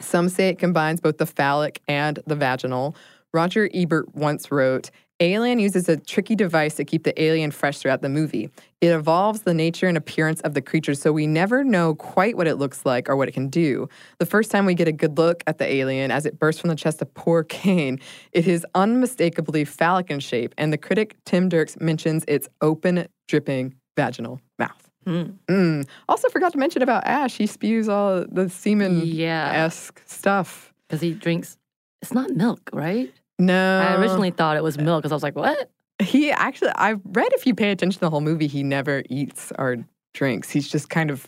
some 0.00 0.28
say 0.28 0.48
it 0.48 0.58
combines 0.58 1.00
both 1.00 1.18
the 1.18 1.26
phallic 1.26 1.80
and 1.86 2.18
the 2.26 2.34
vaginal. 2.34 2.96
Roger 3.32 3.70
Ebert 3.72 4.12
once 4.12 4.50
wrote 4.50 4.90
Alien 5.22 5.58
uses 5.58 5.86
a 5.88 5.98
tricky 5.98 6.34
device 6.34 6.76
to 6.76 6.84
keep 6.84 7.04
the 7.04 7.22
alien 7.22 7.50
fresh 7.50 7.78
throughout 7.78 8.00
the 8.00 8.08
movie. 8.08 8.48
It 8.80 8.86
evolves 8.86 9.42
the 9.42 9.52
nature 9.52 9.86
and 9.86 9.98
appearance 9.98 10.40
of 10.40 10.54
the 10.54 10.62
creature 10.62 10.94
so 10.94 11.12
we 11.12 11.26
never 11.26 11.62
know 11.62 11.94
quite 11.94 12.38
what 12.38 12.46
it 12.46 12.54
looks 12.56 12.86
like 12.86 13.06
or 13.10 13.16
what 13.16 13.28
it 13.28 13.32
can 13.32 13.48
do. 13.48 13.86
The 14.18 14.24
first 14.24 14.50
time 14.50 14.64
we 14.64 14.72
get 14.74 14.88
a 14.88 14.92
good 14.92 15.18
look 15.18 15.42
at 15.46 15.58
the 15.58 15.70
alien 15.70 16.10
as 16.10 16.24
it 16.24 16.38
bursts 16.38 16.62
from 16.62 16.68
the 16.70 16.74
chest 16.76 17.02
of 17.02 17.12
poor 17.12 17.44
Kane, 17.56 18.00
it 18.32 18.48
is 18.48 18.64
unmistakably 18.74 19.66
phallic 19.66 20.10
in 20.10 20.20
shape, 20.20 20.54
and 20.56 20.72
the 20.72 20.78
critic 20.78 21.16
Tim 21.26 21.50
Dirks 21.50 21.78
mentions 21.78 22.24
its 22.26 22.48
open, 22.62 23.06
dripping 23.28 23.74
vaginal 23.96 24.40
mouth. 24.58 24.88
Mm. 25.06 25.86
Also, 26.08 26.28
forgot 26.30 26.52
to 26.52 26.58
mention 26.58 26.80
about 26.82 27.06
Ash. 27.06 27.36
He 27.36 27.46
spews 27.46 27.88
all 27.90 28.24
the 28.26 28.48
semen 28.48 29.02
Yeah. 29.04 29.50
esque 29.52 30.00
stuff. 30.06 30.72
Because 30.88 31.00
he 31.02 31.12
drinks, 31.12 31.58
it's 32.00 32.12
not 32.12 32.30
milk, 32.30 32.70
right? 32.72 33.12
No, 33.40 33.80
I 33.80 34.00
originally 34.00 34.30
thought 34.30 34.56
it 34.56 34.62
was 34.62 34.78
milk 34.78 35.02
because 35.02 35.12
I 35.12 35.16
was 35.16 35.22
like, 35.22 35.36
what? 35.36 35.70
he 36.00 36.30
actually. 36.30 36.72
I've 36.76 37.00
read 37.04 37.32
if 37.32 37.46
you 37.46 37.54
pay 37.54 37.70
attention 37.70 37.94
to 37.98 38.00
the 38.00 38.10
whole 38.10 38.20
movie, 38.20 38.46
he 38.46 38.62
never 38.62 39.02
eats 39.10 39.52
or 39.58 39.76
drinks. 40.14 40.50
He's 40.50 40.68
just 40.68 40.88
kind 40.90 41.10
of 41.10 41.26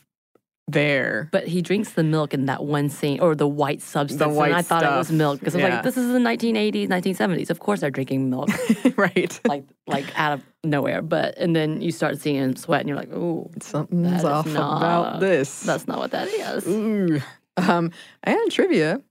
there. 0.69 1.29
But 1.33 1.47
he 1.49 1.61
drinks 1.61 1.93
the 1.93 2.05
milk 2.05 2.33
in 2.33 2.47
that 2.47 2.65
one 2.65 2.89
scene, 2.89 3.21
or 3.21 3.35
the 3.35 3.49
white 3.49 3.83
substance. 3.83 4.19
The 4.19 4.29
white 4.29 4.47
and 4.49 4.57
I 4.57 4.63
thought 4.63 4.83
it 4.83 4.97
was 4.97 5.11
milk 5.13 5.41
because 5.41 5.55
I 5.55 5.59
was 5.59 5.71
like, 5.71 5.83
this 5.83 5.97
is 5.97 6.13
the 6.13 6.19
1980s, 6.19 6.89
1970s. 6.89 7.51
Of 7.51 7.59
course 7.59 7.81
they're 7.81 7.91
drinking 7.91 8.31
milk, 8.31 8.49
right. 8.97 9.41
like 9.47 9.65
like 9.87 10.05
out 10.19 10.33
of 10.35 10.43
nowhere. 10.65 11.03
But 11.03 11.37
and 11.39 11.55
then 11.55 11.81
you 11.83 11.91
start 11.91 12.21
seeing 12.21 12.37
him 12.37 12.57
sweat, 12.57 12.81
and 12.81 12.89
you're 12.89 12.99
like, 12.99 13.13
ooh, 13.13 13.51
Something's 13.61 14.25
off 14.25 14.47
not- 14.47 14.77
about 14.79 15.21
this. 15.21 15.61
that's 15.63 15.87
not 15.87 15.99
what 15.99 16.13
that 16.13 16.29
is. 16.29 16.67
Ooh. 16.67 17.21
Um, 17.59 17.91
and 18.25 18.51
trivia 18.51 19.03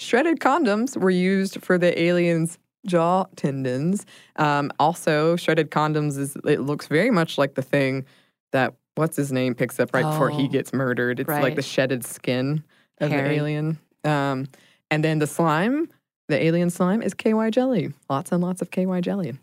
shredded 0.00 0.40
condoms 0.40 0.96
were 0.96 1.10
used 1.10 1.62
for 1.62 1.78
the 1.78 1.98
aliens' 2.00 2.58
jaw 2.86 3.26
tendons. 3.36 4.06
Um, 4.36 4.72
also, 4.80 5.36
shredded 5.36 5.70
condoms 5.70 6.18
is 6.18 6.36
it 6.44 6.60
looks 6.60 6.88
very 6.88 7.10
much 7.10 7.38
like 7.38 7.54
the 7.54 7.62
thing 7.62 8.04
that 8.52 8.74
what's 8.96 9.16
his 9.16 9.30
name 9.30 9.54
picks 9.54 9.78
up 9.78 9.94
right 9.94 10.02
before 10.04 10.30
he 10.30 10.44
Oh, 10.44 10.48
gets 10.48 10.72
murdered. 10.72 11.20
It's 11.20 11.28
like 11.28 11.54
the 11.54 11.62
shedded 11.62 12.04
skin 12.04 12.64
of 12.98 13.10
Hairy. 13.10 13.28
the 13.28 13.34
alien. 13.34 13.78
Um, 14.04 14.48
and 14.90 15.04
then 15.04 15.18
the 15.20 15.26
slime, 15.26 15.88
the 16.28 16.42
alien 16.42 16.70
slime, 16.70 17.02
is 17.02 17.14
KY 17.14 17.50
jelly. 17.50 17.92
Lots 18.08 18.32
and 18.32 18.42
lots 18.42 18.62
of 18.62 18.70
KY 18.70 19.00
jelly. 19.02 19.34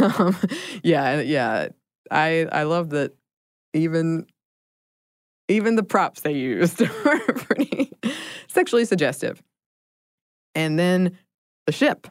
um, 0.00 0.36
yeah, 0.82 1.20
yeah. 1.20 1.68
I 2.10 2.48
I 2.50 2.62
love 2.62 2.90
that 2.90 3.12
even 3.74 4.26
even 5.48 5.76
the 5.76 5.82
props 5.82 6.22
they 6.22 6.32
used 6.32 6.80
were 7.04 7.20
pretty 7.34 7.92
sexually 8.48 8.84
suggestive. 8.86 9.42
And 10.54 10.78
then 10.78 11.18
the 11.66 11.72
ship. 11.72 12.08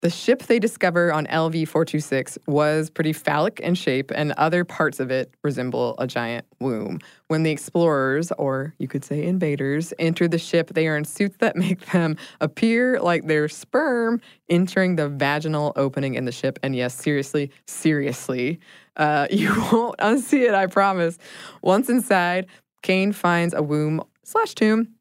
The 0.00 0.10
ship 0.10 0.44
they 0.44 0.60
discover 0.60 1.12
on 1.12 1.26
LV 1.26 1.66
426 1.66 2.38
was 2.46 2.88
pretty 2.88 3.12
phallic 3.12 3.58
in 3.58 3.74
shape, 3.74 4.12
and 4.14 4.30
other 4.32 4.64
parts 4.64 5.00
of 5.00 5.10
it 5.10 5.34
resemble 5.42 5.96
a 5.98 6.06
giant 6.06 6.46
womb. 6.60 7.00
When 7.26 7.42
the 7.42 7.50
explorers, 7.50 8.30
or 8.38 8.74
you 8.78 8.86
could 8.86 9.04
say 9.04 9.24
invaders, 9.24 9.92
enter 9.98 10.28
the 10.28 10.38
ship, 10.38 10.70
they 10.72 10.86
are 10.86 10.96
in 10.96 11.04
suits 11.04 11.38
that 11.38 11.56
make 11.64 11.84
them 11.86 12.16
appear 12.40 13.00
like 13.00 13.26
their 13.26 13.48
sperm 13.48 14.20
entering 14.48 14.94
the 14.94 15.08
vaginal 15.08 15.72
opening 15.74 16.14
in 16.14 16.26
the 16.26 16.32
ship. 16.32 16.60
And 16.62 16.76
yes, 16.76 16.94
seriously, 16.94 17.50
seriously, 17.66 18.60
uh, 18.96 19.26
you 19.32 19.52
won't 19.72 19.98
unsee 19.98 20.46
it, 20.46 20.54
I 20.54 20.68
promise. 20.68 21.18
Once 21.60 21.88
inside, 21.88 22.46
Kane 22.82 23.12
finds 23.12 23.52
a 23.52 23.64
womb 23.64 24.04
slash 24.22 24.54
tomb 24.54 24.94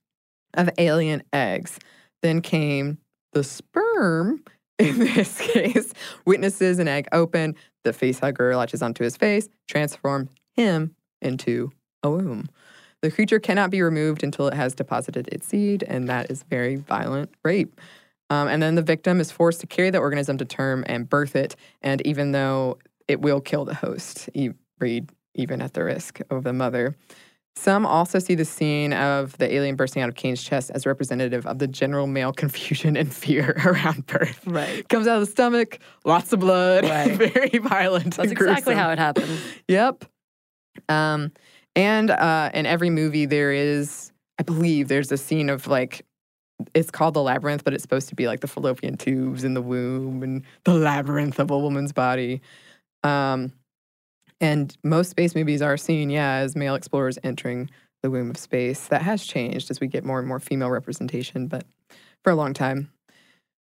of 0.57 0.69
alien 0.77 1.23
eggs. 1.31 1.79
Then 2.21 2.41
came 2.41 2.97
the 3.33 3.43
sperm. 3.43 4.43
In 4.79 4.99
this 4.99 5.39
case, 5.39 5.91
witnesses 6.25 6.77
an 6.77 6.87
egg 6.87 7.07
open. 7.11 7.55
The 7.83 7.93
face 7.93 8.19
hugger 8.19 8.55
latches 8.55 8.81
onto 8.83 9.03
his 9.03 9.17
face, 9.17 9.49
transforms 9.67 10.29
him 10.55 10.95
into 11.21 11.71
a 12.03 12.11
womb. 12.11 12.47
The 13.01 13.09
creature 13.09 13.39
cannot 13.39 13.71
be 13.71 13.81
removed 13.81 14.23
until 14.23 14.47
it 14.47 14.53
has 14.53 14.75
deposited 14.75 15.29
its 15.31 15.47
seed, 15.47 15.83
and 15.83 16.07
that 16.09 16.29
is 16.29 16.43
very 16.43 16.75
violent 16.75 17.33
rape. 17.43 17.79
Um, 18.29 18.47
and 18.47 18.61
then 18.61 18.75
the 18.75 18.81
victim 18.81 19.19
is 19.19 19.31
forced 19.31 19.61
to 19.61 19.67
carry 19.67 19.89
the 19.89 19.99
organism 19.99 20.37
to 20.39 20.45
term 20.45 20.83
and 20.87 21.09
birth 21.09 21.35
it. 21.35 21.55
And 21.81 22.05
even 22.05 22.31
though 22.31 22.77
it 23.07 23.21
will 23.21 23.39
kill 23.39 23.65
the 23.65 23.73
host, 23.73 24.29
e- 24.33 24.51
breed 24.77 25.09
even 25.33 25.61
at 25.61 25.73
the 25.73 25.83
risk 25.83 26.19
of 26.29 26.43
the 26.43 26.53
mother. 26.53 26.95
Some 27.57 27.87
also 27.87 28.19
see 28.19 28.35
the 28.35 28.45
scene 28.45 28.93
of 28.93 29.35
the 29.39 29.51
alien 29.51 29.75
bursting 29.75 30.03
out 30.03 30.09
of 30.09 30.15
Kane's 30.15 30.43
chest 30.43 30.69
as 30.75 30.85
representative 30.85 31.45
of 31.47 31.57
the 31.57 31.67
general 31.67 32.05
male 32.05 32.31
confusion 32.43 32.95
and 32.95 33.11
fear 33.11 33.59
around 33.65 34.05
birth. 34.05 34.45
Right. 34.45 34.87
Comes 34.87 35.07
out 35.07 35.15
of 35.15 35.25
the 35.25 35.31
stomach, 35.31 35.79
lots 36.05 36.31
of 36.31 36.39
blood, 36.39 36.83
Right. 36.89 37.15
very 37.15 37.57
violent. 37.57 38.15
That's 38.15 38.31
exactly 38.31 38.75
how 38.75 38.91
it 38.91 38.99
happens. 38.99 39.41
Yep. 39.67 40.05
Um, 40.87 41.31
and 41.75 42.11
uh, 42.11 42.51
in 42.53 42.65
every 42.67 42.91
movie, 42.91 43.25
there 43.25 43.51
is, 43.51 44.11
I 44.39 44.43
believe, 44.43 44.87
there's 44.87 45.11
a 45.11 45.17
scene 45.17 45.49
of 45.49 45.67
like, 45.67 46.05
it's 46.75 46.91
called 46.91 47.15
the 47.15 47.21
labyrinth, 47.23 47.63
but 47.63 47.73
it's 47.73 47.81
supposed 47.83 48.07
to 48.09 48.15
be 48.15 48.27
like 48.27 48.39
the 48.41 48.47
fallopian 48.47 48.97
tubes 48.97 49.43
in 49.43 49.55
the 49.55 49.61
womb 49.61 50.21
and 50.23 50.43
the 50.63 50.73
labyrinth 50.75 51.39
of 51.39 51.49
a 51.51 51.57
woman's 51.57 51.91
body. 51.91 52.41
Um, 53.03 53.51
and 54.39 54.75
most 54.83 55.09
space 55.09 55.35
movies 55.35 55.61
are 55.61 55.77
seen, 55.77 56.09
yeah, 56.09 56.35
as 56.35 56.55
male 56.55 56.75
explorers 56.75 57.17
entering 57.23 57.69
the 58.03 58.11
womb 58.11 58.29
of 58.29 58.37
space. 58.37 58.87
That 58.87 59.01
has 59.01 59.23
changed 59.23 59.71
as 59.71 59.79
we 59.79 59.87
get 59.87 60.03
more 60.03 60.19
and 60.19 60.27
more 60.27 60.39
female 60.39 60.69
representation, 60.69 61.47
but 61.47 61.65
for 62.23 62.31
a 62.31 62.35
long 62.35 62.53
time. 62.53 62.91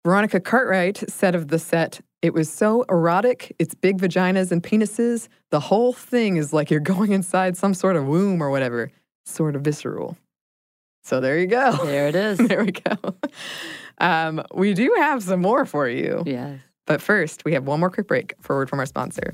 Veronica 0.05 0.39
Cartwright 0.39 1.09
said 1.09 1.35
of 1.35 1.49
the 1.49 1.59
set, 1.59 1.99
it 2.21 2.33
was 2.33 2.51
so 2.51 2.83
erotic, 2.89 3.55
it's 3.59 3.75
big 3.75 3.97
vaginas 3.97 4.51
and 4.51 4.63
penises. 4.63 5.27
The 5.51 5.59
whole 5.59 5.93
thing 5.93 6.37
is 6.37 6.53
like 6.53 6.69
you're 6.69 6.79
going 6.79 7.11
inside 7.11 7.57
some 7.57 7.73
sort 7.73 7.95
of 7.95 8.05
womb 8.05 8.41
or 8.41 8.49
whatever, 8.49 8.91
sort 9.25 9.55
of 9.55 9.61
visceral. 9.61 10.17
So 11.03 11.19
there 11.19 11.37
you 11.37 11.47
go. 11.47 11.85
There 11.85 12.07
it 12.07 12.15
is. 12.15 12.37
there 12.47 12.63
we 12.63 12.71
go. 12.71 13.15
Um, 13.99 14.43
we 14.53 14.73
do 14.73 14.93
have 14.97 15.23
some 15.23 15.41
more 15.41 15.65
for 15.65 15.87
you. 15.87 16.23
yes. 16.25 16.59
But 16.85 17.03
first, 17.03 17.45
we 17.45 17.53
have 17.53 17.67
one 17.67 17.79
more 17.79 17.91
quick 17.91 18.07
break 18.07 18.33
Forward 18.41 18.67
from 18.67 18.79
our 18.79 18.85
sponsor. 18.87 19.33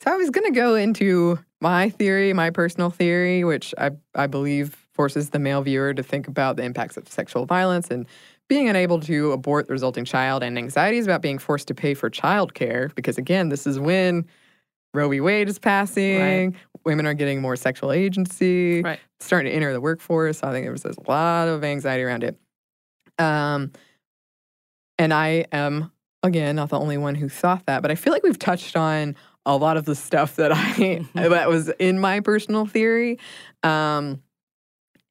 So 0.00 0.12
I 0.12 0.16
was 0.16 0.30
going 0.30 0.44
to 0.52 0.56
go 0.58 0.74
into 0.76 1.38
my 1.60 1.90
theory, 1.90 2.32
my 2.32 2.50
personal 2.50 2.90
theory, 2.90 3.42
which 3.44 3.74
I, 3.78 3.90
I 4.14 4.26
believe 4.28 4.86
forces 4.92 5.30
the 5.30 5.38
male 5.38 5.62
viewer 5.62 5.92
to 5.94 6.02
think 6.02 6.28
about 6.28 6.56
the 6.56 6.62
impacts 6.62 6.96
of 6.96 7.08
sexual 7.08 7.46
violence 7.46 7.90
and 7.90 8.06
being 8.48 8.68
unable 8.68 9.00
to 9.00 9.32
abort 9.32 9.66
the 9.66 9.72
resulting 9.72 10.04
child 10.04 10.42
and 10.42 10.56
anxieties 10.56 11.04
about 11.06 11.20
being 11.20 11.38
forced 11.38 11.68
to 11.68 11.74
pay 11.74 11.94
for 11.94 12.08
childcare. 12.10 12.94
Because 12.94 13.18
again, 13.18 13.48
this 13.48 13.66
is 13.66 13.78
when 13.78 14.24
Roe 14.94 15.08
v. 15.08 15.20
Wade 15.20 15.48
is 15.48 15.58
passing, 15.58 16.16
Right. 16.18 16.52
women 16.84 17.04
are 17.04 17.14
getting 17.14 17.40
more 17.42 17.56
sexual 17.56 17.92
agency, 17.92 18.82
Right. 18.82 19.00
starting 19.20 19.50
to 19.50 19.56
enter 19.56 19.72
the 19.72 19.80
workforce. 19.80 20.38
So 20.38 20.48
I 20.48 20.52
think 20.52 20.64
there 20.64 20.72
was 20.72 20.84
a 20.84 20.94
lot 21.08 21.48
of 21.48 21.62
anxiety 21.64 22.04
around 22.04 22.24
it. 22.24 22.38
Um, 23.18 23.72
and 24.98 25.12
I 25.12 25.44
am 25.52 25.90
again 26.22 26.56
not 26.56 26.70
the 26.70 26.78
only 26.78 26.98
one 26.98 27.14
who 27.16 27.28
thought 27.28 27.66
that, 27.66 27.82
but 27.82 27.90
I 27.90 27.94
feel 27.96 28.12
like 28.12 28.22
we've 28.22 28.38
touched 28.38 28.76
on 28.76 29.14
a 29.48 29.56
lot 29.56 29.78
of 29.78 29.86
the 29.86 29.94
stuff 29.94 30.36
that 30.36 30.52
I 30.54 31.04
that 31.14 31.48
was 31.48 31.70
in 31.78 31.98
my 31.98 32.20
personal 32.20 32.66
theory. 32.66 33.18
Um, 33.62 34.22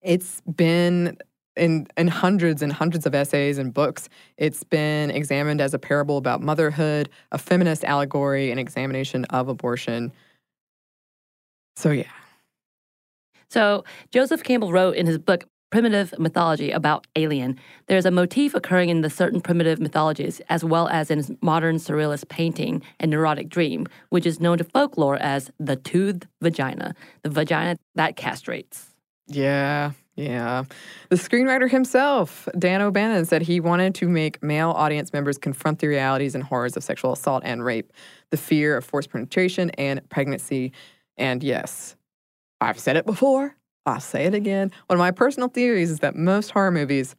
it's 0.02 0.42
been 0.42 1.18
in 1.58 1.88
in 1.98 2.08
hundreds 2.08 2.62
and 2.62 2.72
hundreds 2.72 3.08
of 3.08 3.16
essays 3.16 3.58
and 3.58 3.74
books. 3.74 4.10
It's 4.38 4.64
been 4.64 5.10
examined 5.10 5.60
as 5.60 5.74
a 5.74 5.80
parable 5.80 6.18
about 6.18 6.42
motherhood, 6.42 7.10
a 7.32 7.40
feminist 7.40 7.84
allegory, 7.84 8.52
an 8.52 8.60
examination 8.60 9.26
of 9.26 9.50
abortion. 9.50 10.14
So 11.76 11.92
yeah, 11.92 12.06
So 13.50 13.84
Joseph 14.12 14.44
Campbell 14.44 14.72
wrote 14.72 14.96
in 14.96 15.08
his 15.08 15.18
book 15.18 15.46
Primitive 15.70 16.14
Mythology 16.18 16.72
about 16.72 17.06
Alien. 17.18 17.60
There's 17.88 18.06
a 18.06 18.12
motif 18.12 18.56
occurring 18.56 18.88
in 18.88 19.02
the 19.02 19.10
certain 19.10 19.42
primitive 19.42 19.80
mythologies, 19.80 20.40
as 20.48 20.64
well 20.64 20.88
as 20.88 21.12
in 21.12 21.38
modern 21.42 21.76
surrealist 21.76 22.30
painting 22.30 22.82
and 23.02 23.12
neurotic 23.12 23.50
dream, 23.50 23.86
which 24.10 24.26
is 24.26 24.40
known 24.40 24.58
to 24.60 24.64
folklore 24.64 25.18
as 25.18 25.52
the 25.60 25.76
toothed 25.76 26.26
vagina, 26.42 26.96
the 27.24 27.30
vagina 27.30 27.78
that 27.96 28.16
castrates. 28.16 28.96
Yeah, 29.28 29.92
yeah. 30.16 30.64
The 31.10 31.18
screenwriter 31.18 31.70
himself, 31.70 32.48
Dan 32.58 32.82
O'Bannon, 32.82 33.26
said 33.26 33.42
he 33.42 33.60
wanted 33.60 33.94
to 33.96 34.08
make 34.08 34.42
male 34.42 34.72
audience 34.72 35.12
members 35.12 35.38
confront 35.38 35.80
the 35.80 35.88
realities 35.88 36.34
and 36.34 36.46
horrors 36.46 36.78
of 36.78 36.84
sexual 36.86 37.12
assault 37.12 37.44
and 37.46 37.66
rape, 37.66 37.92
the 38.32 38.38
fear 38.38 38.78
of 38.78 38.86
forced 38.86 39.12
penetration 39.12 39.70
and 39.72 40.08
pregnancy. 40.10 40.72
And 41.18 41.44
yes, 41.44 41.98
I've 42.62 42.80
said 42.80 42.96
it 42.96 43.06
before, 43.06 43.57
I'll 43.88 44.00
say 44.02 44.26
it 44.26 44.34
again. 44.36 44.72
One 44.88 44.98
of 44.98 45.00
my 45.00 45.12
personal 45.12 45.48
theories 45.50 45.90
is 45.90 46.00
that 46.00 46.16
most 46.16 46.52
horror 46.52 46.72
movies 46.72 47.16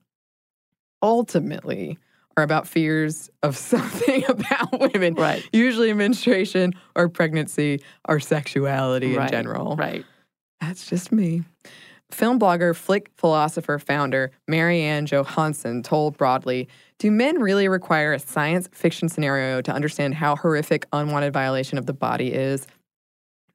ultimately 1.02 1.98
are 2.36 2.42
about 2.42 2.68
fears 2.68 3.30
of 3.42 3.56
something 3.72 4.24
about 4.28 4.78
women, 4.92 5.14
Right. 5.14 5.42
usually 5.52 5.92
menstruation 5.92 6.74
or 6.94 7.08
pregnancy 7.08 7.80
or 8.08 8.20
sexuality 8.20 9.16
in 9.16 9.28
general. 9.28 9.76
Right. 9.76 10.04
That's 10.60 10.86
just 10.86 11.10
me. 11.10 11.42
Film 12.10 12.38
blogger, 12.38 12.74
flick 12.74 13.10
philosopher, 13.16 13.78
founder 13.78 14.30
MaryAnn 14.50 15.04
Johanson 15.04 15.82
told 15.82 16.16
Broadly 16.16 16.68
Do 16.98 17.10
men 17.10 17.38
really 17.40 17.68
require 17.68 18.14
a 18.14 18.18
science 18.18 18.68
fiction 18.72 19.08
scenario 19.08 19.60
to 19.60 19.72
understand 19.72 20.14
how 20.14 20.34
horrific 20.36 20.86
unwanted 20.92 21.32
violation 21.34 21.76
of 21.76 21.84
the 21.86 21.92
body 21.92 22.32
is? 22.32 22.66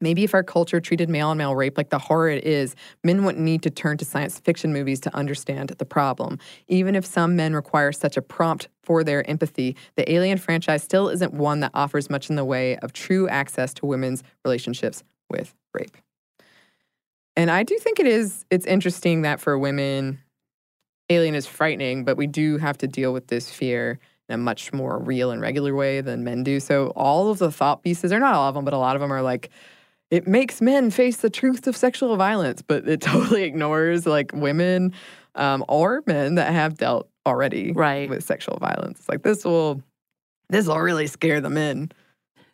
Maybe 0.03 0.25
if 0.25 0.33
our 0.33 0.43
culture 0.43 0.81
treated 0.81 1.09
male 1.09 1.29
on 1.29 1.37
male 1.37 1.55
rape 1.55 1.77
like 1.77 1.89
the 1.89 1.97
horror 1.97 2.27
it 2.27 2.43
is, 2.43 2.75
men 3.05 3.23
wouldn't 3.23 3.43
need 3.43 3.63
to 3.63 3.69
turn 3.69 3.97
to 3.99 4.05
science 4.05 4.37
fiction 4.37 4.73
movies 4.73 4.99
to 4.99 5.15
understand 5.15 5.69
the 5.69 5.85
problem. 5.85 6.39
Even 6.67 6.93
if 6.93 7.05
some 7.05 7.37
men 7.37 7.53
require 7.53 7.93
such 7.93 8.17
a 8.17 8.21
prompt 8.21 8.67
for 8.83 9.05
their 9.05 9.27
empathy, 9.29 9.77
the 9.95 10.11
Alien 10.11 10.37
franchise 10.37 10.83
still 10.83 11.07
isn't 11.07 11.33
one 11.33 11.61
that 11.61 11.71
offers 11.73 12.09
much 12.09 12.29
in 12.29 12.35
the 12.35 12.43
way 12.43 12.75
of 12.79 12.91
true 12.91 13.29
access 13.29 13.73
to 13.75 13.85
women's 13.85 14.23
relationships 14.43 15.05
with 15.29 15.55
rape. 15.73 15.95
And 17.37 17.49
I 17.49 17.63
do 17.63 17.77
think 17.77 18.01
it 18.01 18.05
is 18.05 18.43
it's 18.51 18.65
interesting 18.65 19.21
that 19.21 19.39
for 19.39 19.57
women 19.57 20.19
Alien 21.09 21.33
is 21.33 21.47
frightening, 21.47 22.03
but 22.03 22.17
we 22.17 22.27
do 22.27 22.57
have 22.57 22.77
to 22.79 22.87
deal 22.87 23.13
with 23.13 23.27
this 23.27 23.49
fear 23.49 23.99
in 24.27 24.35
a 24.35 24.37
much 24.37 24.73
more 24.73 24.99
real 24.99 25.31
and 25.31 25.41
regular 25.41 25.73
way 25.73 26.01
than 26.01 26.25
men 26.25 26.43
do. 26.43 26.59
So 26.59 26.87
all 26.87 27.31
of 27.31 27.39
the 27.39 27.53
thought 27.53 27.83
pieces, 27.83 28.11
or 28.11 28.19
not 28.19 28.33
all 28.33 28.49
of 28.49 28.55
them, 28.55 28.65
but 28.65 28.73
a 28.73 28.77
lot 28.77 28.97
of 28.97 29.01
them 29.01 29.11
are 29.11 29.21
like 29.21 29.49
it 30.13 30.27
makes 30.27 30.61
men 30.61 30.91
face 30.91 31.17
the 31.17 31.29
truth 31.29 31.65
of 31.65 31.75
sexual 31.75 32.15
violence, 32.17 32.61
but 32.61 32.87
it 32.87 33.01
totally 33.11 33.43
ignores 33.43 34.05
like 34.05 34.31
women 34.33 34.93
um, 35.33 35.65
or 35.67 36.03
men 36.05 36.35
that 36.35 36.51
have 36.53 36.77
dealt 36.77 37.09
already 37.25 37.71
Right. 37.71 38.07
with 38.09 38.23
sexual 38.23 38.57
violence. 38.59 38.99
It's 38.99 39.09
like 39.09 39.23
this 39.23 39.43
will 39.43 39.81
this 40.49 40.67
will 40.67 40.79
really 40.79 41.07
scare 41.07 41.41
the 41.41 41.49
men. 41.49 41.91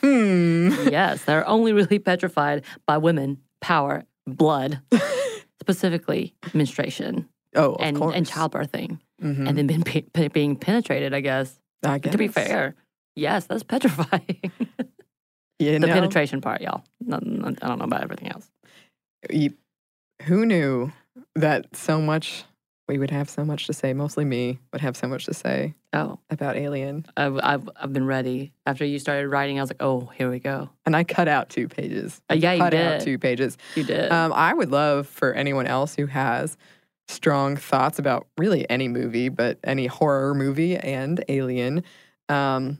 hmm. 0.00 0.70
yes, 0.90 1.24
they're 1.24 1.46
only 1.46 1.72
really 1.74 1.98
petrified 1.98 2.64
by 2.86 2.96
women, 2.96 3.38
power, 3.60 4.04
blood, 4.26 4.80
specifically 5.60 6.34
menstruation 6.54 7.28
Oh, 7.54 7.74
of 7.74 7.80
and, 7.82 7.96
course. 7.98 8.14
and 8.16 8.26
childbirthing, 8.26 8.98
Mhm. 9.22 9.48
and 9.48 9.58
then 9.58 9.66
being, 9.82 10.30
being 10.32 10.56
penetrated, 10.56 11.12
I 11.14 11.20
guess. 11.20 11.60
I 11.84 11.98
To 11.98 12.16
be 12.18 12.28
fair, 12.28 12.74
yes, 13.14 13.44
that's 13.46 13.62
petrifying. 13.62 14.40
You 15.58 15.72
the 15.72 15.86
know, 15.86 15.92
penetration 15.92 16.40
part, 16.40 16.60
y'all. 16.60 16.82
I 17.10 17.18
don't 17.18 17.78
know 17.78 17.84
about 17.84 18.02
everything 18.02 18.28
else. 18.28 18.50
you- 19.30 19.54
who 20.22 20.46
knew 20.46 20.92
that 21.34 21.74
so 21.76 22.00
much 22.00 22.44
we 22.88 22.98
would 22.98 23.10
have 23.10 23.28
so 23.28 23.44
much 23.44 23.66
to 23.66 23.72
say? 23.72 23.92
Mostly 23.92 24.24
me 24.24 24.58
would 24.72 24.80
have 24.82 24.96
so 24.96 25.08
much 25.08 25.24
to 25.26 25.34
say 25.34 25.74
Oh, 25.92 26.18
about 26.30 26.56
Alien, 26.56 27.06
I've, 27.16 27.38
I've, 27.42 27.68
I've 27.76 27.92
been 27.92 28.06
ready. 28.06 28.52
After 28.66 28.84
you 28.84 28.98
started 28.98 29.28
writing, 29.28 29.58
I 29.58 29.62
was 29.62 29.70
like, 29.70 29.82
oh, 29.82 30.10
here 30.16 30.30
we 30.30 30.38
go. 30.40 30.70
and 30.86 30.94
I 30.96 31.04
cut 31.04 31.28
out 31.28 31.48
two 31.50 31.68
pages. 31.68 32.20
Uh, 32.30 32.34
yeah, 32.34 32.52
you 32.52 32.58
cut 32.60 32.74
out 32.74 32.98
did. 32.98 33.04
two 33.04 33.18
pages. 33.18 33.56
You 33.74 33.84
did. 33.84 34.10
Um, 34.12 34.32
I 34.32 34.52
would 34.54 34.70
love 34.70 35.06
for 35.08 35.32
anyone 35.32 35.66
else 35.66 35.94
who 35.94 36.06
has 36.06 36.56
strong 37.08 37.56
thoughts 37.56 37.98
about 37.98 38.26
really 38.38 38.68
any 38.70 38.88
movie, 38.88 39.28
but 39.28 39.58
any 39.64 39.86
horror 39.86 40.34
movie 40.34 40.76
and 40.76 41.22
Alien. 41.28 41.84
Um, 42.28 42.78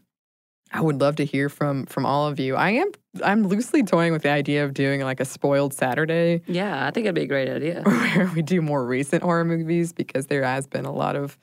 I 0.72 0.80
would 0.80 1.00
love 1.00 1.16
to 1.16 1.24
hear 1.24 1.48
from 1.48 1.86
from 1.86 2.04
all 2.04 2.26
of 2.26 2.40
you. 2.40 2.56
I 2.56 2.70
am 2.70 2.90
I'm 3.22 3.46
loosely 3.46 3.82
toying 3.82 4.12
with 4.12 4.22
the 4.22 4.30
idea 4.30 4.64
of 4.64 4.74
doing 4.74 5.00
like 5.02 5.20
a 5.20 5.24
spoiled 5.24 5.72
Saturday 5.72 6.42
yeah, 6.46 6.86
I 6.86 6.90
think 6.90 7.06
it'd 7.06 7.14
be 7.14 7.22
a 7.22 7.26
great 7.26 7.48
idea. 7.48 7.82
where 7.84 8.30
we 8.34 8.42
do 8.42 8.60
more 8.60 8.84
recent 8.84 9.22
horror 9.22 9.44
movies 9.44 9.92
because 9.92 10.26
there 10.26 10.42
has 10.42 10.66
been 10.66 10.84
a 10.84 10.92
lot 10.92 11.16
of 11.16 11.38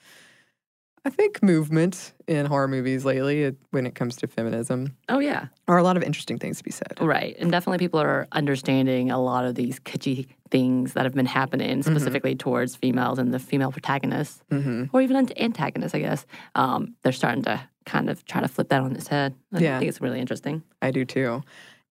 I 1.04 1.10
think 1.10 1.42
movement 1.42 2.14
in 2.28 2.46
horror 2.46 2.68
movies 2.68 3.06
lately 3.06 3.56
when 3.72 3.88
it 3.88 3.96
comes 3.96 4.16
to 4.18 4.28
feminism. 4.28 4.96
Oh, 5.10 5.18
yeah. 5.18 5.48
Are 5.68 5.80
a 5.80 5.84
lot 5.84 5.98
of 5.98 6.04
interesting 6.04 6.38
things 6.38 6.60
to 6.60 6.64
be 6.64 6.70
said. 6.70 6.94
Right. 7.00 7.36
And 7.40 7.52
definitely 7.52 7.80
people 7.80 8.00
are 8.00 8.28
understanding 8.32 9.10
a 9.10 9.20
lot 9.20 9.46
of 9.46 9.56
these 9.56 9.80
kitschy 9.80 10.28
things 10.52 10.94
that 10.94 11.06
have 11.06 11.16
been 11.16 11.26
happening 11.26 11.82
specifically 11.82 12.36
towards 12.36 12.76
females 12.76 13.18
and 13.18 13.34
the 13.34 13.40
female 13.40 13.72
protagonists, 13.72 14.44
hmm 14.52 14.84
or 14.94 15.02
even 15.02 15.28
antagonists, 15.38 15.96
I 15.96 16.00
guess. 16.00 16.26
Um, 16.54 16.96
they're 17.02 17.14
starting 17.14 17.44
to 17.44 17.62
kind 17.86 18.10
of 18.10 18.24
try 18.26 18.42
to 18.42 18.48
flip 18.48 18.70
that 18.70 18.82
on 18.82 18.96
its 18.96 19.08
head. 19.08 19.34
I 19.54 19.60
Yeah. 19.60 19.80
think 19.80 19.90
it's 19.90 20.02
really 20.02 20.20
interesting. 20.20 20.64
I 20.82 20.92
do 20.92 21.06
too. 21.06 21.42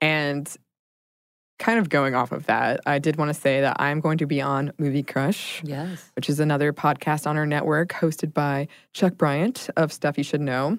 And 0.00 0.48
kind 1.58 1.78
of 1.78 1.88
going 1.90 2.14
off 2.14 2.32
of 2.32 2.46
that, 2.46 2.80
I 2.86 2.98
did 2.98 3.16
want 3.16 3.28
to 3.28 3.34
say 3.34 3.60
that 3.60 3.76
I'm 3.78 4.00
going 4.00 4.18
to 4.18 4.26
be 4.26 4.40
on 4.40 4.72
Movie 4.78 5.02
Crush, 5.02 5.62
Yes. 5.62 6.10
which 6.16 6.30
is 6.30 6.40
another 6.40 6.72
podcast 6.72 7.26
on 7.26 7.36
our 7.36 7.44
network 7.46 7.90
hosted 7.90 8.32
by 8.32 8.66
Chuck 8.94 9.14
Bryant 9.16 9.68
of 9.76 9.92
Stuff 9.92 10.16
You 10.16 10.24
Should 10.24 10.40
Know. 10.40 10.78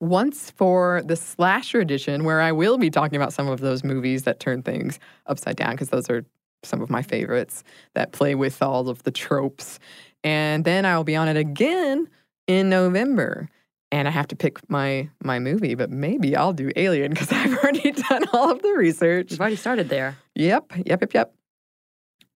Once 0.00 0.50
for 0.52 1.02
the 1.04 1.16
slasher 1.16 1.78
edition, 1.80 2.24
where 2.24 2.40
I 2.40 2.52
will 2.52 2.78
be 2.78 2.88
talking 2.88 3.16
about 3.16 3.34
some 3.34 3.48
of 3.48 3.60
those 3.60 3.84
movies 3.84 4.22
that 4.22 4.40
turn 4.40 4.62
things 4.62 4.98
upside 5.26 5.56
down, 5.56 5.72
because 5.72 5.90
those 5.90 6.08
are 6.08 6.24
some 6.62 6.80
of 6.80 6.88
my 6.88 7.02
favorites 7.02 7.62
that 7.94 8.12
play 8.12 8.34
with 8.34 8.62
all 8.62 8.88
of 8.88 9.02
the 9.02 9.10
tropes. 9.10 9.78
And 10.24 10.64
then 10.64 10.86
I'll 10.86 11.04
be 11.04 11.16
on 11.16 11.28
it 11.28 11.36
again 11.36 12.08
in 12.46 12.70
November. 12.70 13.50
And 13.92 14.06
I 14.06 14.10
have 14.12 14.28
to 14.28 14.36
pick 14.36 14.58
my 14.70 15.08
my 15.22 15.38
movie, 15.38 15.74
but 15.74 15.90
maybe 15.90 16.36
I'll 16.36 16.52
do 16.52 16.70
Alien 16.76 17.10
because 17.10 17.32
I've 17.32 17.56
already 17.58 17.90
done 17.90 18.24
all 18.32 18.50
of 18.50 18.62
the 18.62 18.72
research. 18.72 19.30
You've 19.30 19.40
already 19.40 19.56
started 19.56 19.88
there. 19.88 20.16
Yep, 20.36 20.72
yep, 20.86 21.00
yep, 21.00 21.14
yep. 21.14 21.34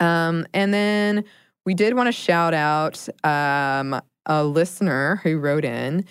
Um, 0.00 0.46
and 0.52 0.74
then 0.74 1.24
we 1.64 1.74
did 1.74 1.94
want 1.94 2.08
to 2.08 2.12
shout 2.12 2.54
out 2.54 3.08
um, 3.24 4.00
a 4.26 4.44
listener 4.44 5.20
who 5.22 5.38
wrote 5.38 5.64
in. 5.64 6.04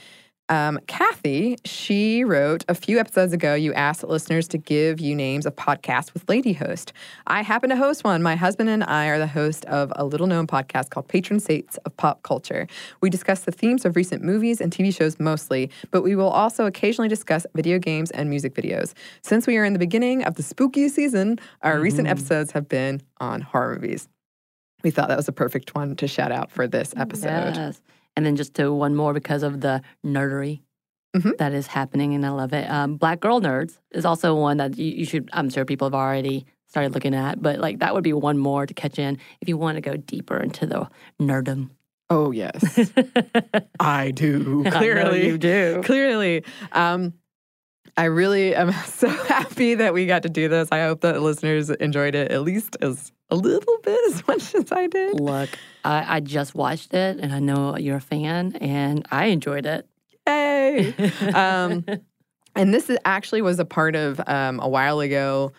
Um, 0.50 0.80
Kathy, 0.88 1.58
she 1.64 2.24
wrote 2.24 2.66
a 2.68 2.76
few 2.76 3.00
episodes 3.00 3.32
ago. 3.32 3.56
You 3.56 3.74
asked 3.74 4.04
listeners 4.04 4.48
to 4.50 4.58
give 4.58 5.00
you 5.00 5.16
names 5.16 5.46
of 5.46 5.56
podcasts 5.56 6.14
with 6.14 6.28
Lady 6.28 6.54
Host. 6.54 6.92
I 7.28 7.42
happen 7.42 7.70
to 7.70 7.78
host 7.78 8.04
one. 8.04 8.22
My 8.22 8.36
husband 8.36 8.70
and 8.70 8.84
I 8.84 9.08
are 9.08 9.20
the 9.20 9.28
host 9.28 9.64
of 9.66 9.94
a 9.96 10.04
little 10.04 10.28
known 10.28 10.46
podcast 10.46 10.90
called 10.90 11.08
Patron 11.08 11.40
Saints 11.40 11.78
of 11.86 11.96
Pop 11.96 12.24
Culture. 12.24 12.68
We 13.00 13.10
discuss 13.10 13.42
the 13.42 13.52
themes 13.52 13.86
of 13.86 13.96
recent 13.96 14.22
movies 14.22 14.60
and 14.60 14.72
TV 14.72 14.94
shows 14.94 15.20
mostly, 15.20 15.72
but 15.92 16.02
we 16.02 16.16
will 16.16 16.30
also 16.30 16.66
occasionally 16.66 17.10
discuss 17.10 17.46
video 17.56 17.80
games 17.80 18.12
and 18.12 18.30
music 18.30 18.54
videos. 18.54 18.94
Since 19.22 19.48
we 19.48 19.58
are 19.58 19.64
in 19.64 19.74
the 19.74 19.80
beginning 19.80 20.24
of 20.24 20.36
the 20.36 20.44
spooky 20.44 20.90
season, 20.90 21.40
our 21.62 21.80
recent 21.80 22.08
episodes 22.08 22.52
have 22.52 22.68
been 22.68 23.02
on 23.20 23.42
horror 23.42 23.76
movies. 23.76 24.10
We 24.84 24.92
thought 24.92 25.08
that 25.08 25.18
was 25.18 25.30
a 25.30 25.34
perfect 25.34 25.74
one 25.74 25.96
to 25.96 26.08
shout 26.08 26.34
out 26.34 26.52
for 26.52 26.68
this 26.68 26.94
episode. 26.98 27.56
Yes. 27.56 27.82
And 28.16 28.26
then 28.26 28.36
just 28.36 28.54
to 28.56 28.72
one 28.74 28.96
more 28.96 29.14
because 29.14 29.44
of 29.44 29.62
the 29.62 29.82
nerdery 30.06 30.62
Mhm. 31.16 31.38
that 31.38 31.54
is 31.54 31.68
happening, 31.68 32.14
and 32.16 32.26
I 32.26 32.30
love 32.30 32.54
it. 32.54 32.70
Um, 32.70 32.98
Black 32.98 33.20
Girl 33.20 33.40
Nerds 33.42 33.80
is 33.92 34.06
also 34.06 34.36
one 34.36 34.58
that 34.58 34.78
you, 34.78 34.86
you 34.92 35.06
should, 35.06 35.30
I'm 35.34 35.50
sure 35.50 35.64
people 35.66 35.86
have 35.88 35.94
already 35.94 36.46
started 36.68 36.94
looking 36.94 37.14
at, 37.14 37.40
but 37.42 37.60
like 37.60 37.80
that 37.80 37.94
would 37.94 38.04
be 38.04 38.14
one 38.14 38.38
more 38.40 38.66
to 38.66 38.74
catch 38.74 38.98
in 38.98 39.20
if 39.42 39.48
you 39.48 39.56
want 39.58 39.76
to 39.78 39.82
go 39.82 39.96
deeper 39.96 40.38
into 40.38 40.66
the 40.66 40.88
nerdum. 41.22 41.70
Oh, 42.10 42.32
yes. 42.32 42.92
I 43.80 44.12
do. 44.12 44.64
I 44.66 44.70
Clearly. 44.72 45.28
you 45.28 45.38
do. 45.38 45.82
Clearly. 45.84 46.44
Um, 46.72 47.14
I 47.96 48.06
really 48.06 48.56
am 48.56 48.72
so 48.86 49.10
happy 49.10 49.76
that 49.76 49.94
we 49.94 50.06
got 50.06 50.24
to 50.24 50.30
do 50.30 50.48
this. 50.48 50.70
I 50.72 50.82
hope 50.82 51.02
that 51.02 51.22
listeners 51.22 51.70
enjoyed 51.70 52.16
it 52.16 52.32
at 52.32 52.42
least 52.42 52.78
as 52.82 53.12
a 53.30 53.36
little 53.36 53.78
bit 53.84 54.00
as 54.08 54.28
much 54.28 54.56
as 54.56 54.72
I 54.72 54.88
did. 54.88 55.20
Look, 55.20 55.50
I, 55.84 56.18
I 56.18 56.20
just 56.20 56.56
watched 56.56 56.94
it, 56.94 57.20
and 57.20 57.34
I 57.34 57.40
know 57.40 57.78
you're 57.78 57.98
a 57.98 58.02
fan, 58.02 58.56
and 58.58 59.06
I 59.12 59.26
enjoyed 59.26 59.66
it. 59.66 59.88
Yay! 60.28 60.94
um, 61.34 61.86
and 62.56 62.74
this 62.74 62.90
is 62.90 62.98
actually 63.06 63.42
was 63.42 63.60
a 63.60 63.66
part 63.66 63.96
of 63.96 64.22
um, 64.28 64.60
a 64.60 64.68
while 64.68 65.00
ago. 65.00 65.52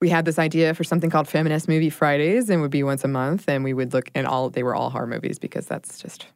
We 0.00 0.10
had 0.10 0.26
this 0.26 0.38
idea 0.38 0.74
for 0.74 0.84
something 0.84 1.08
called 1.08 1.28
Feminist 1.28 1.68
Movie 1.68 1.90
Fridays, 1.90 2.50
and 2.50 2.60
would 2.62 2.70
be 2.70 2.82
once 2.82 3.04
a 3.04 3.08
month, 3.08 3.48
and 3.48 3.64
we 3.64 3.72
would 3.72 3.92
look 3.92 4.10
and 4.14 4.26
all 4.26 4.50
they 4.50 4.62
were 4.62 4.74
all 4.74 4.90
horror 4.90 5.06
movies 5.06 5.38
because 5.38 5.66
that's 5.66 5.98
just 5.98 6.26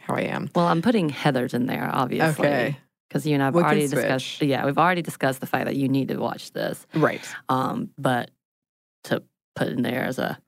how 0.00 0.14
I 0.14 0.22
am. 0.22 0.50
Well, 0.54 0.66
I'm 0.66 0.82
putting 0.82 1.08
Heather's 1.08 1.54
in 1.54 1.66
there, 1.66 1.90
obviously. 1.92 2.46
Okay. 2.46 2.76
Because 3.16 3.26
you 3.26 3.34
and 3.34 3.42
I've 3.42 3.54
We 3.54 3.62
already 3.62 3.88
discussed. 3.88 4.42
Yeah, 4.42 4.66
we've 4.66 4.78
already 4.78 5.02
discussed 5.02 5.40
the 5.40 5.46
fact 5.46 5.64
that 5.66 5.76
you 5.76 5.88
need 5.88 6.08
to 6.08 6.16
watch 6.18 6.52
this. 6.52 6.86
Right. 6.94 7.26
Um, 7.48 7.90
but 7.98 8.30
to 9.04 9.22
put 9.54 9.68
in 9.68 9.82
there 9.82 10.02
as 10.04 10.18
a 10.18 10.38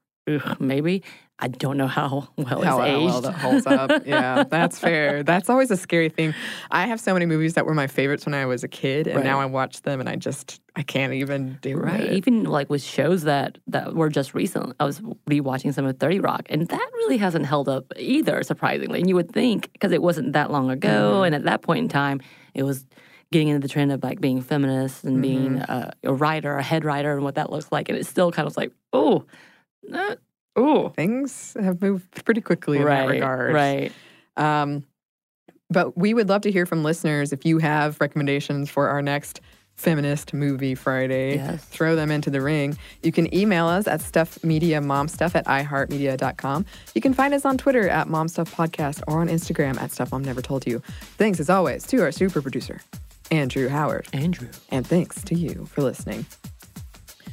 maybe, 0.61 1.03
I 1.39 1.49
don't 1.49 1.79
know 1.79 1.87
how 1.87 2.29
well 2.37 2.61
how, 2.63 2.81
it's 2.83 2.89
aged. 2.91 3.05
well 3.07 3.21
that 3.23 3.33
holds 3.33 3.67
up. 3.67 4.07
yeah, 4.07 4.43
that's 4.45 4.79
fair. 4.87 5.23
That's 5.23 5.49
always 5.49 5.71
a 5.71 5.77
scary 5.77 6.11
thing. 6.11 6.35
I 6.71 6.87
have 6.87 7.01
so 7.01 7.15
many 7.15 7.25
movies 7.25 7.55
that 7.55 7.65
were 7.65 7.73
my 7.75 7.87
favorites 7.87 8.27
when 8.27 8.35
I 8.35 8.45
was 8.45 8.63
a 8.65 8.69
kid, 8.69 9.07
and 9.07 9.25
now 9.25 9.41
I 9.41 9.47
watch 9.47 9.81
them 9.83 10.01
and 10.01 10.09
I 10.09 10.17
just 10.17 10.61
I 10.77 10.83
can't 10.83 11.15
even 11.15 11.59
do 11.63 11.77
Right, 11.79 12.01
it. 12.01 12.13
even 12.13 12.45
like 12.45 12.69
with 12.69 12.83
shows 12.83 13.23
that 13.23 13.57
that 13.69 13.95
were 13.95 14.11
just 14.11 14.35
recent, 14.35 14.75
I 14.81 14.85
was 14.85 15.01
rewatching 15.31 15.73
some 15.73 15.87
of 15.87 15.97
Thirty 15.99 16.21
Rock, 16.21 16.43
and 16.51 16.67
that 16.69 16.91
really 16.97 17.17
hasn't 17.17 17.47
held 17.47 17.69
up 17.71 17.85
either, 17.97 18.43
surprisingly. 18.43 18.99
And 19.01 19.09
you 19.09 19.15
would 19.15 19.31
think 19.33 19.73
because 19.73 19.93
it 19.93 20.03
wasn't 20.03 20.33
that 20.35 20.51
long 20.51 20.71
ago, 20.71 20.89
Mm-hmm. 20.89 21.25
and 21.27 21.35
at 21.37 21.45
that 21.45 21.63
point 21.63 21.79
in 21.85 21.89
time, 21.89 22.21
it 22.59 22.65
was 22.65 22.85
getting 23.31 23.49
into 23.49 23.61
the 23.61 23.71
trend 23.73 23.93
of 23.93 24.03
like 24.03 24.21
being 24.21 24.41
feminist 24.43 25.05
and 25.05 25.23
being 25.23 25.57
Mm-hmm. 25.59 25.71
a, 25.71 25.93
a 26.05 26.13
writer, 26.13 26.57
a 26.57 26.63
head 26.63 26.85
writer, 26.85 27.13
and 27.15 27.23
what 27.23 27.37
that 27.37 27.51
looks 27.51 27.71
like. 27.71 27.89
And 27.89 27.97
it's 27.97 28.09
still 28.09 28.33
kind 28.33 28.49
of 28.49 28.57
like, 28.57 28.73
oh, 28.93 29.25
uh, 29.93 30.17
oh, 30.57 30.89
Things 30.91 31.55
have 31.61 31.81
moved 31.81 32.25
pretty 32.25 32.41
quickly 32.41 32.79
in 32.79 32.85
right, 32.85 33.03
that 33.07 33.09
regard. 33.09 33.55
right. 33.55 33.93
Um, 34.37 34.85
but 35.71 35.97
we 35.99 36.15
would 36.15 36.29
love 36.29 36.43
to 36.43 36.51
hear 36.51 36.65
from 36.67 36.83
listeners 36.83 37.33
if 37.33 37.45
you 37.45 37.59
have 37.59 38.01
recommendations 38.01 38.71
for 38.71 38.89
our 38.89 39.03
next 39.03 39.41
feminist 39.79 40.35
movie 40.35 40.75
Friday. 40.75 41.37
Yes. 41.37 41.65
Throw 41.65 41.97
them 41.97 42.11
into 42.11 42.31
the 42.31 42.41
ring. 42.41 42.77
You 43.03 43.13
can 43.13 43.33
email 43.35 43.67
us 43.67 43.87
at 43.87 44.01
stuffmediamomstuff 44.01 45.35
at 45.35 45.47
iheartmedia.com. 45.47 46.67
You 46.95 47.01
can 47.01 47.15
find 47.15 47.33
us 47.33 47.45
on 47.45 47.57
Twitter 47.57 47.89
at 47.89 48.09
momstuffpodcast 48.09 49.03
or 49.07 49.21
on 49.21 49.29
Instagram 49.29 49.81
at 49.81 49.93
stuff 49.93 50.13
mom 50.13 50.23
never 50.23 50.43
told 50.43 50.67
you. 50.67 50.83
Thanks 51.17 51.41
as 51.41 51.49
always 51.49 51.87
to 51.87 52.03
our 52.03 52.13
super 52.13 52.43
producer, 52.43 52.81
Andrew 53.31 53.69
Howard. 53.69 54.09
Andrew. 54.13 54.49
And 54.71 54.87
thanks 54.87 55.23
to 55.25 55.35
you 55.35 55.67
for 55.67 55.83
listening. 55.83 56.27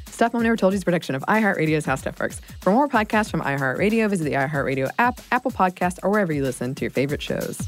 Stuff 0.07 0.31
Mom 0.31 0.43
Never 0.43 0.55
Told 0.55 0.71
You 0.71 0.77
is 0.77 0.83
a 0.83 0.85
production 0.85 1.13
of 1.15 1.23
iHeartRadio's 1.23 1.83
How 1.83 1.95
Stuff 1.95 2.21
Works. 2.21 2.39
For 2.61 2.71
more 2.71 2.87
podcasts 2.87 3.29
from 3.29 3.41
iHeartRadio, 3.41 4.09
visit 4.09 4.23
the 4.23 4.33
iHeartRadio 4.33 4.89
app, 4.97 5.19
Apple 5.33 5.51
Podcast, 5.51 5.99
or 6.03 6.09
wherever 6.09 6.31
you 6.31 6.41
listen 6.41 6.73
to 6.75 6.85
your 6.85 6.91
favorite 6.91 7.21
shows. 7.21 7.67